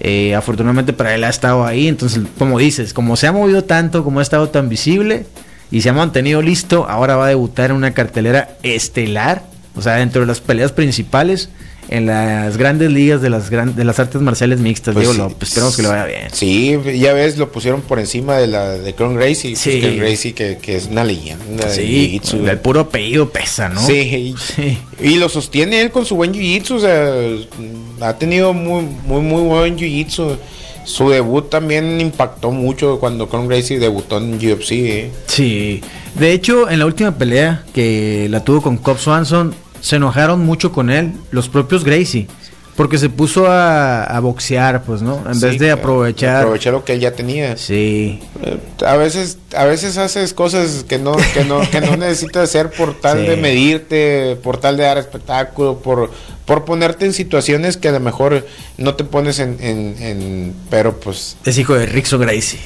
Eh, 0.00 0.34
afortunadamente 0.34 0.92
para 0.92 1.14
él 1.14 1.22
ha 1.22 1.28
estado 1.28 1.64
ahí. 1.64 1.86
Entonces, 1.86 2.24
como 2.40 2.58
dices, 2.58 2.92
como 2.92 3.14
se 3.14 3.28
ha 3.28 3.32
movido 3.32 3.62
tanto, 3.62 4.02
como 4.02 4.18
ha 4.18 4.22
estado 4.24 4.48
tan 4.48 4.68
visible 4.68 5.26
y 5.70 5.82
se 5.82 5.90
ha 5.90 5.92
mantenido 5.92 6.42
listo, 6.42 6.88
ahora 6.90 7.14
va 7.14 7.26
a 7.26 7.28
debutar 7.28 7.70
en 7.70 7.76
una 7.76 7.92
cartelera 7.92 8.56
estelar. 8.64 9.44
O 9.76 9.80
sea, 9.80 9.92
dentro 9.94 10.22
de 10.22 10.26
las 10.26 10.40
peleas 10.40 10.72
principales 10.72 11.50
en 11.88 12.06
las 12.06 12.56
grandes 12.56 12.90
ligas 12.90 13.20
de 13.22 13.30
las 13.30 13.50
gran- 13.50 13.76
de 13.76 13.84
las 13.84 13.98
artes 13.98 14.20
marciales 14.22 14.58
mixtas. 14.60 14.94
Pues 14.94 15.02
Diego 15.08 15.12
sí. 15.12 15.18
López, 15.18 15.48
esperemos 15.48 15.76
que 15.76 15.82
le 15.82 15.88
vaya 15.88 16.04
bien. 16.06 16.22
Sí, 16.32 16.78
ya 16.98 17.12
ves, 17.12 17.36
lo 17.38 17.50
pusieron 17.52 17.82
por 17.82 17.98
encima 17.98 18.38
de 18.38 18.46
la 18.46 18.70
de 18.70 18.94
Cron 18.94 19.14
Gracie. 19.16 19.54
Sí. 19.56 19.80
Cron 19.80 19.96
Gracie 19.98 20.32
que, 20.34 20.58
que 20.60 20.76
es 20.76 20.86
una 20.86 21.04
leyenda. 21.04 21.66
de 21.66 21.74
Sí, 21.74 22.20
jiu-jitsu. 22.22 22.48
el 22.48 22.58
puro 22.58 22.80
apellido 22.80 23.28
pesa, 23.30 23.68
¿no? 23.68 23.84
Sí, 23.86 24.34
Sí. 24.56 24.78
y 25.00 25.16
lo 25.16 25.28
sostiene 25.28 25.80
él 25.82 25.90
con 25.90 26.04
su 26.06 26.16
buen 26.16 26.32
jiu-jitsu, 26.32 26.74
o 26.76 26.80
sea, 26.80 28.08
ha 28.08 28.14
tenido 28.18 28.52
muy, 28.52 28.84
muy, 29.06 29.20
muy 29.22 29.42
buen 29.42 29.76
jiu-jitsu. 29.76 30.36
Su 30.84 31.08
debut 31.08 31.48
también 31.48 31.98
impactó 32.00 32.50
mucho 32.50 32.98
cuando 33.00 33.26
Conor 33.28 33.48
Gracie 33.48 33.78
debutó 33.78 34.18
en 34.18 34.34
UFC. 34.34 34.72
¿eh? 34.72 35.10
Sí. 35.26 35.80
De 36.14 36.32
hecho, 36.32 36.68
en 36.68 36.78
la 36.78 36.86
última 36.86 37.16
pelea 37.16 37.64
que 37.72 38.26
la 38.30 38.44
tuvo 38.44 38.60
con 38.60 38.76
Cobb 38.76 38.98
Swanson, 38.98 39.54
se 39.84 39.96
enojaron 39.96 40.40
mucho 40.40 40.72
con 40.72 40.88
él, 40.88 41.12
los 41.30 41.48
propios 41.50 41.84
Gracie. 41.84 42.26
Porque 42.74 42.98
se 42.98 43.08
puso 43.08 43.46
a, 43.46 44.02
a 44.02 44.18
boxear, 44.18 44.82
pues, 44.82 45.00
¿no? 45.00 45.22
En 45.30 45.38
vez 45.38 45.60
de 45.60 45.70
aprovechar. 45.70 46.38
Aprovechar 46.38 46.72
lo 46.72 46.84
que 46.84 46.94
él 46.94 46.98
ya 47.00 47.12
tenía. 47.12 47.56
Sí. 47.56 48.18
Eh, 48.42 48.58
A 48.84 48.96
veces, 48.96 49.38
a 49.56 49.64
veces 49.64 49.96
haces 49.96 50.34
cosas 50.34 50.84
que 50.88 50.98
no, 50.98 51.14
que 51.34 51.44
no, 51.44 51.60
que 51.70 51.80
no 51.80 51.96
necesitas 51.96 52.42
hacer 52.48 52.70
por 52.70 52.94
tal 53.00 53.20
Sí. 53.20 53.26
de 53.28 53.36
medirte, 53.36 54.36
por 54.42 54.56
tal 54.58 54.76
de 54.76 54.82
dar 54.82 54.98
espectáculo, 54.98 55.78
por, 55.78 56.10
por 56.46 56.64
ponerte 56.64 57.04
en 57.06 57.12
situaciones 57.12 57.76
que 57.76 57.90
a 57.90 57.92
lo 57.92 58.00
mejor 58.00 58.44
no 58.76 58.96
te 58.96 59.04
pones 59.04 59.38
en, 59.38 59.56
en, 59.60 59.94
en- 60.00 60.54
pero 60.68 60.98
pues 60.98 61.36
Es 61.44 61.56
hijo 61.58 61.74
de 61.74 61.86
Rickson 61.86 62.20
Gracie. 62.22 62.58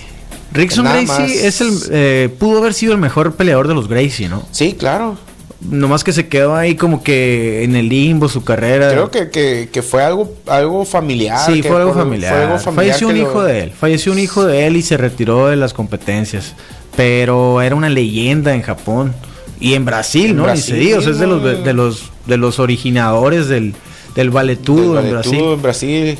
Rickson 0.54 0.86
Gracie 0.86 1.46
es 1.46 1.60
el, 1.60 1.78
eh, 1.90 2.30
pudo 2.38 2.60
haber 2.60 2.72
sido 2.72 2.92
el 2.94 2.98
mejor 2.98 3.34
peleador 3.34 3.68
de 3.68 3.74
los 3.74 3.88
Gracie, 3.88 4.30
¿no? 4.30 4.48
sí, 4.52 4.72
claro. 4.72 5.18
Nomás 5.60 6.04
que 6.04 6.12
se 6.12 6.28
quedó 6.28 6.54
ahí 6.54 6.76
como 6.76 7.02
que 7.02 7.64
en 7.64 7.74
el 7.74 7.88
limbo 7.88 8.28
su 8.28 8.44
carrera. 8.44 8.90
Creo 8.90 9.10
que, 9.10 9.28
que, 9.28 9.68
que 9.72 9.82
fue 9.82 10.04
algo, 10.04 10.32
algo 10.46 10.84
familiar. 10.84 11.38
Sí, 11.46 11.62
fue 11.62 11.76
algo, 11.78 11.94
familiar. 11.94 12.32
fue 12.32 12.42
algo 12.44 12.58
familiar 12.60 12.86
Falleció 12.94 13.08
un 13.08 13.14
lo- 13.18 13.20
hijo 13.22 13.42
de 13.42 13.60
él. 13.64 13.72
Falleció 13.72 14.12
un 14.12 14.18
hijo 14.20 14.44
de 14.46 14.66
él 14.68 14.76
y 14.76 14.82
se 14.82 14.96
retiró 14.96 15.48
de 15.48 15.56
las 15.56 15.74
competencias. 15.74 16.54
Pero 16.96 17.60
era 17.60 17.74
una 17.74 17.88
leyenda 17.88 18.54
en 18.54 18.62
Japón. 18.62 19.14
Y 19.60 19.74
en 19.74 19.84
Brasil, 19.84 20.30
En 20.30 20.36
¿no? 20.36 20.42
Brasil, 20.44 20.74
Ni 20.76 20.80
se 20.80 20.84
diga, 20.86 20.98
o 20.98 21.02
sea, 21.02 21.10
es 21.10 21.18
de 21.18 21.26
los, 21.26 21.42
de 21.42 21.72
los, 21.74 22.10
de 22.26 22.36
los 22.36 22.60
originadores 22.60 23.48
del, 23.48 23.74
del 24.18 24.30
valetudo 24.30 24.94
del 24.96 25.06
en 25.06 25.10
Brasil. 25.12 25.38
en 25.40 25.62
Brasil. 25.62 26.18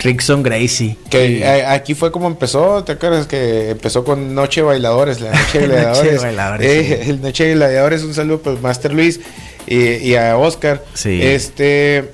Rickson 0.00 0.42
Gracie. 0.42 0.96
Que 1.08 1.44
aquí 1.66 1.94
fue 1.94 2.10
como 2.12 2.26
empezó, 2.26 2.82
¿te 2.84 2.92
acuerdas? 2.92 3.26
Que 3.26 3.70
empezó 3.70 4.04
con 4.04 4.34
Noche 4.34 4.62
Bailadores, 4.62 5.20
la 5.20 5.30
Noche 5.30 5.60
de 5.68 5.82
Noche. 5.82 6.18
Bailadores, 6.18 6.66
Eh, 6.70 7.00
sí. 7.04 7.10
El 7.10 7.22
Noche 7.22 7.44
de 7.44 7.54
Gladiadores, 7.54 8.02
un 8.02 8.14
saludo 8.14 8.40
pues 8.42 8.60
Master 8.60 8.92
Luis 8.92 9.20
y, 9.66 9.76
y 9.96 10.16
a 10.16 10.36
Oscar. 10.36 10.84
Sí. 10.94 11.20
Este, 11.22 12.10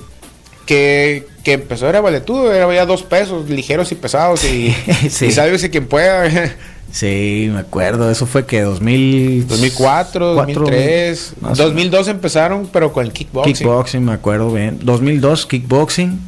que, 0.66 1.26
que 1.42 1.52
empezó 1.54 1.88
era 1.88 2.00
valetudo, 2.00 2.52
era 2.52 2.72
ya 2.74 2.86
dos 2.86 3.02
pesos, 3.02 3.48
ligeros 3.50 3.90
y 3.90 3.94
pesados 3.96 4.44
y, 4.44 4.74
Sí. 5.10 5.26
y 5.26 5.32
sálvese 5.32 5.70
quien 5.70 5.86
pueda. 5.86 6.30
Sí, 6.92 7.48
me 7.52 7.60
acuerdo. 7.60 8.10
Eso 8.10 8.26
fue 8.26 8.44
que 8.46 8.60
2000... 8.60 9.48
2004, 9.48 10.34
Cuatro, 10.34 10.34
2003, 10.34 11.32
más 11.40 11.58
o 11.58 11.64
2002 11.64 12.08
empezaron, 12.08 12.68
pero 12.70 12.92
con 12.92 13.06
el 13.06 13.12
kickboxing. 13.12 13.54
Kickboxing, 13.54 14.04
me 14.04 14.12
acuerdo 14.12 14.52
bien. 14.52 14.78
2002, 14.82 15.46
kickboxing. 15.46 16.20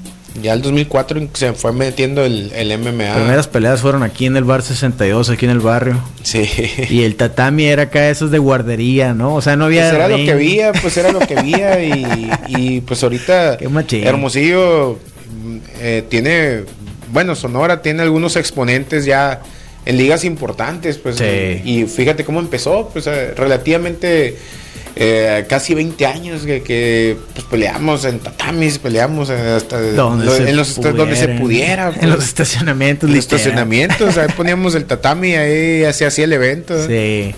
Ya 0.42 0.52
el 0.52 0.62
2004 0.62 1.28
se 1.34 1.52
fue 1.52 1.72
metiendo 1.72 2.24
el, 2.24 2.50
el 2.54 2.76
MMA. 2.76 3.14
Primeras 3.14 3.46
peleas 3.46 3.80
fueron 3.80 4.02
aquí 4.02 4.26
en 4.26 4.36
el 4.36 4.42
bar 4.42 4.62
62, 4.62 5.30
aquí 5.30 5.44
en 5.44 5.52
el 5.52 5.60
barrio. 5.60 6.00
Sí. 6.24 6.44
Y 6.90 7.04
el 7.04 7.14
tatami 7.14 7.66
era 7.66 7.84
acá 7.84 8.08
esos 8.08 8.32
de 8.32 8.38
guardería, 8.38 9.14
¿no? 9.14 9.34
O 9.36 9.42
sea, 9.42 9.54
no 9.54 9.66
había. 9.66 9.82
Pues 9.82 9.94
era 9.94 10.08
lo 10.08 10.16
que 10.16 10.32
había, 10.32 10.72
pues 10.72 10.96
era 10.96 11.12
lo 11.12 11.20
que 11.20 11.38
había 11.38 11.84
y, 11.84 12.30
y, 12.48 12.80
pues 12.80 13.02
ahorita 13.04 13.58
Qué 13.58 13.68
machín. 13.68 14.04
Hermosillo 14.04 14.98
eh, 15.78 16.02
tiene, 16.08 16.64
bueno, 17.12 17.36
Sonora 17.36 17.80
tiene 17.80 18.02
algunos 18.02 18.34
exponentes 18.34 19.04
ya 19.04 19.40
en 19.86 19.96
ligas 19.96 20.24
importantes, 20.24 20.98
pues 20.98 21.16
Sí. 21.16 21.60
y 21.64 21.84
fíjate 21.86 22.24
cómo 22.24 22.40
empezó, 22.40 22.88
pues 22.92 23.06
eh, 23.06 23.32
relativamente 23.36 24.36
eh, 24.96 25.44
casi 25.48 25.74
20 25.74 26.06
años 26.06 26.42
que, 26.42 26.62
que, 26.62 27.16
pues 27.32 27.44
peleamos 27.46 28.04
en 28.04 28.20
tatamis, 28.20 28.78
peleamos 28.78 29.28
hasta 29.28 29.80
Donde 29.80 30.24
lo- 30.24 30.36
se 30.36 30.48
en 30.50 30.56
los 30.56 30.68
esta- 30.70 30.92
donde 30.92 31.16
se 31.16 31.26
pudiera. 31.30 31.40
pudiera, 31.40 31.88
En 31.94 31.94
pues. 31.94 32.10
los 32.10 32.24
estacionamientos, 32.24 33.08
En 33.08 33.16
los 33.16 33.24
estacionamientos, 33.24 34.16
ahí 34.18 34.28
poníamos 34.36 34.74
el 34.76 34.84
tatami, 34.84 35.34
ahí 35.34 35.92
se 35.92 36.06
hacía 36.06 36.24
el 36.24 36.32
evento. 36.32 36.86
Sí. 36.86 37.34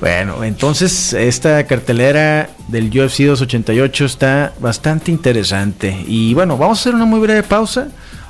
Bueno, 0.00 0.44
entonces 0.44 1.12
esta 1.14 1.66
cartelera 1.66 2.50
del 2.68 2.86
UFC 2.88 3.24
288 3.24 4.04
está 4.04 4.52
bastante 4.60 5.10
interesante. 5.10 5.96
Y 6.06 6.34
bueno, 6.34 6.56
vamos 6.58 6.78
a 6.78 6.80
hacer 6.82 6.94
una 6.94 7.04
muy 7.06 7.18
breve 7.20 7.42
pausa. 7.42 7.88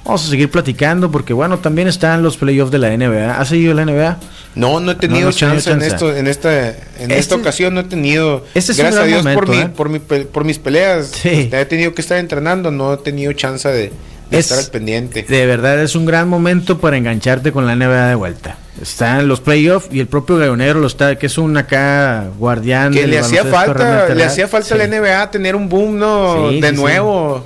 Vamos 0.08 0.26
a 0.26 0.30
seguir 0.30 0.50
platicando 0.50 1.10
porque 1.10 1.32
bueno, 1.34 1.58
también 1.58 1.86
están 1.86 2.22
los 2.22 2.36
playoffs 2.36 2.72
de 2.72 2.78
la 2.78 2.88
NBA. 2.96 3.38
¿Has 3.38 3.48
seguido 3.48 3.74
la 3.74 3.84
NBA? 3.84 4.16
No, 4.54 4.80
no 4.80 4.90
he 4.92 4.94
tenido 4.94 5.20
No, 5.20 5.26
no 5.26 5.32
chance, 5.32 5.70
en 5.70 5.82
esto, 5.82 6.16
en 6.16 6.26
esta, 6.26 6.68
en 6.70 6.74
Este- 6.98 7.18
esta 7.18 7.34
ocasión 7.36 7.74
no 7.74 7.80
he 7.80 7.84
tenido. 7.84 8.44
Este 8.54 8.72
es 8.72 8.78
un 8.78 8.84
gracias 8.86 9.02
a 9.02 9.06
gran 9.06 9.22
Dios 9.22 9.34
por, 9.34 9.46
momento, 9.46 9.52
mi, 9.52 9.58
¿eh? 9.60 9.74
por, 9.76 9.88
mi 10.18 10.24
por 10.24 10.44
mis 10.44 10.58
peleas. 10.58 11.08
Sí. 11.08 11.50
He 11.52 11.64
tenido 11.66 11.94
que 11.94 12.00
estar 12.00 12.16
entrenando, 12.18 12.70
no 12.70 12.94
he 12.94 12.96
tenido 12.96 13.32
chance 13.34 13.68
de, 13.68 13.92
de 14.30 14.38
Es- 14.38 14.46
estar 14.46 14.58
al 14.58 14.70
pendiente. 14.70 15.24
De 15.28 15.44
verdad 15.46 15.78
es 15.82 15.94
un 15.94 16.06
gran 16.06 16.26
momento 16.28 16.78
para 16.78 16.96
engancharte 16.96 17.52
con 17.52 17.66
la 17.66 17.76
NBA 17.76 18.08
de 18.08 18.14
vuelta. 18.14 18.56
Está 18.80 19.20
en 19.20 19.28
los 19.28 19.40
playoffs 19.42 19.88
y 19.92 20.00
el 20.00 20.06
propio 20.06 20.38
Leonero 20.38 20.80
lo 20.80 20.86
está, 20.86 21.16
que 21.16 21.26
es 21.26 21.36
un 21.36 21.54
acá 21.56 22.28
guardián. 22.38 22.92
Que 22.94 23.06
le 23.06 23.18
hacía 23.18 23.44
falta, 23.44 24.08
le 24.14 24.24
hacía 24.24 24.48
falta 24.48 24.74
a 24.74 24.78
la. 24.78 24.86
NBA 24.86 25.30
tener 25.30 25.54
un 25.54 25.68
boom, 25.68 25.98
¿no? 25.98 26.48
Sí, 26.50 26.60
de 26.62 26.72
nuevo. 26.72 27.44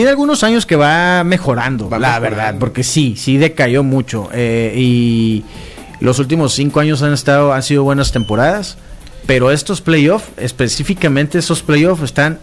Tiene 0.00 0.12
algunos 0.12 0.42
años 0.44 0.64
que 0.64 0.76
va 0.76 1.22
mejorando, 1.24 1.90
Va 1.90 1.98
la 1.98 2.08
mejorando. 2.20 2.36
verdad, 2.36 2.58
porque 2.58 2.82
sí, 2.82 3.16
sí 3.18 3.36
decayó 3.36 3.82
mucho. 3.82 4.30
eh, 4.32 4.72
y 4.74 5.44
los 6.00 6.18
últimos 6.18 6.54
cinco 6.54 6.80
años 6.80 7.02
han 7.02 7.12
estado, 7.12 7.52
han 7.52 7.62
sido 7.62 7.82
buenas 7.84 8.10
temporadas, 8.10 8.78
pero 9.26 9.50
estos 9.50 9.82
playoffs, 9.82 10.24
específicamente 10.38 11.36
esos 11.36 11.60
playoffs, 11.60 12.02
están 12.02 12.38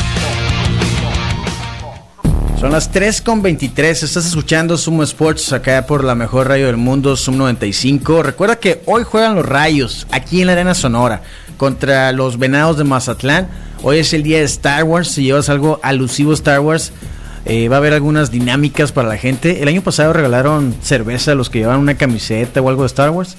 Son 2.62 2.70
las 2.70 2.92
3 2.92 3.22
con 3.22 3.42
23. 3.42 4.04
Estás 4.04 4.24
escuchando 4.24 4.78
Zoom 4.78 5.02
Sports 5.02 5.52
acá 5.52 5.84
por 5.84 6.04
la 6.04 6.14
mejor 6.14 6.46
radio 6.46 6.66
del 6.66 6.76
mundo, 6.76 7.16
Zoom 7.16 7.36
95. 7.36 8.22
Recuerda 8.22 8.60
que 8.60 8.80
hoy 8.86 9.02
juegan 9.02 9.34
los 9.34 9.44
Rayos 9.44 10.06
aquí 10.12 10.40
en 10.40 10.46
la 10.46 10.52
Arena 10.52 10.72
Sonora 10.72 11.22
contra 11.56 12.12
los 12.12 12.38
Venados 12.38 12.76
de 12.76 12.84
Mazatlán. 12.84 13.48
Hoy 13.82 13.98
es 13.98 14.12
el 14.12 14.22
día 14.22 14.38
de 14.38 14.44
Star 14.44 14.84
Wars. 14.84 15.08
Si 15.08 15.24
llevas 15.24 15.48
algo 15.48 15.80
alusivo 15.82 16.30
a 16.30 16.34
Star 16.34 16.60
Wars, 16.60 16.92
eh, 17.46 17.68
va 17.68 17.74
a 17.74 17.78
haber 17.78 17.94
algunas 17.94 18.30
dinámicas 18.30 18.92
para 18.92 19.08
la 19.08 19.16
gente. 19.16 19.60
El 19.60 19.66
año 19.66 19.82
pasado 19.82 20.12
regalaron 20.12 20.72
cerveza 20.82 21.32
a 21.32 21.34
los 21.34 21.50
que 21.50 21.58
llevaban 21.58 21.80
una 21.80 21.96
camiseta 21.96 22.60
o 22.60 22.68
algo 22.68 22.82
de 22.82 22.86
Star 22.86 23.10
Wars. 23.10 23.34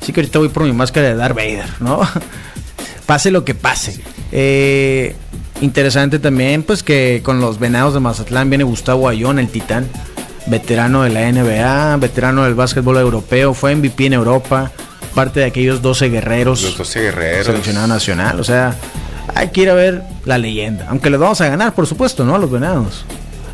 Así 0.00 0.12
que 0.12 0.20
ahorita 0.20 0.38
voy 0.38 0.48
por 0.48 0.62
mi 0.62 0.72
máscara 0.72 1.08
de 1.08 1.16
Darth 1.16 1.34
Vader, 1.34 1.68
¿no? 1.80 2.02
pase 3.06 3.32
lo 3.32 3.44
que 3.44 3.56
pase. 3.56 4.00
Eh, 4.32 5.14
interesante 5.60 6.18
también, 6.18 6.62
pues 6.62 6.82
que 6.82 7.20
con 7.22 7.40
los 7.40 7.58
venados 7.58 7.94
de 7.94 8.00
Mazatlán 8.00 8.48
viene 8.48 8.64
Gustavo 8.64 9.08
Ayón, 9.08 9.38
el 9.38 9.48
titán, 9.48 9.88
veterano 10.46 11.02
de 11.02 11.10
la 11.10 11.30
NBA, 11.30 11.96
veterano 11.98 12.44
del 12.44 12.54
básquetbol 12.54 12.96
europeo, 12.96 13.54
fue 13.54 13.74
MVP 13.74 14.06
en 14.06 14.12
Europa, 14.14 14.70
parte 15.14 15.40
de 15.40 15.46
aquellos 15.46 15.82
12 15.82 16.08
guerreros, 16.08 16.62
Los 16.62 16.78
12 16.78 17.00
guerreros. 17.02 17.46
seleccionado 17.46 17.86
nacional. 17.88 18.40
O 18.40 18.44
sea, 18.44 18.74
hay 19.34 19.48
que 19.48 19.62
ir 19.62 19.70
a 19.70 19.74
ver 19.74 20.02
la 20.24 20.38
leyenda, 20.38 20.86
aunque 20.88 21.10
les 21.10 21.18
vamos 21.20 21.40
a 21.40 21.48
ganar, 21.48 21.74
por 21.74 21.86
supuesto, 21.86 22.24
¿no? 22.24 22.34
A 22.34 22.38
los 22.38 22.50
venados. 22.50 23.04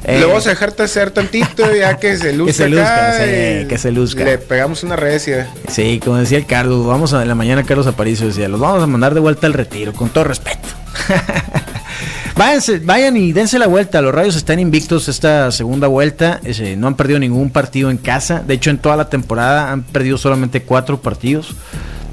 Eh, 0.05 0.21
Le 0.21 0.27
vamos 0.27 0.47
a 0.47 0.51
dejarte 0.51 0.83
hacer 0.83 1.11
tantito 1.11 1.75
ya 1.75 1.97
que 1.99 2.17
se 2.17 2.33
luzca. 2.35 2.53
se 2.53 2.69
luzca, 2.69 3.09
acá 3.09 3.19
sí, 3.25 3.67
que 3.69 3.79
se 3.79 3.91
luzca. 3.93 4.25
Le 4.25 4.39
pegamos 4.39 4.83
una 4.83 4.97
recia. 4.97 5.49
Sí, 5.69 6.01
como 6.05 6.17
decía 6.19 6.39
el 6.39 6.47
Carlos, 6.47 6.87
vamos 6.87 7.13
a 7.13 7.23
en 7.23 7.29
la 7.29 7.35
mañana 7.35 7.65
Carlos 7.65 7.87
Aparicio 7.87 8.27
decía, 8.27 8.49
los 8.49 8.61
vamos 8.61 8.83
a 8.83 8.87
mandar 8.87 9.15
de 9.15 9.21
vuelta 9.21 9.47
al 9.47 9.53
retiro, 9.53 9.93
con 9.93 10.09
todo 10.11 10.25
respeto. 10.25 10.69
Váyanse, 12.37 12.81
vayan 12.81 13.17
y 13.17 13.33
dense 13.33 13.59
la 13.59 13.67
vuelta. 13.67 14.03
Los 14.03 14.15
Rayos 14.15 14.37
están 14.37 14.59
invictos 14.59 15.09
esta 15.09 15.51
segunda 15.53 15.87
vuelta. 15.89 16.41
no 16.77 16.87
han 16.87 16.95
perdido 16.95 17.19
ningún 17.19 17.51
partido 17.51 17.91
en 17.91 17.97
casa. 17.97 18.43
De 18.47 18.55
hecho, 18.55 18.69
en 18.69 18.77
toda 18.79 18.97
la 18.97 19.09
temporada 19.09 19.73
han 19.73 19.83
perdido 19.83 20.19
solamente 20.19 20.63
cuatro 20.63 21.01
partidos. 21.01 21.55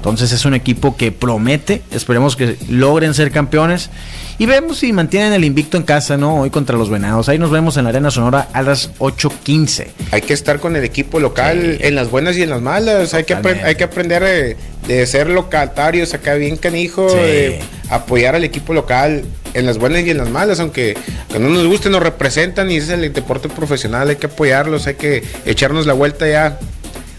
Entonces 0.04 0.32
es 0.32 0.44
un 0.44 0.52
equipo 0.52 0.98
que 0.98 1.12
promete. 1.12 1.80
Esperemos 1.90 2.36
que 2.36 2.58
logren 2.68 3.14
ser 3.14 3.30
campeones. 3.30 3.88
Y 4.36 4.44
vemos 4.44 4.76
si 4.80 4.92
mantienen 4.92 5.32
el 5.32 5.44
invicto 5.44 5.78
en 5.78 5.82
casa, 5.82 6.18
¿no? 6.18 6.40
Hoy 6.42 6.50
contra 6.50 6.76
los 6.76 6.90
Venados. 6.90 7.30
Ahí 7.30 7.38
nos 7.38 7.50
vemos 7.50 7.78
en 7.78 7.84
la 7.84 7.88
Arena 7.90 8.10
Sonora 8.10 8.48
a 8.52 8.60
las 8.60 8.90
8.15. 8.98 9.86
Hay 10.10 10.20
que 10.20 10.34
estar 10.34 10.60
con 10.60 10.76
el 10.76 10.84
equipo 10.84 11.20
local 11.20 11.78
Sí. 11.80 11.86
en 11.86 11.94
las 11.94 12.10
buenas 12.10 12.36
y 12.36 12.42
en 12.42 12.50
las 12.50 12.60
malas. 12.60 13.14
Hay 13.14 13.24
que, 13.24 13.32
hay 13.34 13.76
que 13.76 13.84
aprender 13.84 14.22
de, 14.22 14.56
de 14.86 15.06
ser 15.06 15.30
locatarios 15.30 16.12
acá 16.12 16.34
bien 16.34 16.58
canijo, 16.58 17.08
Sí. 17.08 17.16
de 17.16 17.60
apoyar 17.88 18.34
al 18.34 18.44
equipo 18.44 18.74
local 18.74 19.24
en 19.54 19.64
las 19.64 19.78
buenas 19.78 20.04
y 20.04 20.10
en 20.10 20.18
las 20.18 20.28
malas, 20.28 20.60
aunque 20.60 20.98
que 21.32 21.38
no 21.38 21.48
nos 21.48 21.66
guste, 21.66 21.88
nos 21.88 22.02
representan 22.02 22.70
y 22.70 22.76
ese 22.76 22.92
es 22.92 23.00
el 23.00 23.10
deporte 23.14 23.48
profesional, 23.48 24.10
hay 24.10 24.16
que 24.16 24.26
apoyarlos, 24.26 24.86
hay 24.86 24.96
que 24.96 25.22
echarnos 25.46 25.86
la 25.86 25.94
vuelta 25.94 26.28
ya. 26.28 26.58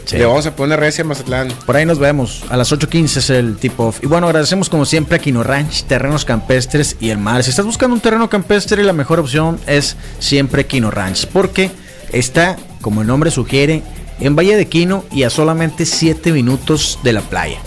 Sí. 0.06 0.18
Le 0.18 0.26
vamos 0.26 0.46
a 0.46 0.56
poner 0.56 0.80
recia 0.80 1.04
a 1.04 1.08
Mazatlán. 1.08 1.48
Por 1.66 1.76
ahí 1.76 1.86
nos 1.86 2.00
vemos. 2.00 2.44
A 2.50 2.58
las 2.58 2.72
8.15 2.72 3.18
es 3.18 3.30
el 3.30 3.58
tip-off. 3.58 4.04
Y 4.04 4.08
bueno, 4.08 4.28
agradecemos 4.28 4.70
como 4.70 4.86
siempre 4.86 5.18
a 5.18 5.20
Quino 5.20 5.44
Ranch, 5.44 5.84
terrenos 5.84 6.26
campestres 6.26 6.96
y 7.00 7.10
el 7.10 7.18
mar. 7.18 7.44
Si 7.44 7.50
estás 7.50 7.66
buscando 7.66 7.96
un 7.96 8.02
terreno 8.02 8.30
campestre, 8.30 8.84
la 8.84 8.94
mejor 8.94 9.20
opción 9.20 9.60
es 9.68 9.98
siempre 10.20 10.66
Quino 10.66 10.92
Ranch. 10.92 11.28
Porque 11.28 11.72
está, 12.12 12.56
como 12.82 13.02
el 13.02 13.08
nombre 13.08 13.32
sugiere, 13.32 13.84
en 14.20 14.36
Valle 14.36 14.56
de 14.56 14.68
Quino 14.68 15.06
y 15.12 15.24
a 15.24 15.30
solamente 15.30 15.86
7 15.86 16.32
minutos 16.32 17.00
de 17.04 17.14
la 17.14 17.22
playa. 17.22 17.58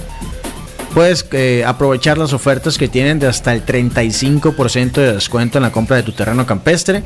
Puedes 0.99 1.25
eh, 1.31 1.63
aprovechar 1.65 2.19
las 2.19 2.33
ofertas 2.33 2.77
que 2.77 2.89
tienen 2.89 3.21
de 3.21 3.29
hasta 3.29 3.53
el 3.53 3.65
35% 3.65 4.95
de 4.95 5.13
descuento 5.13 5.57
en 5.59 5.63
la 5.63 5.71
compra 5.71 5.95
de 5.95 6.03
tu 6.03 6.11
terreno 6.11 6.45
campestre. 6.45 7.05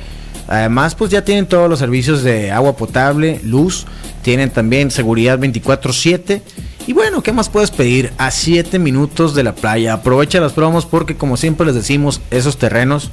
Además, 0.48 0.94
pues 0.94 1.10
ya 1.10 1.26
tienen 1.26 1.44
todos 1.44 1.68
los 1.68 1.80
servicios 1.80 2.22
de 2.22 2.50
agua 2.50 2.74
potable, 2.74 3.38
luz, 3.44 3.84
tienen 4.22 4.48
también 4.48 4.90
seguridad 4.90 5.38
24/7. 5.38 6.40
Y 6.86 6.94
bueno, 6.94 7.22
¿qué 7.22 7.32
más 7.32 7.50
puedes 7.50 7.70
pedir? 7.70 8.14
A 8.16 8.30
7 8.30 8.78
minutos 8.78 9.34
de 9.34 9.42
la 9.42 9.54
playa. 9.54 9.92
Aprovecha 9.92 10.40
las 10.40 10.54
promos 10.54 10.86
porque 10.86 11.18
como 11.18 11.36
siempre 11.36 11.66
les 11.66 11.74
decimos, 11.74 12.22
esos 12.30 12.56
terrenos 12.56 13.10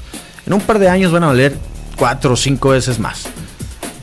en 0.47 0.53
un 0.53 0.61
par 0.61 0.79
de 0.79 0.87
años 0.87 1.11
van 1.11 1.25
a 1.25 1.27
valer 1.27 1.57
4 1.97 2.31
o 2.31 2.37
5 2.37 2.69
veces 2.69 2.99
más. 2.99 3.27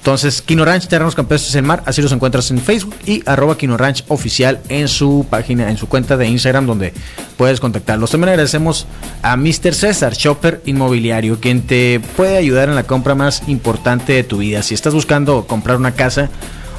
Entonces, 0.07 0.40
Kino 0.40 0.64
Ranch, 0.64 0.87
Terrenos 0.87 1.16
Campestres 1.16 1.53
en 1.57 1.66
Mar, 1.66 1.83
así 1.85 2.01
los 2.01 2.12
encuentras 2.12 2.53
en 2.53 2.61
Facebook 2.61 2.95
y 3.07 3.29
arroba 3.29 3.59
Kino 3.59 3.77
Ranch 3.77 4.05
oficial 4.07 4.61
en 4.69 4.87
su 4.87 5.27
página, 5.29 5.69
en 5.69 5.77
su 5.77 5.88
cuenta 5.88 6.16
de 6.16 6.29
Instagram, 6.29 6.64
donde 6.64 6.92
puedes 7.37 7.59
contactarlos. 7.59 8.12
También 8.12 8.29
agradecemos 8.29 8.87
a 9.23 9.37
Mr. 9.37 9.75
César, 9.75 10.12
Shopper 10.12 10.62
Inmobiliario, 10.64 11.40
quien 11.40 11.62
te 11.62 11.99
puede 12.16 12.37
ayudar 12.37 12.69
en 12.69 12.77
la 12.77 12.85
compra 12.85 13.16
más 13.16 13.49
importante 13.49 14.12
de 14.12 14.23
tu 14.23 14.38
vida. 14.38 14.62
Si 14.62 14.75
estás 14.75 14.95
buscando 14.95 15.45
comprar 15.49 15.77
una 15.77 15.90
casa 15.90 16.31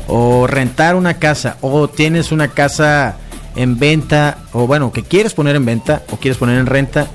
o 0.08 0.48
rentar 0.48 0.96
una 0.96 1.16
casa 1.16 1.58
o 1.60 1.90
tienes 1.90 2.32
una 2.32 2.48
casa 2.48 3.18
en 3.58 3.78
venta 3.78 4.38
o 4.54 4.68
bueno, 4.68 4.94
que 4.94 5.04
quieres 5.04 5.34
poner 5.34 5.58
en 5.58 5.66
venta 5.66 6.02
o 6.12 6.16
quieres 6.16 6.38
poner 6.38 6.60
en 6.60 6.66
renta, 6.66 7.08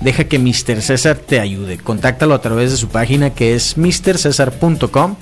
deja 0.00 0.24
que 0.24 0.40
Mr. 0.40 0.82
César 0.82 1.18
te 1.18 1.38
ayude. 1.38 1.78
Contáctalo 1.78 2.34
a 2.34 2.40
través 2.40 2.72
de 2.72 2.76
su 2.76 2.88
página 2.88 3.30
que 3.30 3.54
es 3.54 3.78
mrcesar.com 3.78 5.14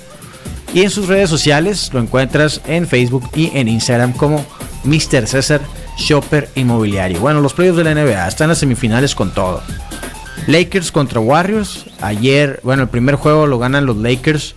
y 0.75 0.83
en 0.83 0.91
sus 0.91 1.09
redes 1.09 1.31
sociales 1.31 1.91
lo 1.93 2.01
encuentras 2.01 2.61
en 2.67 2.87
Facebook 2.87 3.29
y 3.35 3.57
en 3.57 3.69
Instagram 3.69 4.13
como 4.13 4.45
Mr. 4.85 5.27
César 5.27 5.61
Shopper 5.97 6.49
Inmobiliario. 6.55 7.21
Bueno, 7.21 7.41
los 7.41 7.55
playoffs 7.55 7.79
de 7.79 7.85
la 7.85 7.95
NBA 7.95 8.29
están 8.29 8.47
en 8.47 8.51
las 8.51 8.59
semifinales 8.59 9.15
con 9.15 9.33
todo. 9.33 9.63
Lakers 10.47 10.93
contra 10.93 11.21
Warriors. 11.21 11.87
Ayer, 12.01 12.61
bueno, 12.63 12.85
el 12.85 12.89
primer 12.89 13.17
juego 13.17 13.47
lo 13.47 13.59
ganan 13.59 13.87
los 13.87 13.97
Lakers 13.97 14.55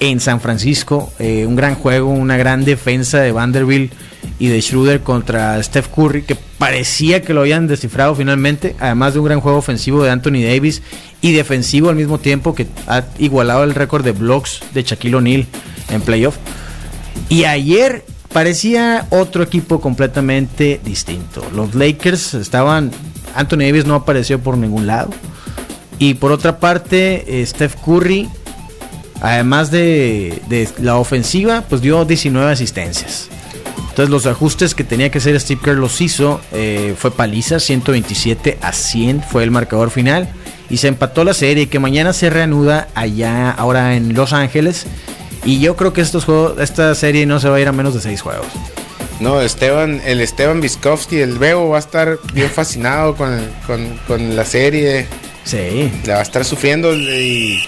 en 0.00 0.20
San 0.20 0.40
Francisco. 0.40 1.12
Eh, 1.18 1.46
un 1.46 1.56
gran 1.56 1.74
juego, 1.74 2.10
una 2.10 2.36
gran 2.36 2.64
defensa 2.64 3.20
de 3.20 3.32
Vanderbilt 3.32 3.92
y 4.38 4.48
de 4.48 4.60
Schroeder 4.60 5.00
contra 5.02 5.62
Steph 5.62 5.88
Curry, 5.88 6.22
que 6.22 6.36
parecía 6.58 7.22
que 7.22 7.34
lo 7.34 7.40
habían 7.40 7.66
descifrado 7.66 8.14
finalmente. 8.14 8.76
Además 8.78 9.14
de 9.14 9.20
un 9.20 9.26
gran 9.26 9.40
juego 9.40 9.58
ofensivo 9.58 10.02
de 10.02 10.10
Anthony 10.10 10.42
Davis 10.42 10.82
y 11.20 11.32
defensivo 11.32 11.88
al 11.88 11.96
mismo 11.96 12.18
tiempo, 12.18 12.54
que 12.54 12.66
ha 12.86 13.04
igualado 13.18 13.64
el 13.64 13.74
récord 13.74 14.04
de 14.04 14.12
blocks 14.12 14.60
de 14.74 14.82
Shaquille 14.82 15.16
O'Neal 15.16 15.46
en 15.90 16.00
playoff. 16.02 16.36
Y 17.28 17.44
ayer 17.44 18.04
parecía 18.32 19.06
otro 19.10 19.42
equipo 19.42 19.80
completamente 19.80 20.80
distinto. 20.84 21.42
Los 21.54 21.74
Lakers 21.74 22.34
estaban. 22.34 22.90
Anthony 23.34 23.58
Davis 23.58 23.86
no 23.86 23.94
apareció 23.94 24.40
por 24.40 24.56
ningún 24.56 24.86
lado. 24.86 25.10
Y 25.98 26.14
por 26.14 26.32
otra 26.32 26.58
parte, 26.58 27.40
eh, 27.40 27.46
Steph 27.46 27.76
Curry, 27.84 28.28
además 29.20 29.70
de, 29.70 30.42
de 30.48 30.68
la 30.80 30.96
ofensiva, 30.96 31.62
pues 31.68 31.80
dio 31.80 32.04
19 32.04 32.50
asistencias. 32.52 33.28
Entonces 33.96 34.10
los 34.10 34.26
ajustes 34.26 34.74
que 34.74 34.84
tenía 34.84 35.10
que 35.10 35.16
hacer 35.16 35.40
Steve 35.40 35.58
Kerr 35.64 35.78
los 35.78 36.02
hizo. 36.02 36.38
eh, 36.52 36.94
fue 36.98 37.10
paliza, 37.10 37.58
127 37.58 38.58
a 38.60 38.72
100 38.74 39.22
fue 39.22 39.42
el 39.42 39.50
marcador 39.50 39.90
final. 39.90 40.28
Y 40.68 40.76
se 40.76 40.88
empató 40.88 41.24
la 41.24 41.32
serie 41.32 41.70
que 41.70 41.78
mañana 41.78 42.12
se 42.12 42.28
reanuda 42.28 42.88
allá, 42.94 43.50
ahora 43.52 43.96
en 43.96 44.12
Los 44.12 44.34
Ángeles. 44.34 44.84
Y 45.46 45.60
yo 45.60 45.76
creo 45.76 45.94
que 45.94 46.02
estos 46.02 46.26
juegos, 46.26 46.58
esta 46.60 46.94
serie 46.94 47.24
no 47.24 47.40
se 47.40 47.48
va 47.48 47.56
a 47.56 47.60
ir 47.60 47.68
a 47.68 47.72
menos 47.72 47.94
de 47.94 48.02
6 48.02 48.20
juegos. 48.20 48.46
No, 49.18 49.40
Esteban, 49.40 50.02
el 50.04 50.20
Esteban 50.20 50.60
Viskovsky, 50.60 51.20
el 51.20 51.38
Bebo, 51.38 51.70
va 51.70 51.76
a 51.78 51.80
estar 51.80 52.18
bien 52.34 52.50
fascinado 52.50 53.14
con, 53.16 53.32
el- 53.32 53.48
con, 53.66 53.98
con 54.06 54.36
la 54.36 54.44
serie. 54.44 55.06
Sí. 55.44 55.90
La 56.04 56.14
va 56.14 56.20
a 56.20 56.22
estar 56.22 56.44
sufriendo 56.44 56.94
y. 56.94 57.62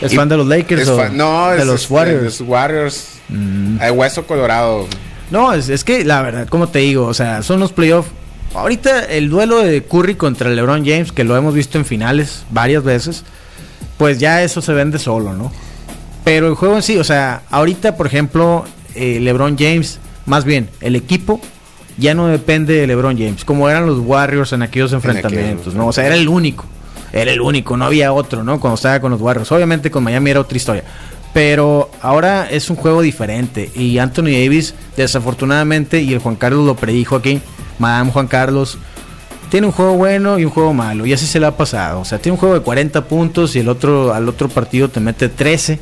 ¿Es 0.00 0.12
y- 0.12 0.16
fan 0.16 0.28
de 0.28 0.36
los 0.36 0.48
Lakers 0.48 0.88
o 0.88 0.96
fan- 0.96 1.16
no, 1.16 1.50
de 1.50 1.60
es- 1.60 1.66
los 1.66 1.84
es- 1.84 1.90
Warriors? 1.92 2.18
de 2.22 2.24
los 2.24 2.40
Warriors. 2.40 3.08
Mm. 3.28 3.76
Hay 3.80 3.90
hueso 3.92 4.26
colorado. 4.26 4.88
No, 5.32 5.54
es, 5.54 5.70
es 5.70 5.82
que 5.82 6.04
la 6.04 6.20
verdad, 6.20 6.46
como 6.46 6.68
te 6.68 6.80
digo, 6.80 7.06
o 7.06 7.14
sea, 7.14 7.42
son 7.42 7.58
los 7.58 7.72
playoffs. 7.72 8.10
Ahorita 8.54 9.06
el 9.06 9.30
duelo 9.30 9.60
de 9.60 9.82
Curry 9.82 10.14
contra 10.14 10.50
LeBron 10.50 10.84
James, 10.84 11.10
que 11.10 11.24
lo 11.24 11.34
hemos 11.38 11.54
visto 11.54 11.78
en 11.78 11.86
finales 11.86 12.44
varias 12.50 12.84
veces, 12.84 13.24
pues 13.96 14.18
ya 14.18 14.42
eso 14.42 14.60
se 14.60 14.74
vende 14.74 14.98
solo, 14.98 15.32
¿no? 15.32 15.50
Pero 16.22 16.48
el 16.48 16.54
juego 16.54 16.76
en 16.76 16.82
sí, 16.82 16.98
o 16.98 17.04
sea, 17.04 17.42
ahorita, 17.50 17.96
por 17.96 18.06
ejemplo, 18.06 18.64
eh, 18.94 19.20
LeBron 19.20 19.56
James, 19.58 20.00
más 20.26 20.44
bien, 20.44 20.68
el 20.82 20.96
equipo 20.96 21.40
ya 21.96 22.12
no 22.12 22.26
depende 22.26 22.74
de 22.74 22.86
LeBron 22.86 23.16
James, 23.16 23.46
como 23.46 23.70
eran 23.70 23.86
los 23.86 24.00
Warriors 24.00 24.52
en 24.52 24.60
aquellos 24.60 24.92
enfrentamientos, 24.92 25.74
¿no? 25.74 25.86
O 25.86 25.92
sea, 25.94 26.04
era 26.04 26.14
el 26.14 26.28
único, 26.28 26.66
era 27.10 27.32
el 27.32 27.40
único, 27.40 27.78
no 27.78 27.86
había 27.86 28.12
otro, 28.12 28.44
¿no? 28.44 28.60
Cuando 28.60 28.74
estaba 28.74 29.00
con 29.00 29.10
los 29.10 29.20
Warriors. 29.20 29.50
Obviamente 29.50 29.90
con 29.90 30.04
Miami 30.04 30.30
era 30.30 30.40
otra 30.40 30.58
historia. 30.58 30.84
Pero 31.32 31.90
ahora 32.02 32.48
es 32.50 32.68
un 32.68 32.76
juego 32.76 33.00
diferente 33.00 33.70
y 33.74 33.98
Anthony 33.98 34.24
Davis, 34.24 34.74
desafortunadamente, 34.96 36.02
y 36.02 36.12
el 36.12 36.18
Juan 36.18 36.36
Carlos 36.36 36.66
lo 36.66 36.76
predijo 36.76 37.16
aquí, 37.16 37.40
Madame 37.78 38.10
Juan 38.10 38.26
Carlos, 38.26 38.78
tiene 39.50 39.66
un 39.66 39.72
juego 39.72 39.94
bueno 39.94 40.38
y 40.38 40.44
un 40.44 40.50
juego 40.50 40.74
malo, 40.74 41.06
y 41.06 41.12
así 41.12 41.26
se 41.26 41.40
le 41.40 41.46
ha 41.46 41.56
pasado. 41.56 42.00
O 42.00 42.04
sea, 42.04 42.18
tiene 42.18 42.34
un 42.34 42.38
juego 42.38 42.54
de 42.54 42.60
40 42.60 43.04
puntos 43.04 43.56
y 43.56 43.60
el 43.60 43.68
otro 43.68 44.12
al 44.12 44.28
otro 44.28 44.48
partido 44.48 44.88
te 44.88 45.00
mete 45.00 45.28
13 45.28 45.80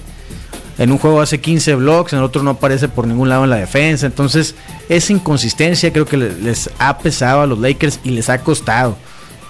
en 0.80 0.90
un 0.90 0.96
juego 0.96 1.20
hace 1.20 1.40
15 1.40 1.74
blocks, 1.74 2.14
en 2.14 2.20
el 2.20 2.24
otro 2.24 2.42
no 2.42 2.52
aparece 2.52 2.88
por 2.88 3.06
ningún 3.06 3.28
lado 3.28 3.44
en 3.44 3.50
la 3.50 3.56
defensa. 3.56 4.06
Entonces, 4.06 4.54
esa 4.88 5.12
inconsistencia 5.12 5.92
creo 5.92 6.06
que 6.06 6.16
les 6.16 6.70
ha 6.78 6.96
pesado 6.96 7.42
a 7.42 7.46
los 7.46 7.58
Lakers 7.58 8.00
y 8.02 8.10
les 8.10 8.30
ha 8.30 8.42
costado. 8.42 8.96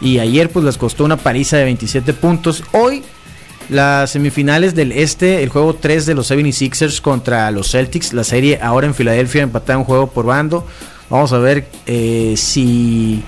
Y 0.01 0.19
ayer 0.19 0.51
pues 0.51 0.65
les 0.65 0.77
costó 0.77 1.05
una 1.05 1.17
paliza 1.17 1.57
de 1.57 1.65
27 1.65 2.15
puntos. 2.15 2.65
Hoy 2.73 3.05
las 3.71 4.11
semifinales 4.11 4.75
del 4.75 4.93
este, 4.93 5.43
el 5.43 5.49
juego 5.49 5.75
3 5.75 6.07
de 6.07 6.15
los 6.15 6.31
76ers 6.31 7.01
contra 7.01 7.51
los 7.51 7.71
Celtics, 7.71 8.13
la 8.13 8.25
serie 8.25 8.59
ahora 8.63 8.87
en 8.87 8.95
Filadelfia 8.95 9.43
empatada 9.43 9.79
un 9.79 9.85
juego 9.85 10.09
por 10.09 10.27
bando. 10.27 10.67
Vamos 11.09 11.33
a 11.33 11.39
ver 11.39 11.67
eh, 11.87 12.35
si 12.37 13.23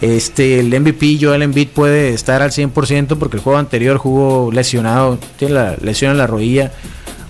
este, 0.00 0.60
el 0.60 0.80
MVP 0.80 1.18
Joel 1.20 1.42
Embiid 1.42 1.68
puede 1.68 2.10
estar 2.10 2.42
al 2.42 2.50
100% 2.50 3.18
porque 3.18 3.36
el 3.36 3.42
juego 3.42 3.58
anterior 3.58 3.98
jugó 3.98 4.52
lesionado, 4.52 5.18
tiene 5.38 5.54
la 5.54 5.76
lesión 5.80 6.12
en 6.12 6.18
la 6.18 6.26
rodilla 6.26 6.72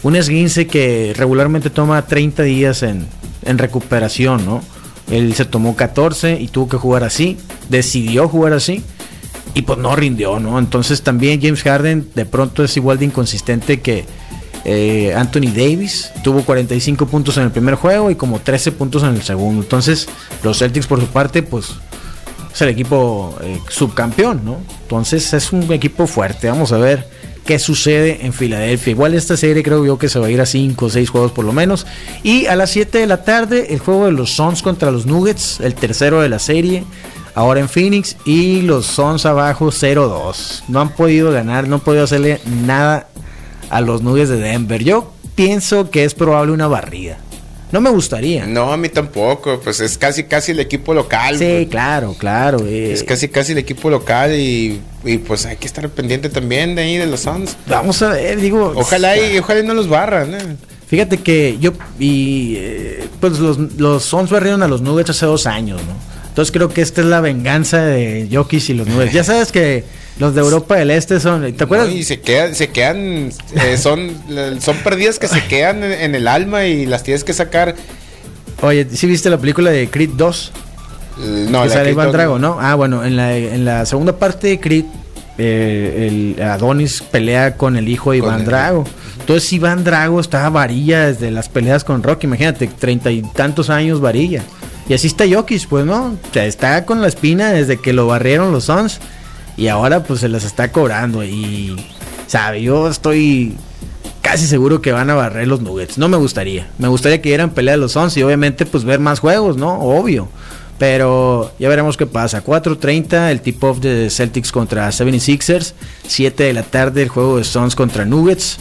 un 0.03 0.17
esguince 0.17 0.67
que 0.67 1.13
regularmente 1.17 1.71
toma 1.71 2.07
30 2.07 2.43
días 2.45 2.83
en, 2.83 3.07
recuperación, 3.43 4.45
¿no? 4.45 4.63
Él 5.11 5.35
se 5.35 5.45
tomó 5.45 5.75
14 5.75 6.41
y 6.41 6.49
tuvo 6.49 6.69
que 6.69 6.77
jugar 6.77 7.05
así, 7.05 7.37
decidió 7.69 8.29
jugar 8.29 8.53
así 8.53 8.85
y 9.55 9.63
pues 9.63 9.79
no 9.79 9.97
rindió, 9.97 10.39
¿no? 10.41 10.59
Entonces 10.59 11.03
también 11.03 11.41
James 11.41 11.63
Harden 11.63 12.09
de 12.15 12.27
pronto 12.27 12.65
es 12.65 12.77
igual 12.77 12.99
de 12.99 13.07
inconsistente 13.07 13.81
que 13.81 14.05
eh, 14.65 15.15
Anthony 15.17 15.53
Davis, 15.55 16.11
tuvo 16.23 16.43
45 16.43 17.07
puntos 17.07 17.37
en 17.39 17.45
el 17.45 17.51
primer 17.51 17.77
juego 17.77 18.11
y 18.11 18.15
como 18.15 18.41
13 18.41 18.73
puntos 18.73 19.03
en 19.03 19.11
el 19.11 19.23
segundo. 19.23 19.63
Entonces 19.63 20.09
los 20.43 20.59
Celtics 20.59 20.87
por 20.87 21.01
su 21.01 21.07
parte 21.07 21.43
pues 21.43 21.71
es 22.53 22.61
el 22.63 22.69
equipo 22.69 23.37
eh, 23.43 23.59
subcampeón, 23.69 24.45
¿no? 24.45 24.59
Entonces 24.83 25.33
es 25.33 25.53
un 25.53 25.73
equipo 25.73 26.07
fuerte, 26.07 26.49
vamos 26.49 26.73
a 26.73 26.79
ver 26.79 27.09
qué 27.45 27.59
sucede 27.59 28.25
en 28.27 28.33
Filadelfia. 28.33 28.91
Igual 28.91 29.15
esta 29.15 29.37
serie 29.37 29.63
creo 29.63 29.85
yo 29.85 29.99
que 29.99 30.09
se 30.09 30.19
va 30.19 30.27
a 30.27 30.31
ir 30.31 30.41
a 30.41 30.47
5 30.47 30.85
o 30.85 30.91
6 30.91 31.09
juegos 31.09 31.33
por 31.33 31.45
lo 31.45 31.53
menos. 31.53 31.87
Y 32.23 32.47
a 32.47 32.55
las 32.55 32.71
7 32.71 32.99
de 32.99 33.07
la 33.07 33.25
tarde 33.25 33.73
el 33.73 33.79
juego 33.79 34.07
de 34.07 34.13
los 34.13 34.31
Suns 34.37 34.63
contra 34.63 34.91
los 34.91 35.07
Nuggets, 35.07 35.61
el 35.61 35.75
tercero 35.75 36.21
de 36.21 36.29
la 36.29 36.39
serie. 36.39 36.85
Ahora 37.41 37.61
en 37.61 37.71
Phoenix 37.71 38.19
y 38.27 38.61
los 38.61 38.85
Suns 38.85 39.25
abajo 39.25 39.69
0-2. 39.69 40.65
No 40.69 40.79
han 40.83 40.91
podido 40.91 41.33
ganar, 41.33 41.67
no 41.69 41.77
han 41.77 41.81
podido 41.81 42.05
hacerle 42.05 42.39
nada 42.45 43.09
a 43.71 43.81
los 43.81 44.03
Nuggets 44.03 44.29
de 44.29 44.37
Denver. 44.37 44.85
Yo 44.85 45.15
pienso 45.37 45.91
que 45.91 46.05
es 46.05 46.13
probable 46.13 46.53
una 46.53 46.67
barrida. 46.67 47.17
No 47.73 47.81
me 47.81 47.89
gustaría. 47.89 48.45
No, 48.45 48.71
a 48.71 48.77
mí 48.77 48.91
tampoco. 48.91 49.59
Pues 49.59 49.81
es 49.81 49.97
casi, 49.97 50.25
casi 50.25 50.53
el 50.53 50.61
equipo 50.61 50.93
local. 50.93 51.39
Sí, 51.39 51.47
pues. 51.47 51.69
claro, 51.69 52.13
claro. 52.13 52.59
Eh. 52.67 52.93
Es 52.93 53.05
casi, 53.05 53.31
casi 53.31 53.53
el 53.53 53.59
equipo 53.59 53.89
local 53.89 54.35
y, 54.39 54.83
pues 55.27 55.47
hay 55.47 55.57
que 55.57 55.67
estar 55.67 55.89
pendiente 55.89 56.29
también 56.29 56.75
de 56.75 56.83
ahí 56.83 56.99
de 56.99 57.07
los 57.07 57.21
Suns. 57.21 57.57
Vamos 57.67 58.03
a 58.03 58.11
ver, 58.11 58.39
digo. 58.39 58.75
Ojalá 58.77 59.17
y, 59.17 59.39
ojalá 59.39 59.63
no 59.63 59.73
los 59.73 59.89
barran. 59.89 60.35
¿eh? 60.35 60.57
Fíjate 60.89 61.17
que 61.17 61.57
yo 61.59 61.73
y 61.99 62.57
eh, 62.59 63.09
pues 63.19 63.39
los, 63.39 63.57
los 63.79 64.05
Suns 64.05 64.29
barrieron 64.29 64.63
a 64.63 64.69
los 64.69 64.83
Nuggets 64.83 65.09
hace 65.09 65.25
dos 65.25 65.47
años, 65.47 65.81
¿no? 65.81 66.11
Entonces 66.31 66.53
creo 66.53 66.69
que 66.69 66.81
esta 66.81 67.01
es 67.01 67.09
la 67.09 67.21
venganza 67.21 67.83
de 67.83 68.29
Jokic 68.33 68.71
y 68.71 68.75
los 68.75 68.87
Nuggets. 68.87 69.13
Ya 69.13 69.25
sabes 69.25 69.53
que 69.53 69.85
los 70.19 70.35
de 70.35 70.41
Europa 70.41 70.77
del 70.77 70.91
Este 70.91 71.19
son, 71.19 71.53
¿te 71.53 71.65
acuerdas? 71.65 71.91
y 71.91 72.05
se 72.05 72.21
quedan, 72.21 72.55
se 72.55 72.69
quedan, 72.69 73.31
eh, 73.57 73.77
son, 73.77 74.11
son 74.61 74.77
perdidas 74.79 75.19
que 75.19 75.29
se 75.29 75.45
quedan 75.47 75.83
en, 75.83 76.15
el 76.15 76.29
alma 76.29 76.67
y 76.67 76.87
las 76.87 77.03
tienes 77.03 77.25
que 77.25 77.33
sacar. 77.33 77.75
Oye, 78.63 78.87
¿sí 78.93 79.07
viste 79.07 79.29
la 79.29 79.39
película 79.39 79.71
de 79.71 79.89
Creed 79.91 80.11
2? 80.11 80.53
No, 81.51 81.65
que 81.65 81.71
sale 81.71 81.91
Iván 81.91 82.13
Drago, 82.13 82.39
¿no? 82.39 82.59
Ah, 82.61 82.75
bueno, 82.77 83.05
en 83.05 83.17
la, 83.17 83.37
en 83.37 83.65
la 83.65 83.85
segunda 83.87 84.17
parte 84.17 84.49
de 84.49 84.61
Creed, 84.61 84.85
eh, 85.37 86.37
el 86.37 86.43
Adonis 86.43 87.03
pelea 87.03 87.57
con 87.57 87.77
el 87.77 87.89
hijo 87.89 88.13
de 88.13 88.19
Iván 88.19 88.45
Drago. 88.45 88.85
Entonces 89.19 89.53
Iván 89.53 89.85
Drago 89.85 90.21
estaba 90.21 90.49
varilla 90.51 91.07
desde 91.07 91.31
las 91.31 91.49
peleas 91.49 91.83
con 91.83 92.03
Rocky, 92.03 92.27
imagínate, 92.27 92.67
treinta 92.69 93.11
y 93.11 93.23
tantos 93.23 93.71
años 93.71 94.01
varilla. 94.01 94.43
Y 94.91 94.95
así 94.95 95.07
está 95.07 95.25
Jokic, 95.25 95.69
pues, 95.69 95.87
¿no? 95.87 96.07
O 96.07 96.33
sea, 96.33 96.47
está 96.47 96.85
con 96.85 97.01
la 97.01 97.07
espina 97.07 97.53
desde 97.53 97.77
que 97.77 97.93
lo 97.93 98.09
barrieron 98.09 98.51
los 98.51 98.65
Suns 98.65 98.99
y 99.57 99.69
ahora 99.69 100.03
pues 100.03 100.19
se 100.19 100.29
las 100.29 100.43
está 100.43 100.73
cobrando 100.73 101.23
y 101.23 101.77
sabe, 102.27 102.61
yo 102.61 102.89
estoy 102.89 103.55
casi 104.21 104.49
seguro 104.49 104.83
que 104.83 104.91
van 104.91 105.09
a 105.09 105.15
barrer 105.15 105.47
los 105.47 105.61
Nuggets. 105.61 105.97
No 105.97 106.09
me 106.09 106.17
gustaría. 106.17 106.67
Me 106.79 106.89
gustaría 106.89 107.23
que 107.23 107.29
dieran 107.29 107.51
pelea 107.51 107.75
de 107.75 107.79
los 107.79 107.93
Suns 107.93 108.17
y 108.17 108.25
obviamente 108.25 108.67
pues 108.67 108.83
ver 108.83 108.99
más 108.99 109.21
juegos, 109.21 109.57
¿no? 109.57 109.79
Obvio. 109.79 110.29
Pero 110.77 111.53
ya 111.61 111.69
veremos 111.69 111.97
qué 111.97 112.07
pasa. 112.07 112.43
4.30 112.45 113.31
el 113.31 113.43
tip-off 113.43 113.79
de 113.79 114.11
Celtics 114.11 114.51
contra 114.51 114.89
76ers. 114.89 115.75
7 116.09 116.43
de 116.43 116.53
la 116.53 116.65
tarde 116.65 117.03
el 117.03 117.11
juego 117.11 117.37
de 117.37 117.45
Suns 117.45 117.77
contra 117.77 118.05
Nuggets. 118.05 118.59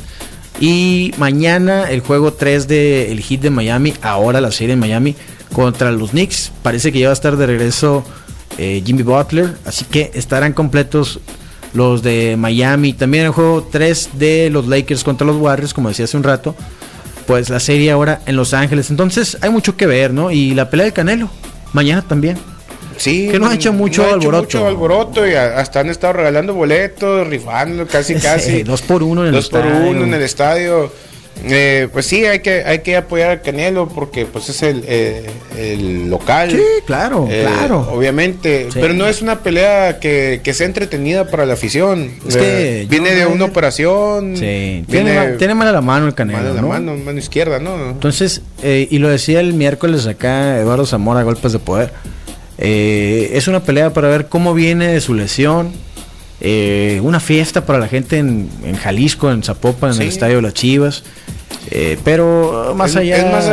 Y 0.60 1.12
mañana 1.18 1.90
el 1.90 2.02
juego 2.02 2.34
3 2.34 2.68
de 2.68 3.12
el 3.12 3.20
hit 3.22 3.42
de 3.42 3.50
Miami. 3.50 3.96
Ahora 4.04 4.42
la 4.42 4.52
serie 4.52 4.74
en 4.74 4.80
Miami 4.80 5.16
contra 5.54 5.92
los 5.92 6.12
Knicks. 6.12 6.52
Parece 6.62 6.92
que 6.92 7.00
ya 7.00 7.08
va 7.08 7.12
a 7.12 7.14
estar 7.14 7.38
de 7.38 7.46
regreso 7.46 8.04
eh, 8.58 8.82
Jimmy 8.86 9.04
Butler. 9.04 9.56
Así 9.66 9.86
que 9.86 10.12
estarán 10.14 10.54
completos 10.54 11.20
los 11.74 12.02
de 12.02 12.36
Miami. 12.38 12.94
También 12.94 13.26
el 13.26 13.32
juego 13.32 13.68
3 13.72 14.10
de 14.14 14.50
los 14.50 14.68
Lakers 14.68 15.04
contra 15.04 15.26
los 15.26 15.38
Warriors, 15.38 15.74
como 15.74 15.90
decía 15.90 16.06
hace 16.06 16.18
un 16.18 16.24
rato. 16.24 16.56
Pues 17.28 17.50
la 17.50 17.60
serie 17.60 17.92
ahora 17.92 18.22
en 18.26 18.36
Los 18.36 18.54
Ángeles. 18.54 18.90
Entonces 18.90 19.38
hay 19.42 19.52
mucho 19.52 19.78
que 19.78 19.86
ver, 19.86 20.14
¿no? 20.14 20.32
Y 20.32 20.56
la 20.56 20.70
pelea 20.70 20.88
de 20.88 20.94
Canelo. 20.94 21.30
Mañana 21.74 22.02
también. 22.02 22.38
Sí. 22.98 23.30
Que 23.32 23.40
no 23.40 23.48
ha 23.48 23.54
hecho 23.54 23.72
mucho 23.72 24.04
no 24.04 24.14
alboroto. 24.14 24.44
mucho 24.44 24.68
alboroto 24.68 25.28
y 25.28 25.34
hasta 25.34 25.80
han 25.80 25.90
estado 25.90 26.14
regalando 26.14 26.54
boletos, 26.54 27.28
rifando 27.28 27.88
casi, 27.88 28.16
casi. 28.20 28.64
dos 28.64 28.82
por 28.82 29.04
uno 29.04 29.22
en 29.26 29.34
el 29.34 29.40
estadio. 29.40 29.70
Dos 29.70 29.80
por 29.80 29.88
uno 29.88 30.04
en 30.04 30.14
el 30.14 30.22
estadio. 30.22 30.92
Eh, 31.46 31.88
pues 31.92 32.06
sí, 32.06 32.26
hay 32.26 32.40
que, 32.40 32.64
hay 32.66 32.80
que 32.80 32.98
apoyar 32.98 33.32
al 33.32 33.42
Canelo 33.42 33.88
porque 33.88 34.26
pues 34.26 34.50
es 34.50 34.62
el, 34.62 34.84
eh, 34.88 35.26
el 35.58 36.10
local. 36.10 36.52
Sí, 36.52 36.62
claro, 36.86 37.28
eh, 37.30 37.46
claro. 37.48 37.90
Obviamente, 37.92 38.68
pero 38.74 38.94
no 38.94 39.08
es 39.08 39.22
una 39.22 39.40
pelea 39.40 40.00
que, 40.00 40.42
que 40.44 40.54
sea 40.54 40.66
entretenida 40.66 41.28
para 41.28 41.46
la 41.46 41.54
afición. 41.54 42.12
Es 42.28 42.36
que 42.36 42.88
viene 42.90 43.16
de 43.16 43.26
una 43.26 43.46
operación. 43.46 44.36
Sí, 44.36 44.84
tiene, 44.90 45.34
tiene 45.38 45.56
mala 45.56 45.72
la 45.72 45.82
mano 45.82 46.08
el 46.08 46.14
Canelo. 46.14 46.40
Mala 46.40 46.54
la 46.54 46.62
mano, 46.62 46.98
mano 46.98 47.20
izquierda, 47.20 47.60
¿no? 47.60 47.90
Entonces, 47.90 48.42
y 48.64 48.98
lo 48.98 49.10
decía 49.10 49.40
el 49.40 49.54
miércoles 49.54 50.08
acá 50.08 50.58
Eduardo 50.60 50.86
Zamora, 50.86 51.24
Golpes 51.24 51.54
de 51.54 51.60
Poder. 51.60 51.94
es 52.58 53.48
una 53.48 53.64
pelea 53.64 53.94
para 53.94 54.10
ver 54.10 54.28
cómo 54.28 54.54
viene 54.54 54.88
de 54.88 55.02
su 55.02 55.14
lesión 55.14 55.74
eh, 56.42 57.00
una 57.04 57.20
fiesta 57.20 57.66
para 57.66 57.80
la 57.80 57.88
gente 57.88 58.18
en, 58.18 58.50
Jalisco, 58.82 59.32
en 59.32 59.44
Zapopan, 59.44 59.94
en 59.94 60.02
el 60.02 60.08
estadio 60.08 60.38
de 60.38 60.42
las 60.44 60.54
Chivas. 60.54 61.04
Eh, 61.72 62.00
pero 62.04 62.74
más 62.76 62.96
allá. 62.96 63.18
Es 63.18 63.32
más 63.32 63.46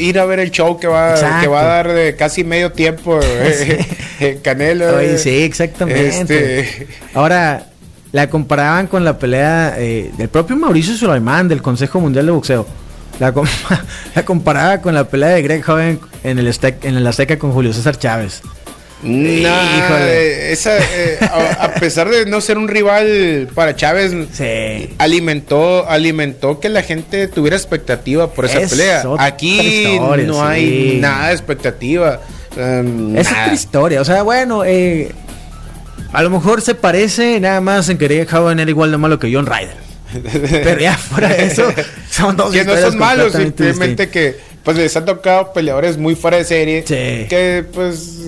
ir 0.00 0.18
a 0.18 0.24
ver 0.24 0.40
el 0.40 0.50
show 0.50 0.78
que 0.78 0.86
va, 0.86 1.14
que 1.40 1.46
va 1.46 1.60
a 1.60 1.64
dar 1.64 1.92
de 1.92 2.16
casi 2.16 2.42
medio 2.44 2.72
tiempo 2.72 3.20
eh, 4.20 4.40
Canelo. 4.42 4.98
sí, 5.18 5.42
exactamente. 5.42 6.60
Este, 6.60 6.88
Ahora, 7.14 7.66
la 8.12 8.30
comparaban 8.30 8.86
con 8.86 9.04
la 9.04 9.18
pelea 9.18 9.72
del 9.72 10.28
propio 10.28 10.56
Mauricio 10.56 10.94
Sulaimán 10.96 11.48
del 11.48 11.60
Consejo 11.60 12.00
Mundial 12.00 12.26
de 12.26 12.32
Boxeo. 12.32 12.66
La, 13.20 13.32
la 14.14 14.24
comparaba 14.24 14.80
con 14.80 14.94
la 14.94 15.04
pelea 15.04 15.28
de 15.28 15.42
Greg 15.42 15.62
Joven 15.62 16.00
en 16.24 16.38
el, 16.38 16.50
en 16.62 16.96
el 16.96 17.06
Azteca 17.06 17.38
con 17.38 17.52
Julio 17.52 17.72
César 17.72 17.98
Chávez. 17.98 18.42
Esa, 19.02 20.78
eh, 20.78 21.18
a, 21.20 21.74
pesar 21.80 22.08
de 22.08 22.26
no 22.26 22.40
ser 22.40 22.58
un 22.58 22.68
rival 22.68 23.48
para 23.54 23.74
Chávez, 23.74 24.12
alimentó, 24.98 25.88
alimentó 25.88 26.60
que 26.60 26.68
la 26.68 26.82
gente 26.82 27.28
tuviera 27.28 27.56
expectativa 27.56 28.32
por 28.32 28.44
esa 28.44 28.60
pelea. 28.60 29.02
Aquí 29.18 29.98
no 30.26 30.44
hay 30.44 30.98
nada 31.00 31.28
de 31.28 31.32
expectativa. 31.34 32.20
Um, 32.56 33.16
es 33.16 33.28
otra 33.28 33.52
historia. 33.52 34.00
O 34.00 34.04
sea, 34.04 34.22
bueno, 34.22 34.62
eh, 34.64 35.10
a 36.12 36.22
lo 36.22 36.30
mejor 36.30 36.60
se 36.60 36.74
parece 36.74 37.40
nada 37.40 37.60
más 37.60 37.88
en 37.88 37.98
que 37.98 38.06
Greg 38.06 38.28
era 38.30 38.70
igual 38.70 38.90
de 38.90 38.98
malo 38.98 39.18
que 39.18 39.32
John 39.32 39.46
Ryder. 39.46 39.82
Pero 40.50 40.78
ya 40.78 40.96
fuera 40.96 41.28
de 41.28 41.46
eso, 41.46 41.72
son 42.10 42.36
dos 42.36 42.52
que 42.52 42.64
no 42.64 42.76
son 42.76 42.98
malos, 42.98 43.32
simplemente 43.32 44.10
que 44.10 44.36
pues 44.62 44.76
les 44.76 44.96
han 44.96 45.04
tocado 45.04 45.52
peleadores 45.52 45.96
muy 45.96 46.14
fuera 46.14 46.36
de 46.36 46.44
serie 46.44 46.84
Sí. 46.86 47.26
que 47.28 47.64
pues 47.72 48.26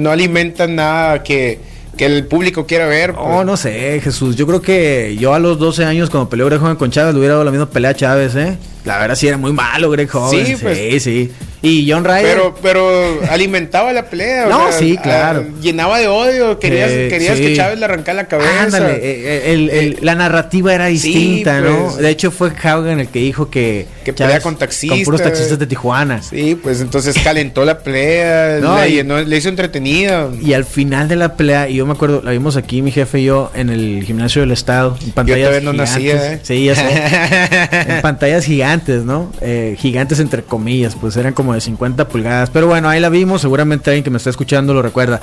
no 0.00 0.10
alimentan 0.10 0.76
nada 0.76 1.22
que, 1.22 1.60
que 1.96 2.06
el 2.06 2.26
público 2.26 2.66
quiera 2.66 2.86
ver. 2.86 3.12
pues. 3.14 3.26
Oh, 3.26 3.44
no 3.44 3.56
sé, 3.56 4.00
Jesús. 4.02 4.36
Yo 4.36 4.46
creo 4.46 4.60
que 4.62 5.16
yo 5.18 5.34
a 5.34 5.38
los 5.38 5.58
12 5.58 5.84
años, 5.84 6.10
cuando 6.10 6.28
peleó 6.28 6.46
Greg 6.46 6.60
Hogan 6.62 6.76
con 6.76 6.90
Chávez, 6.90 7.14
le 7.14 7.20
hubiera 7.20 7.34
dado 7.34 7.44
la 7.44 7.50
misma 7.50 7.66
pelea 7.66 7.90
a 7.90 7.94
Chávez, 7.94 8.34
¿eh? 8.34 8.56
La 8.84 8.98
verdad 8.98 9.14
sí 9.14 9.28
era 9.28 9.36
muy 9.36 9.52
malo 9.52 9.90
Greg 9.90 10.08
Hogan. 10.14 10.30
Sí, 10.30 10.44
Sí, 10.46 10.56
pues. 10.62 11.02
sí. 11.02 11.30
Y 11.62 11.90
John 11.90 12.04
Ryder. 12.04 12.22
Pero, 12.22 12.54
pero 12.62 13.20
alimentaba 13.30 13.92
la 13.92 14.06
pelea. 14.08 14.46
o 14.46 14.48
No, 14.48 14.72
sí, 14.72 14.96
claro. 14.96 15.44
ah, 15.46 15.60
llenaba 15.60 15.98
de 15.98 16.08
odio. 16.08 16.58
Querías, 16.58 16.90
Eh, 16.90 17.08
querías 17.10 17.36
sí. 17.36 17.42
que 17.44 17.56
Chávez 17.56 17.78
le 17.78 17.84
arrancara 17.84 18.14
la 18.22 18.28
cabeza. 18.28 18.62
Ándale, 18.62 18.94
eh, 19.02 19.52
el- 19.52 19.68
el- 19.68 19.98
la 20.00 20.14
narrativa 20.14 20.72
era 20.74 20.86
distinta, 20.86 21.60
¿no? 21.60 21.84
pues. 21.88 21.98
De 21.98 22.08
hecho, 22.08 22.30
fue 22.30 22.48
Hogan 22.48 23.00
el 23.00 23.08
que 23.08 23.18
dijo 23.18 23.50
que. 23.50 23.86
Que 24.06 24.14
pelea 24.14 24.40
con 24.40 24.56
taxistas. 24.56 24.96
Con 25.00 25.04
puros 25.04 25.22
taxistas 25.22 25.58
de 25.58 25.66
Tijuana. 25.66 26.22
Sí, 26.22 26.54
pues 26.54 26.80
entonces 26.80 27.14
calentó 27.22 27.66
la 27.66 27.78
pelea, 27.80 28.58
No, 28.62 28.78
le, 28.80 28.88
y- 28.88 28.92
llenó- 28.94 29.20
le 29.22 29.36
hizo 29.36 29.50
entretenida. 29.50 30.28
Y 30.40 30.54
al 30.54 30.64
final 30.64 31.08
de 31.08 31.16
la 31.16 31.36
pelea, 31.36 31.68
y 31.68 31.74
yo 31.74 31.84
me 31.84 31.92
acuerdo, 31.92 32.22
la 32.24 32.30
vimos 32.30 32.56
aquí, 32.56 32.80
mi 32.80 32.90
jefe 32.90 33.20
y 33.20 33.24
yo, 33.24 33.52
en 33.54 33.68
el 33.68 34.02
gimnasio 34.06 34.40
del 34.40 34.52
estado, 34.52 34.96
en 35.04 35.10
pantallas 35.12 35.48
todavía 35.50 35.60
no 35.60 35.72
gigantes. 35.72 35.94
nacía, 35.94 36.32
¿eh? 36.32 36.40
Sí, 36.42 36.64
ya 36.64 36.74
sé. 36.74 36.86
en 37.96 38.00
pantallas 38.00 38.46
gigantes, 38.46 38.69
¿no? 39.04 39.32
Eh, 39.40 39.76
gigantes 39.78 40.20
entre 40.20 40.42
comillas, 40.42 40.94
pues 40.94 41.16
eran 41.16 41.32
como 41.32 41.54
de 41.54 41.60
50 41.60 42.08
pulgadas. 42.08 42.50
Pero 42.50 42.66
bueno, 42.66 42.88
ahí 42.88 43.00
la 43.00 43.08
vimos, 43.08 43.40
seguramente 43.40 43.90
alguien 43.90 44.04
que 44.04 44.10
me 44.10 44.18
está 44.18 44.30
escuchando 44.30 44.74
lo 44.74 44.82
recuerda. 44.82 45.20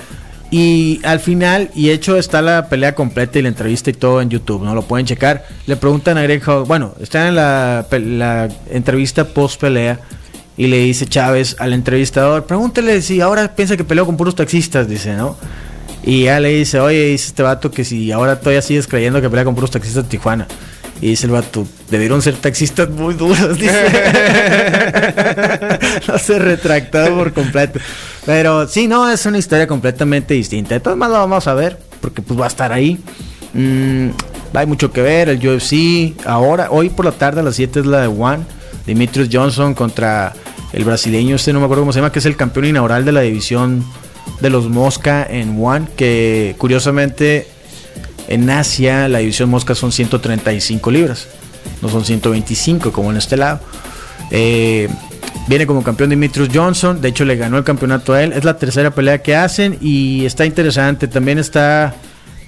Y 0.49 1.01
al 1.03 1.19
final, 1.19 1.71
y 1.75 1.89
hecho 1.89 2.17
está 2.17 2.41
la 2.41 2.69
pelea 2.69 2.95
completa 2.95 3.37
y 3.37 3.41
la 3.41 3.49
entrevista 3.49 3.89
y 3.89 3.93
todo 3.93 4.21
en 4.21 4.29
YouTube, 4.29 4.63
¿no? 4.63 4.73
Lo 4.75 4.83
pueden 4.83 5.05
checar. 5.05 5.45
Le 5.65 5.75
preguntan 5.75 6.17
a 6.17 6.23
Greg 6.23 6.41
Hogan, 6.47 6.67
bueno, 6.67 6.93
está 7.01 7.27
en 7.27 7.35
la 7.35 8.49
entrevista 8.69 9.25
post 9.25 9.59
pelea. 9.59 9.99
Y 10.57 10.67
le 10.67 10.77
dice 10.79 11.05
Chávez 11.05 11.55
al 11.59 11.71
entrevistador, 11.73 12.45
pregúntele 12.45 13.03
si 13.03 13.21
ahora 13.21 13.55
piensa 13.55 13.77
que 13.77 13.83
peleó 13.83 14.07
con 14.07 14.17
puros 14.17 14.35
taxistas, 14.35 14.87
dice, 14.87 15.13
¿no? 15.13 15.37
Y 16.03 16.23
ya 16.23 16.39
le 16.39 16.49
dice, 16.49 16.79
oye, 16.79 17.09
dice 17.09 17.27
este 17.27 17.43
vato 17.43 17.69
que 17.69 17.83
si 17.83 18.11
ahora 18.11 18.39
todavía 18.39 18.63
sigues 18.63 18.87
creyendo 18.87 19.21
que 19.21 19.29
pelea 19.29 19.45
con 19.45 19.53
puros 19.53 19.69
taxistas 19.69 20.05
de 20.05 20.09
Tijuana. 20.09 20.47
Y 21.01 21.09
dice 21.09 21.27
el 21.27 21.31
vato, 21.31 21.67
debieron 21.91 22.21
ser 22.21 22.35
taxistas 22.35 22.89
muy 22.89 23.13
duros, 23.13 23.57
dice. 23.59 23.85
no 26.07 26.17
se 26.17 26.39
retractó 26.39 27.15
por 27.15 27.33
completo. 27.33 27.79
Pero 28.25 28.67
sí, 28.67 28.87
no, 28.87 29.09
es 29.09 29.25
una 29.25 29.37
historia 29.37 29.67
completamente 29.67 30.33
distinta. 30.33 30.73
De 30.73 30.79
todas 30.79 30.97
maneras 30.97 31.21
vamos 31.21 31.47
a 31.47 31.53
ver, 31.53 31.77
porque 32.01 32.21
pues 32.21 32.39
va 32.39 32.45
a 32.45 32.49
estar 32.49 32.71
ahí. 32.71 32.99
Mm, 33.53 34.09
hay 34.53 34.65
mucho 34.65 34.91
que 34.91 35.01
ver, 35.01 35.29
el 35.29 35.47
UFC. 35.47 36.15
Ahora, 36.25 36.69
hoy 36.71 36.89
por 36.89 37.05
la 37.05 37.11
tarde 37.11 37.41
a 37.41 37.43
las 37.43 37.55
7 37.55 37.81
es 37.81 37.85
la 37.85 38.01
de 38.01 38.07
One. 38.07 38.43
Dimitrios 38.87 39.29
Johnson 39.31 39.73
contra 39.73 40.33
el 40.73 40.83
brasileño, 40.83 41.35
este 41.35 41.53
no 41.53 41.59
me 41.59 41.65
acuerdo 41.65 41.83
cómo 41.83 41.93
se 41.93 41.99
llama, 41.99 42.11
que 42.11 42.19
es 42.19 42.25
el 42.25 42.35
campeón 42.35 42.65
inaugural 42.65 43.05
de 43.05 43.11
la 43.11 43.21
división 43.21 43.85
de 44.41 44.49
los 44.49 44.69
Mosca 44.69 45.25
en 45.29 45.63
One, 45.63 45.87
que 45.95 46.55
curiosamente 46.57 47.47
en 48.27 48.49
Asia 48.49 49.07
la 49.07 49.19
división 49.19 49.49
Mosca 49.49 49.75
son 49.75 49.91
135 49.91 50.91
libras, 50.91 51.27
no 51.81 51.89
son 51.89 52.03
125 52.05 52.91
como 52.91 53.11
en 53.11 53.17
este 53.17 53.37
lado. 53.37 53.59
Eh, 54.31 54.89
viene 55.47 55.65
como 55.65 55.83
campeón 55.83 56.09
Dimitrios 56.09 56.49
Johnson, 56.53 56.99
de 57.01 57.09
hecho 57.09 57.23
le 57.25 57.35
ganó 57.37 57.57
el 57.57 57.63
campeonato 57.63 58.13
a 58.13 58.23
él, 58.23 58.33
es 58.33 58.43
la 58.43 58.57
tercera 58.57 58.91
pelea 58.91 59.21
que 59.21 59.35
hacen 59.35 59.77
y 59.81 60.25
está 60.25 60.45
interesante, 60.45 61.07
también 61.07 61.39
está 61.39 61.95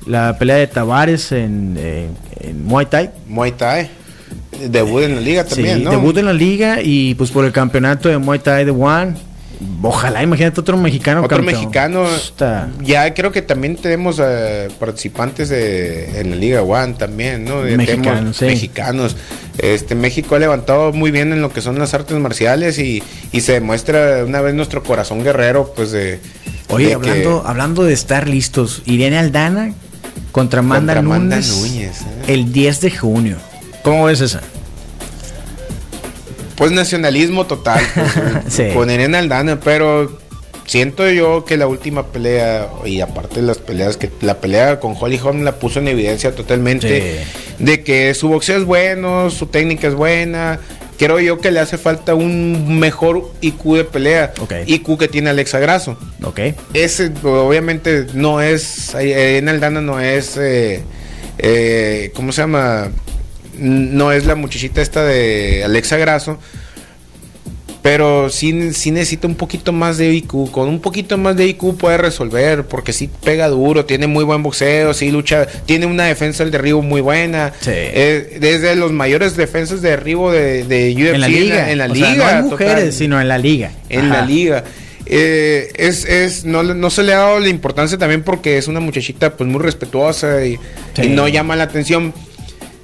la 0.05 0.37
pelea 0.37 0.57
de 0.57 0.67
Tavares 0.67 1.31
en, 1.31 1.75
eh, 1.77 2.07
en 2.41 2.65
Muay 2.65 2.85
Thai. 2.87 3.09
Muay 3.27 3.51
Thai. 3.53 3.89
Debut 4.69 5.03
en 5.03 5.15
la 5.15 5.21
liga 5.21 5.43
también, 5.45 5.77
Sí, 5.79 5.83
¿no? 5.85 5.91
debut 5.91 6.17
en 6.17 6.25
la 6.25 6.33
liga 6.33 6.81
y 6.83 7.15
pues 7.15 7.31
por 7.31 7.45
el 7.45 7.51
campeonato 7.51 8.09
de 8.09 8.17
Muay 8.17 8.39
Thai 8.39 8.65
de 8.65 8.71
One. 8.71 9.15
Ojalá, 9.81 10.23
imagínate 10.23 10.59
otro 10.61 10.77
mexicano. 10.77 11.21
Otro 11.23 11.37
campeón. 11.37 11.59
mexicano. 11.61 12.07
Está- 12.15 12.69
Ya 12.81 13.13
creo 13.13 13.31
que 13.31 13.41
también 13.41 13.75
tenemos 13.75 14.19
eh, 14.23 14.69
participantes 14.79 15.49
de, 15.49 16.21
en 16.21 16.29
la 16.31 16.35
Liga 16.37 16.61
One 16.61 16.93
también, 16.93 17.43
¿no? 17.43 17.61
Mexicanos, 17.61 18.37
sí. 18.37 18.45
Mexicanos. 18.45 19.17
Este, 19.57 19.95
México 19.95 20.35
ha 20.35 20.39
levantado 20.39 20.93
muy 20.93 21.11
bien 21.11 21.33
en 21.33 21.41
lo 21.41 21.51
que 21.51 21.61
son 21.61 21.77
las 21.77 21.93
artes 21.93 22.17
marciales 22.17 22.79
y, 22.79 23.03
y 23.33 23.41
se 23.41 23.53
demuestra 23.53 24.23
una 24.25 24.39
vez 24.39 24.53
nuestro 24.53 24.81
corazón 24.83 25.23
guerrero, 25.23 25.73
pues 25.75 25.91
de. 25.91 26.19
Oye, 26.69 26.87
de 26.87 26.93
hablando, 26.93 27.43
hablando 27.45 27.83
de 27.83 27.93
estar 27.93 28.29
listos, 28.29 28.81
Irene 28.85 29.17
Aldana 29.17 29.73
contra 30.31 30.59
Amanda 30.59 30.93
Contra 30.93 30.99
Amanda 31.15 31.35
Núñez, 31.37 31.57
Núñez, 31.57 32.01
¿eh? 32.01 32.33
el 32.33 32.53
10 32.53 32.81
de 32.81 32.91
junio. 32.91 33.37
¿Cómo 33.83 34.05
ves 34.05 34.21
esa? 34.21 34.41
Pues 36.59 36.71
nacionalismo 36.71 37.47
total. 37.47 37.81
pues, 37.95 38.53
Sí. 38.53 38.67
Con 38.73 38.91
Irene 38.91 39.17
Aldana, 39.17 39.59
pero 39.59 40.19
siento 40.65 41.09
yo 41.09 41.45
que 41.45 41.57
la 41.57 41.65
última 41.65 42.07
pelea, 42.07 42.67
y 42.85 43.01
aparte 43.01 43.41
de 43.41 43.47
las 43.47 43.57
peleas, 43.57 43.97
que 43.97 44.11
la 44.21 44.39
pelea 44.39 44.79
con 44.79 44.93
Holly 44.99 45.19
Holm 45.23 45.43
la 45.43 45.53
puso 45.55 45.79
en 45.79 45.87
evidencia 45.87 46.35
totalmente, 46.35 47.25
de 47.57 47.83
que 47.83 48.13
su 48.13 48.27
boxeo 48.27 48.57
es 48.57 48.65
bueno, 48.65 49.31
su 49.31 49.47
técnica 49.47 49.87
es 49.87 49.95
buena. 49.95 50.59
Creo 50.99 51.19
yo 51.21 51.39
que 51.39 51.49
le 51.49 51.61
hace 51.61 51.77
falta 51.77 52.13
un 52.13 52.77
mejor 52.77 53.31
IQ 53.39 53.77
de 53.77 53.83
pelea. 53.85 54.33
IQ 54.67 54.97
que 54.99 55.07
tiene 55.07 55.29
Alexa 55.29 55.57
Grasso. 55.59 55.97
Ok. 56.23 56.41
Ese 56.73 57.11
obviamente 57.23 58.07
no 58.13 58.41
es, 58.41 58.93
Irene 58.95 59.49
Aldana 59.51 59.79
no 59.79 60.01
es, 60.01 60.35
eh, 60.35 60.83
eh, 61.37 62.11
¿cómo 62.13 62.33
se 62.33 62.41
llama? 62.41 62.89
No 63.59 64.11
es 64.11 64.25
la 64.25 64.35
muchachita 64.35 64.81
esta 64.81 65.03
de 65.03 65.63
Alexa 65.63 65.97
Grasso, 65.97 66.39
pero 67.81 68.29
sí, 68.29 68.73
sí 68.73 68.91
necesita 68.91 69.25
un 69.27 69.35
poquito 69.35 69.71
más 69.71 69.97
de 69.97 70.11
IQ. 70.13 70.51
Con 70.51 70.67
un 70.67 70.81
poquito 70.81 71.17
más 71.17 71.37
de 71.37 71.45
IQ 71.47 71.77
puede 71.77 71.97
resolver, 71.97 72.65
porque 72.65 72.91
sí 72.91 73.09
pega 73.23 73.47
duro, 73.47 73.85
tiene 73.85 74.05
muy 74.07 74.25
buen 74.25 74.43
boxeo, 74.43 74.93
sí 74.93 75.11
lucha, 75.11 75.47
tiene 75.65 75.85
una 75.85 76.03
defensa 76.03 76.43
del 76.43 76.51
derribo 76.51 76.81
muy 76.81 76.99
buena. 76.99 77.53
Sí. 77.61 77.71
Eh, 77.73 78.37
desde 78.41 78.75
los 78.75 78.91
mayores 78.91 79.37
defensas 79.37 79.81
de 79.81 79.91
derribo 79.91 80.29
de, 80.31 80.65
de 80.65 80.93
UFC 80.93 81.13
En 81.15 81.21
la 81.21 81.27
liga. 81.29 81.71
En 81.71 81.77
la 81.77 81.87
sea, 81.89 82.11
liga. 82.11 82.41
no 82.41 82.47
mujeres, 82.49 82.73
total 82.75 82.93
sino 82.93 83.21
en 83.21 83.27
la 83.29 83.37
liga. 83.37 83.71
en 83.87 84.09
la 84.09 84.25
liga. 84.25 84.63
Eh, 85.11 85.71
es, 85.75 86.05
es, 86.05 86.45
no, 86.45 86.61
no 86.61 86.89
se 86.91 87.01
le 87.01 87.13
ha 87.13 87.19
dado 87.19 87.39
la 87.39 87.47
importancia 87.49 87.97
también 87.97 88.21
porque 88.23 88.57
es 88.59 88.67
una 88.67 88.79
muchachita 88.79 89.35
pues 89.35 89.49
muy 89.49 89.59
respetuosa 89.61 90.45
y, 90.45 90.59
Sí. 90.95 91.03
y 91.03 91.07
no 91.09 91.27
llama 91.29 91.55
la 91.55 91.63
atención. 91.63 92.13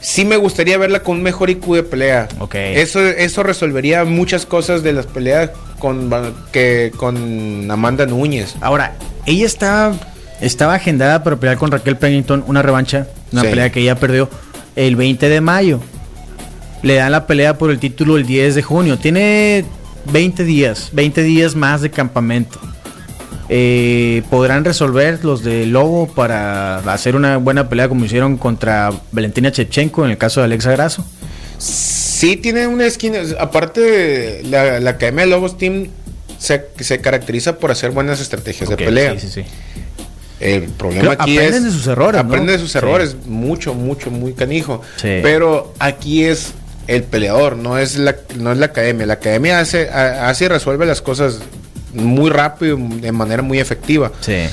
Sí 0.05 0.23
me 0.23 0.37
gustaría 0.37 0.77
verla 0.77 0.99
con 1.01 1.17
un 1.17 1.23
mejor 1.23 1.49
IQ 1.49 1.65
de 1.73 1.81
pelea. 1.81 2.27
Ok. 2.37 2.53
Eso, 2.55 3.01
eso 3.01 3.41
resolvería 3.41 4.05
muchas 4.05 4.45
cosas 4.45 4.83
de 4.83 4.93
las 4.93 5.07
peleas 5.07 5.49
con, 5.79 6.11
que, 6.51 6.91
con 6.95 7.69
Amanda 7.71 8.05
Núñez. 8.05 8.53
Ahora, 8.61 8.93
ella 9.25 9.47
estaba, 9.47 9.95
estaba 10.41 10.75
agendada 10.75 11.23
para 11.23 11.37
pelear 11.37 11.57
con 11.57 11.71
Raquel 11.71 11.97
Pennington 11.97 12.43
una 12.45 12.61
revancha, 12.61 13.07
una 13.31 13.41
Sí. 13.41 13.47
pelea 13.47 13.71
que 13.71 13.79
ella 13.79 13.95
perdió 13.99 14.29
el 14.75 14.95
20 14.95 15.27
de 15.27 15.41
mayo. 15.41 15.79
Le 16.83 16.93
dan 16.95 17.11
la 17.11 17.25
pelea 17.25 17.57
por 17.57 17.71
el 17.71 17.79
título 17.79 18.17
el 18.17 18.27
10 18.27 18.53
de 18.53 18.61
junio. 18.61 18.99
Tiene 18.99 19.65
20 20.11 20.43
días, 20.43 20.89
20 20.93 21.23
días 21.23 21.55
más 21.55 21.81
de 21.81 21.89
campamento. 21.89 22.59
Eh, 23.49 24.23
¿Podrán 24.29 24.65
resolver 24.65 25.23
los 25.23 25.43
de 25.43 25.65
Lobo 25.67 26.07
para 26.07 26.77
hacer 26.91 27.15
una 27.15 27.37
buena 27.37 27.69
pelea 27.69 27.87
como 27.87 28.03
hicieron 28.05 28.37
contra 28.37 28.91
Valentina 29.11 29.51
Chepchenko 29.51 30.03
en 30.05 30.11
el 30.11 30.17
caso 30.17 30.39
de 30.39 30.45
Alexa 30.45 30.71
Grasso? 30.71 31.05
Sí 31.59 32.37
tiene 32.37 32.65
una 32.67 32.85
esquina, 32.85 33.19
aparte 33.39 34.41
la, 34.45 34.79
la 34.79 34.89
Academia 34.91 35.25
de 35.25 35.31
Lobos 35.31 35.57
Team 35.57 35.87
se, 36.39 36.65
se 36.79 36.99
caracteriza 37.01 37.57
por 37.57 37.71
hacer 37.71 37.91
buenas 37.91 38.19
estrategias 38.19 38.69
de 38.69 38.77
pelea. 38.77 39.13
sí, 39.19 39.27
sí, 39.27 39.43
sí. 39.43 39.49
El 40.39 40.63
problema 40.63 41.01
Creo 41.01 41.11
aquí 41.13 41.37
aprenden 41.37 41.55
es. 41.59 41.63
de 41.65 41.71
sus 41.71 41.87
errores, 41.87 42.21
¿no? 42.21 42.27
Aprenden 42.27 42.55
de 42.57 42.59
sus 42.61 42.71
Sí. 42.73 42.77
errores. 42.77 43.15
Mucho, 43.25 43.73
mucho, 43.73 44.11
muy 44.11 44.33
canijo. 44.33 44.81
Sí. 44.97 45.19
Pero 45.23 45.73
aquí 45.79 46.25
es 46.25 46.51
el 46.87 47.03
peleador, 47.03 47.55
no 47.55 47.77
es 47.77 47.95
la, 47.97 48.17
no 48.37 48.51
es 48.51 48.57
la 48.57 48.65
academia. 48.65 49.05
La 49.05 49.13
academia 49.13 49.59
hace, 49.61 49.89
hace 49.89 50.45
y 50.45 50.47
resuelve 50.49 50.85
las 50.85 51.01
cosas 51.01 51.39
muy 51.95 52.29
rápido, 52.29 52.77
de 52.79 53.11
manera 53.11 53.41
muy 53.41 53.59
efectiva. 53.59 54.11
Sí. 54.21 54.43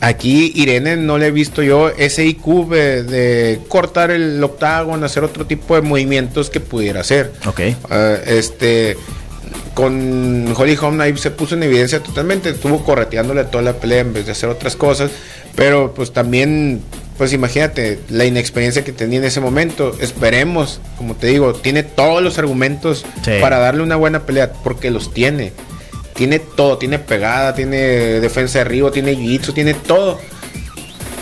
Aquí 0.00 0.52
Irene 0.54 0.96
no 0.96 1.18
le 1.18 1.26
he 1.26 1.30
visto 1.32 1.60
yo 1.62 1.88
ese 1.88 2.24
IQ 2.24 2.68
de, 2.68 3.02
de 3.02 3.60
cortar 3.68 4.12
el 4.12 4.42
octágono, 4.44 5.04
hacer 5.04 5.24
otro 5.24 5.44
tipo 5.46 5.74
de 5.74 5.82
movimientos 5.82 6.50
que 6.50 6.60
pudiera 6.60 7.00
hacer. 7.00 7.32
Ok. 7.46 7.60
Ah, 7.90 8.14
este 8.26 8.96
con 9.74 10.52
Holly 10.56 10.76
Holm 10.80 11.00
ahí 11.00 11.16
se 11.16 11.30
puso 11.30 11.54
en 11.54 11.62
evidencia 11.62 12.00
totalmente, 12.02 12.50
estuvo 12.50 12.84
correteándole 12.84 13.44
toda 13.44 13.62
la 13.62 13.74
pelea 13.74 14.00
en 14.00 14.12
vez 14.12 14.26
de 14.26 14.32
hacer 14.32 14.48
otras 14.48 14.74
cosas, 14.76 15.10
pero 15.54 15.94
pues 15.94 16.12
también 16.12 16.80
pues 17.16 17.32
imagínate 17.32 17.98
la 18.08 18.24
inexperiencia 18.24 18.84
que 18.84 18.92
tenía 18.92 19.18
en 19.18 19.24
ese 19.24 19.40
momento. 19.40 19.96
Esperemos, 20.00 20.80
como 20.96 21.14
te 21.16 21.26
digo, 21.28 21.52
tiene 21.54 21.82
todos 21.82 22.22
los 22.22 22.38
argumentos 22.38 23.04
Sí. 23.24 23.32
para 23.40 23.58
darle 23.58 23.82
una 23.82 23.96
buena 23.96 24.20
pelea 24.26 24.52
porque 24.62 24.90
los 24.92 25.12
tiene. 25.12 25.52
Tiene 26.18 26.40
todo, 26.40 26.76
tiene 26.78 26.98
pegada, 26.98 27.54
tiene 27.54 27.78
defensa 28.18 28.58
de 28.58 28.62
arriba, 28.62 28.90
tiene 28.90 29.14
jiu-jitsu, 29.14 29.54
tiene 29.54 29.72
todo. 29.74 30.18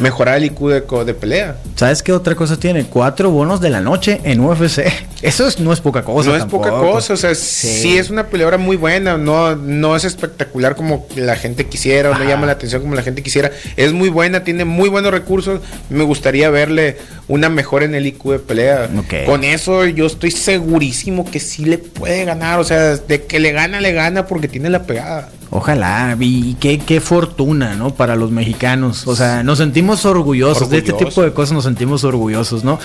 Mejorar 0.00 0.36
el 0.38 0.44
IQ 0.44 0.60
de, 0.68 1.04
de, 1.04 1.14
pelea. 1.14 1.56
¿Sabes 1.74 2.02
qué 2.02 2.12
otra 2.12 2.34
cosa 2.34 2.58
tiene? 2.58 2.84
Cuatro 2.84 3.30
bonos 3.30 3.60
de 3.60 3.70
la 3.70 3.80
noche 3.80 4.20
en 4.24 4.40
UFC. 4.40 4.80
Eso 5.22 5.48
no 5.60 5.72
es 5.72 5.80
poca 5.80 6.02
cosa. 6.02 6.30
No 6.30 6.36
es 6.36 6.44
poca 6.44 6.70
cosa, 6.70 7.14
o 7.14 7.16
sea, 7.16 7.34
sí. 7.34 7.96
es 7.96 8.10
una 8.10 8.26
peleadora 8.26 8.58
muy 8.58 8.76
buena, 8.76 9.16
no, 9.16 9.56
no 9.56 9.96
es 9.96 10.04
espectacular 10.04 10.76
como 10.76 11.06
la 11.16 11.36
gente 11.36 11.66
quisiera, 11.66 12.10
o 12.10 12.14
no 12.14 12.24
llama 12.24 12.46
la 12.46 12.52
atención 12.52 12.82
como 12.82 12.94
la 12.94 13.02
gente 13.02 13.22
quisiera. 13.22 13.50
Es 13.76 13.92
muy 13.92 14.08
buena, 14.08 14.44
tiene 14.44 14.64
muy 14.64 14.88
buenos 14.88 15.10
recursos. 15.10 15.60
Me 15.88 16.04
gustaría 16.04 16.50
verle 16.50 16.98
una 17.28 17.48
mejor 17.48 17.82
en 17.82 17.94
el 17.94 18.06
IQ 18.06 18.24
de 18.32 18.38
pelea. 18.38 18.88
Con 19.24 19.44
eso 19.44 19.86
yo 19.86 20.06
estoy 20.06 20.30
segurísimo 20.30 21.28
que 21.28 21.40
sí 21.40 21.64
le 21.64 21.78
puede 21.78 22.24
ganar, 22.24 22.60
o 22.60 22.64
sea, 22.64 22.96
de 22.96 23.24
que 23.24 23.40
le 23.40 23.52
gana, 23.52 23.80
le 23.80 23.92
gana 23.92 24.26
porque 24.26 24.48
tiene 24.48 24.70
la 24.70 24.84
pegada. 24.84 25.30
Ojalá, 25.50 26.16
y 26.18 26.54
qué, 26.54 26.78
qué 26.78 27.00
fortuna, 27.00 27.74
¿no? 27.74 27.94
Para 27.94 28.16
los 28.16 28.30
mexicanos. 28.30 29.06
O 29.06 29.14
sea, 29.14 29.42
nos 29.42 29.58
sentimos 29.58 30.04
orgullosos. 30.04 30.68
De 30.68 30.78
este 30.78 30.92
tipo 30.92 31.22
de 31.22 31.32
cosas 31.32 31.52
nos 31.52 31.64
sentimos 31.64 32.04
orgullosos, 32.04 32.64
¿no? 32.64 32.78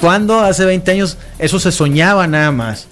Cuando 0.00 0.40
hace 0.40 0.64
20 0.64 0.90
años 0.90 1.18
eso 1.38 1.60
se 1.60 1.72
soñaba 1.72 2.26
nada 2.26 2.50
más. 2.52 2.88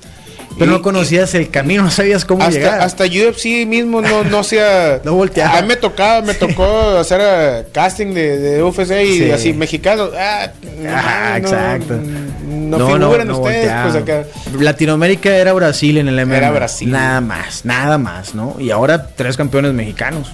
Pero 0.58 0.70
no 0.70 0.82
conocías 0.82 1.34
el 1.34 1.50
camino, 1.50 1.82
no 1.82 1.90
sabías 1.90 2.24
cómo 2.24 2.42
hasta, 2.42 2.54
llegar. 2.54 2.80
Hasta 2.80 3.04
UFC 3.04 3.66
mismo 3.66 4.00
no, 4.00 4.24
no 4.24 4.44
sea. 4.44 5.00
no 5.04 5.14
volteaba. 5.14 5.58
A 5.58 5.62
mí 5.62 5.68
me 5.68 5.76
tocaba, 5.76 6.22
me 6.22 6.34
tocó 6.34 6.98
hacer 6.98 7.20
eh, 7.22 7.66
casting 7.72 8.14
de, 8.14 8.38
de 8.38 8.62
UFC 8.62 8.90
y 9.02 9.30
así, 9.30 9.52
mexicanos. 9.52 10.10
Ah, 10.16 10.52
ah 10.88 11.38
exacto. 11.38 11.94
No, 12.46 12.78
no 12.78 12.86
figuran 12.86 13.30
ustedes, 13.30 13.72
pues 13.82 13.94
acá. 13.96 14.24
Latinoamérica 14.58 15.34
era 15.34 15.52
Brasil 15.52 15.98
en 15.98 16.08
el 16.08 16.26
MMA. 16.26 16.36
Era 16.36 16.50
Brasil. 16.50 16.90
Nada 16.90 17.20
más, 17.20 17.64
nada 17.64 17.98
más, 17.98 18.34
¿no? 18.34 18.56
Y 18.58 18.70
ahora 18.70 19.06
tres 19.08 19.36
campeones 19.36 19.72
mexicanos. 19.72 20.30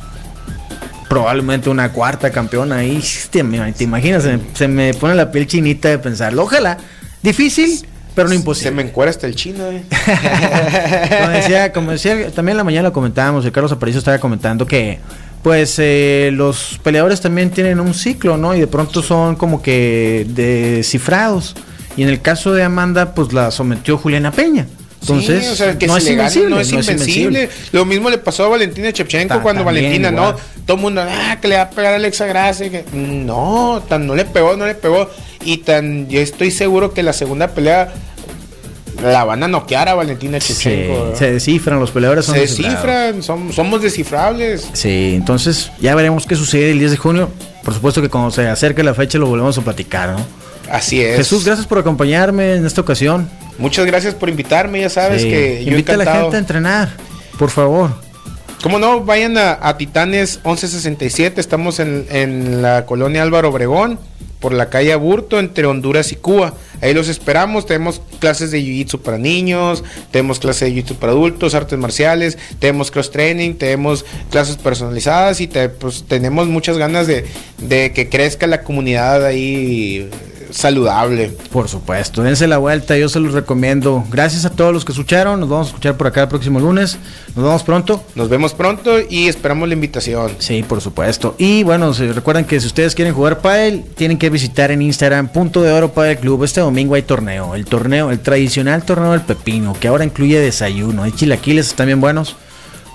Probablemente 1.08 1.70
una 1.70 1.92
cuarta 1.92 2.30
campeona 2.30 2.76
ahí. 2.76 3.02
Te, 3.30 3.42
te 3.42 3.84
imaginas, 3.84 4.22
se, 4.22 4.38
se 4.54 4.68
me 4.68 4.94
pone 4.94 5.14
la 5.14 5.32
piel 5.32 5.46
chinita 5.46 5.88
de 5.88 5.98
pensarlo. 5.98 6.42
Ojalá. 6.42 6.78
Difícil, 7.22 7.86
pero 8.14 8.28
no 8.28 8.34
imposible. 8.34 8.70
Se 8.70 8.74
me 8.74 8.82
encuera 8.82 9.10
hasta 9.10 9.26
el 9.26 9.34
chino, 9.34 9.64
eh. 9.70 9.84
como, 11.20 11.30
decía, 11.30 11.72
como 11.72 11.90
decía, 11.92 12.30
también 12.30 12.54
en 12.54 12.56
la 12.58 12.64
mañana 12.64 12.88
lo 12.88 12.92
comentábamos, 12.92 13.44
el 13.44 13.52
Carlos 13.52 13.72
Aparicio 13.72 13.98
estaba 13.98 14.18
comentando 14.18 14.66
que 14.66 14.98
pues 15.42 15.76
eh, 15.78 16.30
los 16.32 16.78
peleadores 16.82 17.20
también 17.20 17.50
tienen 17.50 17.80
un 17.80 17.94
ciclo, 17.94 18.36
¿no? 18.36 18.54
Y 18.54 18.60
de 18.60 18.66
pronto 18.66 19.02
son 19.02 19.36
como 19.36 19.62
que 19.62 20.26
descifrados. 20.28 21.56
Y 21.96 22.02
en 22.02 22.08
el 22.08 22.20
caso 22.20 22.52
de 22.52 22.62
Amanda, 22.62 23.14
pues 23.14 23.32
la 23.32 23.50
sometió 23.50 23.96
Juliana 23.96 24.32
Peña. 24.32 24.66
Entonces, 25.00 25.48
o 25.48 25.56
sea, 25.56 25.78
que 25.78 25.86
no, 25.86 25.96
es 25.96 26.08
invencible, 26.08 26.50
no, 26.50 26.60
es 26.60 26.72
invencible. 26.72 27.48
Lo 27.72 27.84
mismo 27.84 28.10
le 28.10 28.18
pasó 28.18 28.44
a 28.44 28.48
Valentina 28.48 28.92
Chepchenko 28.92 29.40
cuando 29.40 29.64
Valentina, 29.64 30.10
no, 30.10 30.34
todo 30.66 30.76
el 30.76 30.82
mundo, 30.82 31.02
ah, 31.02 31.38
que 31.40 31.48
le 31.48 31.56
va 31.56 31.62
a 31.62 31.70
pegar 31.70 31.94
a 31.94 31.96
Alexa 31.96 32.26
Gracia. 32.26 32.70
Que, 32.70 32.84
no, 32.92 33.82
tan 33.88 34.06
no 34.06 34.14
le 34.14 34.24
pegó, 34.24 34.56
no 34.56 34.66
le 34.66 34.74
pegó. 34.74 35.08
Y 35.44 35.58
tan, 35.58 36.08
yo 36.08 36.20
estoy 36.20 36.50
seguro 36.50 36.92
que 36.92 37.02
la 37.02 37.14
segunda 37.14 37.48
pelea 37.48 37.92
la 39.02 39.24
van 39.24 39.42
a 39.42 39.48
noquear 39.48 39.88
a 39.88 39.94
Valentina 39.94 40.38
Chepchenko. 40.38 41.16
se 41.16 41.32
descifran, 41.32 41.80
los 41.80 41.90
peleadores 41.90 42.26
son 42.26 42.34
Se 42.34 42.42
descifran, 42.42 43.22
somos 43.22 43.80
descifrables. 43.80 44.68
Sí, 44.74 45.14
entonces 45.14 45.72
ya 45.80 45.94
veremos 45.94 46.26
qué 46.26 46.36
sucede 46.36 46.72
el 46.72 46.78
10 46.78 46.90
de 46.90 46.96
junio. 46.98 47.30
Por 47.64 47.74
supuesto 47.74 48.02
que 48.02 48.08
cuando 48.08 48.30
se 48.30 48.46
acerque 48.48 48.82
la 48.82 48.94
fecha 48.94 49.18
lo 49.18 49.26
volvemos 49.26 49.56
a 49.56 49.62
platicar, 49.62 50.10
¿no? 50.10 50.26
Así 50.70 51.00
es. 51.00 51.16
Jesús, 51.16 51.44
gracias 51.44 51.66
por 51.66 51.78
acompañarme 51.78 52.54
en 52.54 52.66
esta 52.66 52.80
ocasión. 52.80 53.28
Muchas 53.60 53.86
gracias 53.86 54.14
por 54.14 54.28
invitarme, 54.28 54.80
ya 54.80 54.88
sabes 54.88 55.22
que 55.22 55.64
yo 55.64 55.70
Invita 55.70 55.94
a 55.94 55.96
la 55.98 56.12
gente 56.12 56.36
a 56.36 56.38
entrenar, 56.38 56.90
por 57.38 57.50
favor. 57.50 57.94
¿Cómo 58.62 58.78
no? 58.78 59.04
Vayan 59.04 59.38
a, 59.38 59.76
Titanes 59.78 60.36
1167, 60.36 61.40
estamos 61.40 61.78
en, 61.78 62.06
en 62.10 62.62
la 62.62 62.84
colonia 62.84 63.22
Álvaro 63.22 63.50
Obregón 63.50 63.98
por 64.40 64.54
la 64.54 64.70
calle 64.70 64.92
Aburto 64.92 65.38
entre 65.38 65.66
Honduras 65.66 66.12
y 66.12 66.16
Cuba. 66.16 66.54
Ahí 66.80 66.94
los 66.94 67.08
esperamos. 67.08 67.66
Tenemos 67.66 68.00
clases 68.18 68.50
de 68.50 68.60
jiu-jitsu 68.60 69.00
para 69.00 69.18
niños, 69.18 69.84
tenemos 70.10 70.40
clases 70.40 70.68
de 70.68 70.74
jiu-jitsu 70.74 70.96
para 70.96 71.12
adultos, 71.12 71.54
artes 71.54 71.78
marciales, 71.78 72.38
tenemos 72.58 72.90
cross 72.90 73.10
training, 73.10 73.54
tenemos 73.54 74.04
clases 74.30 74.56
personalizadas 74.56 75.40
y 75.40 75.46
pues, 75.46 76.04
tenemos 76.08 76.48
muchas 76.48 76.78
ganas 76.78 77.06
de, 77.06 77.26
de 77.58 77.92
que 77.92 78.08
crezca 78.08 78.46
la 78.46 78.62
comunidad 78.62 79.24
ahí 79.24 80.08
saludable. 80.52 81.36
Por 81.52 81.68
supuesto, 81.68 82.22
dense 82.22 82.46
la 82.46 82.58
vuelta, 82.58 82.96
yo 82.96 83.08
se 83.08 83.20
los 83.20 83.32
recomiendo. 83.32 84.04
Gracias 84.10 84.44
a 84.44 84.50
todos 84.50 84.72
los 84.72 84.84
que 84.84 84.92
escucharon, 84.92 85.40
nos 85.40 85.48
vamos 85.48 85.68
a 85.68 85.70
escuchar 85.70 85.96
por 85.96 86.06
acá 86.06 86.22
el 86.22 86.28
próximo 86.28 86.60
lunes. 86.60 86.98
Nos 87.34 87.44
vemos 87.44 87.62
pronto. 87.62 88.02
Nos 88.14 88.28
vemos 88.28 88.54
pronto 88.54 88.98
y 89.08 89.28
esperamos 89.28 89.68
la 89.68 89.74
invitación. 89.74 90.32
Sí, 90.38 90.62
por 90.62 90.80
supuesto. 90.80 91.34
Y 91.38 91.62
bueno, 91.62 91.94
se 91.94 92.12
recuerden 92.12 92.44
que 92.44 92.60
si 92.60 92.66
ustedes 92.66 92.94
quieren 92.94 93.14
jugar 93.14 93.40
Padel, 93.40 93.84
tienen 93.94 94.18
que 94.18 94.30
visitar 94.30 94.70
en 94.70 94.82
Instagram 94.82 95.28
Punto 95.28 95.62
de 95.62 95.72
Oro 95.72 95.92
Padel 95.92 96.18
Club. 96.18 96.44
Este 96.44 96.60
domingo 96.60 96.94
hay 96.94 97.02
torneo, 97.02 97.54
el 97.54 97.64
torneo, 97.64 98.10
el 98.10 98.20
tradicional 98.20 98.82
torneo 98.84 99.12
del 99.12 99.22
pepino, 99.22 99.76
que 99.78 99.88
ahora 99.88 100.04
incluye 100.04 100.38
desayuno. 100.38 101.02
Hay 101.02 101.12
chilaquiles, 101.12 101.68
están 101.68 101.86
bien 101.86 102.00
buenos. 102.00 102.36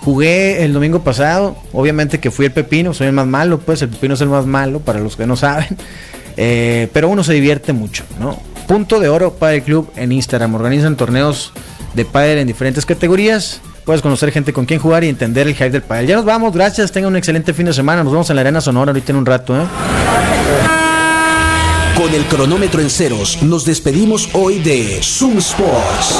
Jugué 0.01 0.63
el 0.63 0.71
domingo 0.71 1.03
pasado, 1.03 1.57
obviamente 1.73 2.19
que 2.19 2.29
fui 2.29 2.45
el 2.45 2.51
pepino, 2.51 2.93
soy 2.93 3.07
el 3.07 3.13
más 3.13 3.25
malo, 3.25 3.59
pues 3.59 3.81
el 3.81 3.89
pepino 3.89 4.13
es 4.13 4.21
el 4.21 4.29
más 4.29 4.45
malo, 4.45 4.79
para 4.79 4.99
los 4.99 5.15
que 5.15 5.25
no 5.25 5.35
saben. 5.35 5.77
Eh, 6.37 6.89
pero 6.93 7.09
uno 7.09 7.23
se 7.23 7.33
divierte 7.33 7.73
mucho, 7.73 8.03
¿no? 8.19 8.39
Punto 8.67 8.99
de 8.99 9.09
oro 9.09 9.33
para 9.33 9.53
el 9.53 9.63
club 9.63 9.91
en 9.95 10.11
Instagram. 10.11 10.55
Organizan 10.55 10.95
torneos 10.95 11.53
de 11.93 12.05
pádel 12.05 12.39
en 12.39 12.47
diferentes 12.47 12.85
categorías. 12.85 13.61
Puedes 13.85 14.01
conocer 14.01 14.31
gente 14.31 14.51
con 14.51 14.65
quien 14.65 14.79
jugar 14.79 15.03
y 15.03 15.09
entender 15.09 15.47
el 15.47 15.53
hype 15.53 15.69
del 15.69 15.83
pádel. 15.83 16.07
Ya 16.07 16.15
nos 16.15 16.25
vamos, 16.25 16.53
gracias. 16.53 16.91
Tengan 16.91 17.11
un 17.11 17.17
excelente 17.17 17.53
fin 17.53 17.67
de 17.67 17.73
semana. 17.73 18.03
Nos 18.03 18.11
vemos 18.11 18.29
en 18.29 18.35
la 18.35 18.41
Arena 18.41 18.59
Sonora 18.59 18.89
ahorita 18.89 19.11
en 19.11 19.17
un 19.17 19.25
rato, 19.25 19.55
¿eh? 19.55 19.65
Con 21.95 22.13
el 22.13 22.25
cronómetro 22.25 22.81
en 22.81 22.89
ceros, 22.89 23.41
nos 23.41 23.63
despedimos 23.63 24.29
hoy 24.33 24.59
de 24.59 24.99
Zoom 25.01 25.37
Sports. 25.37 26.19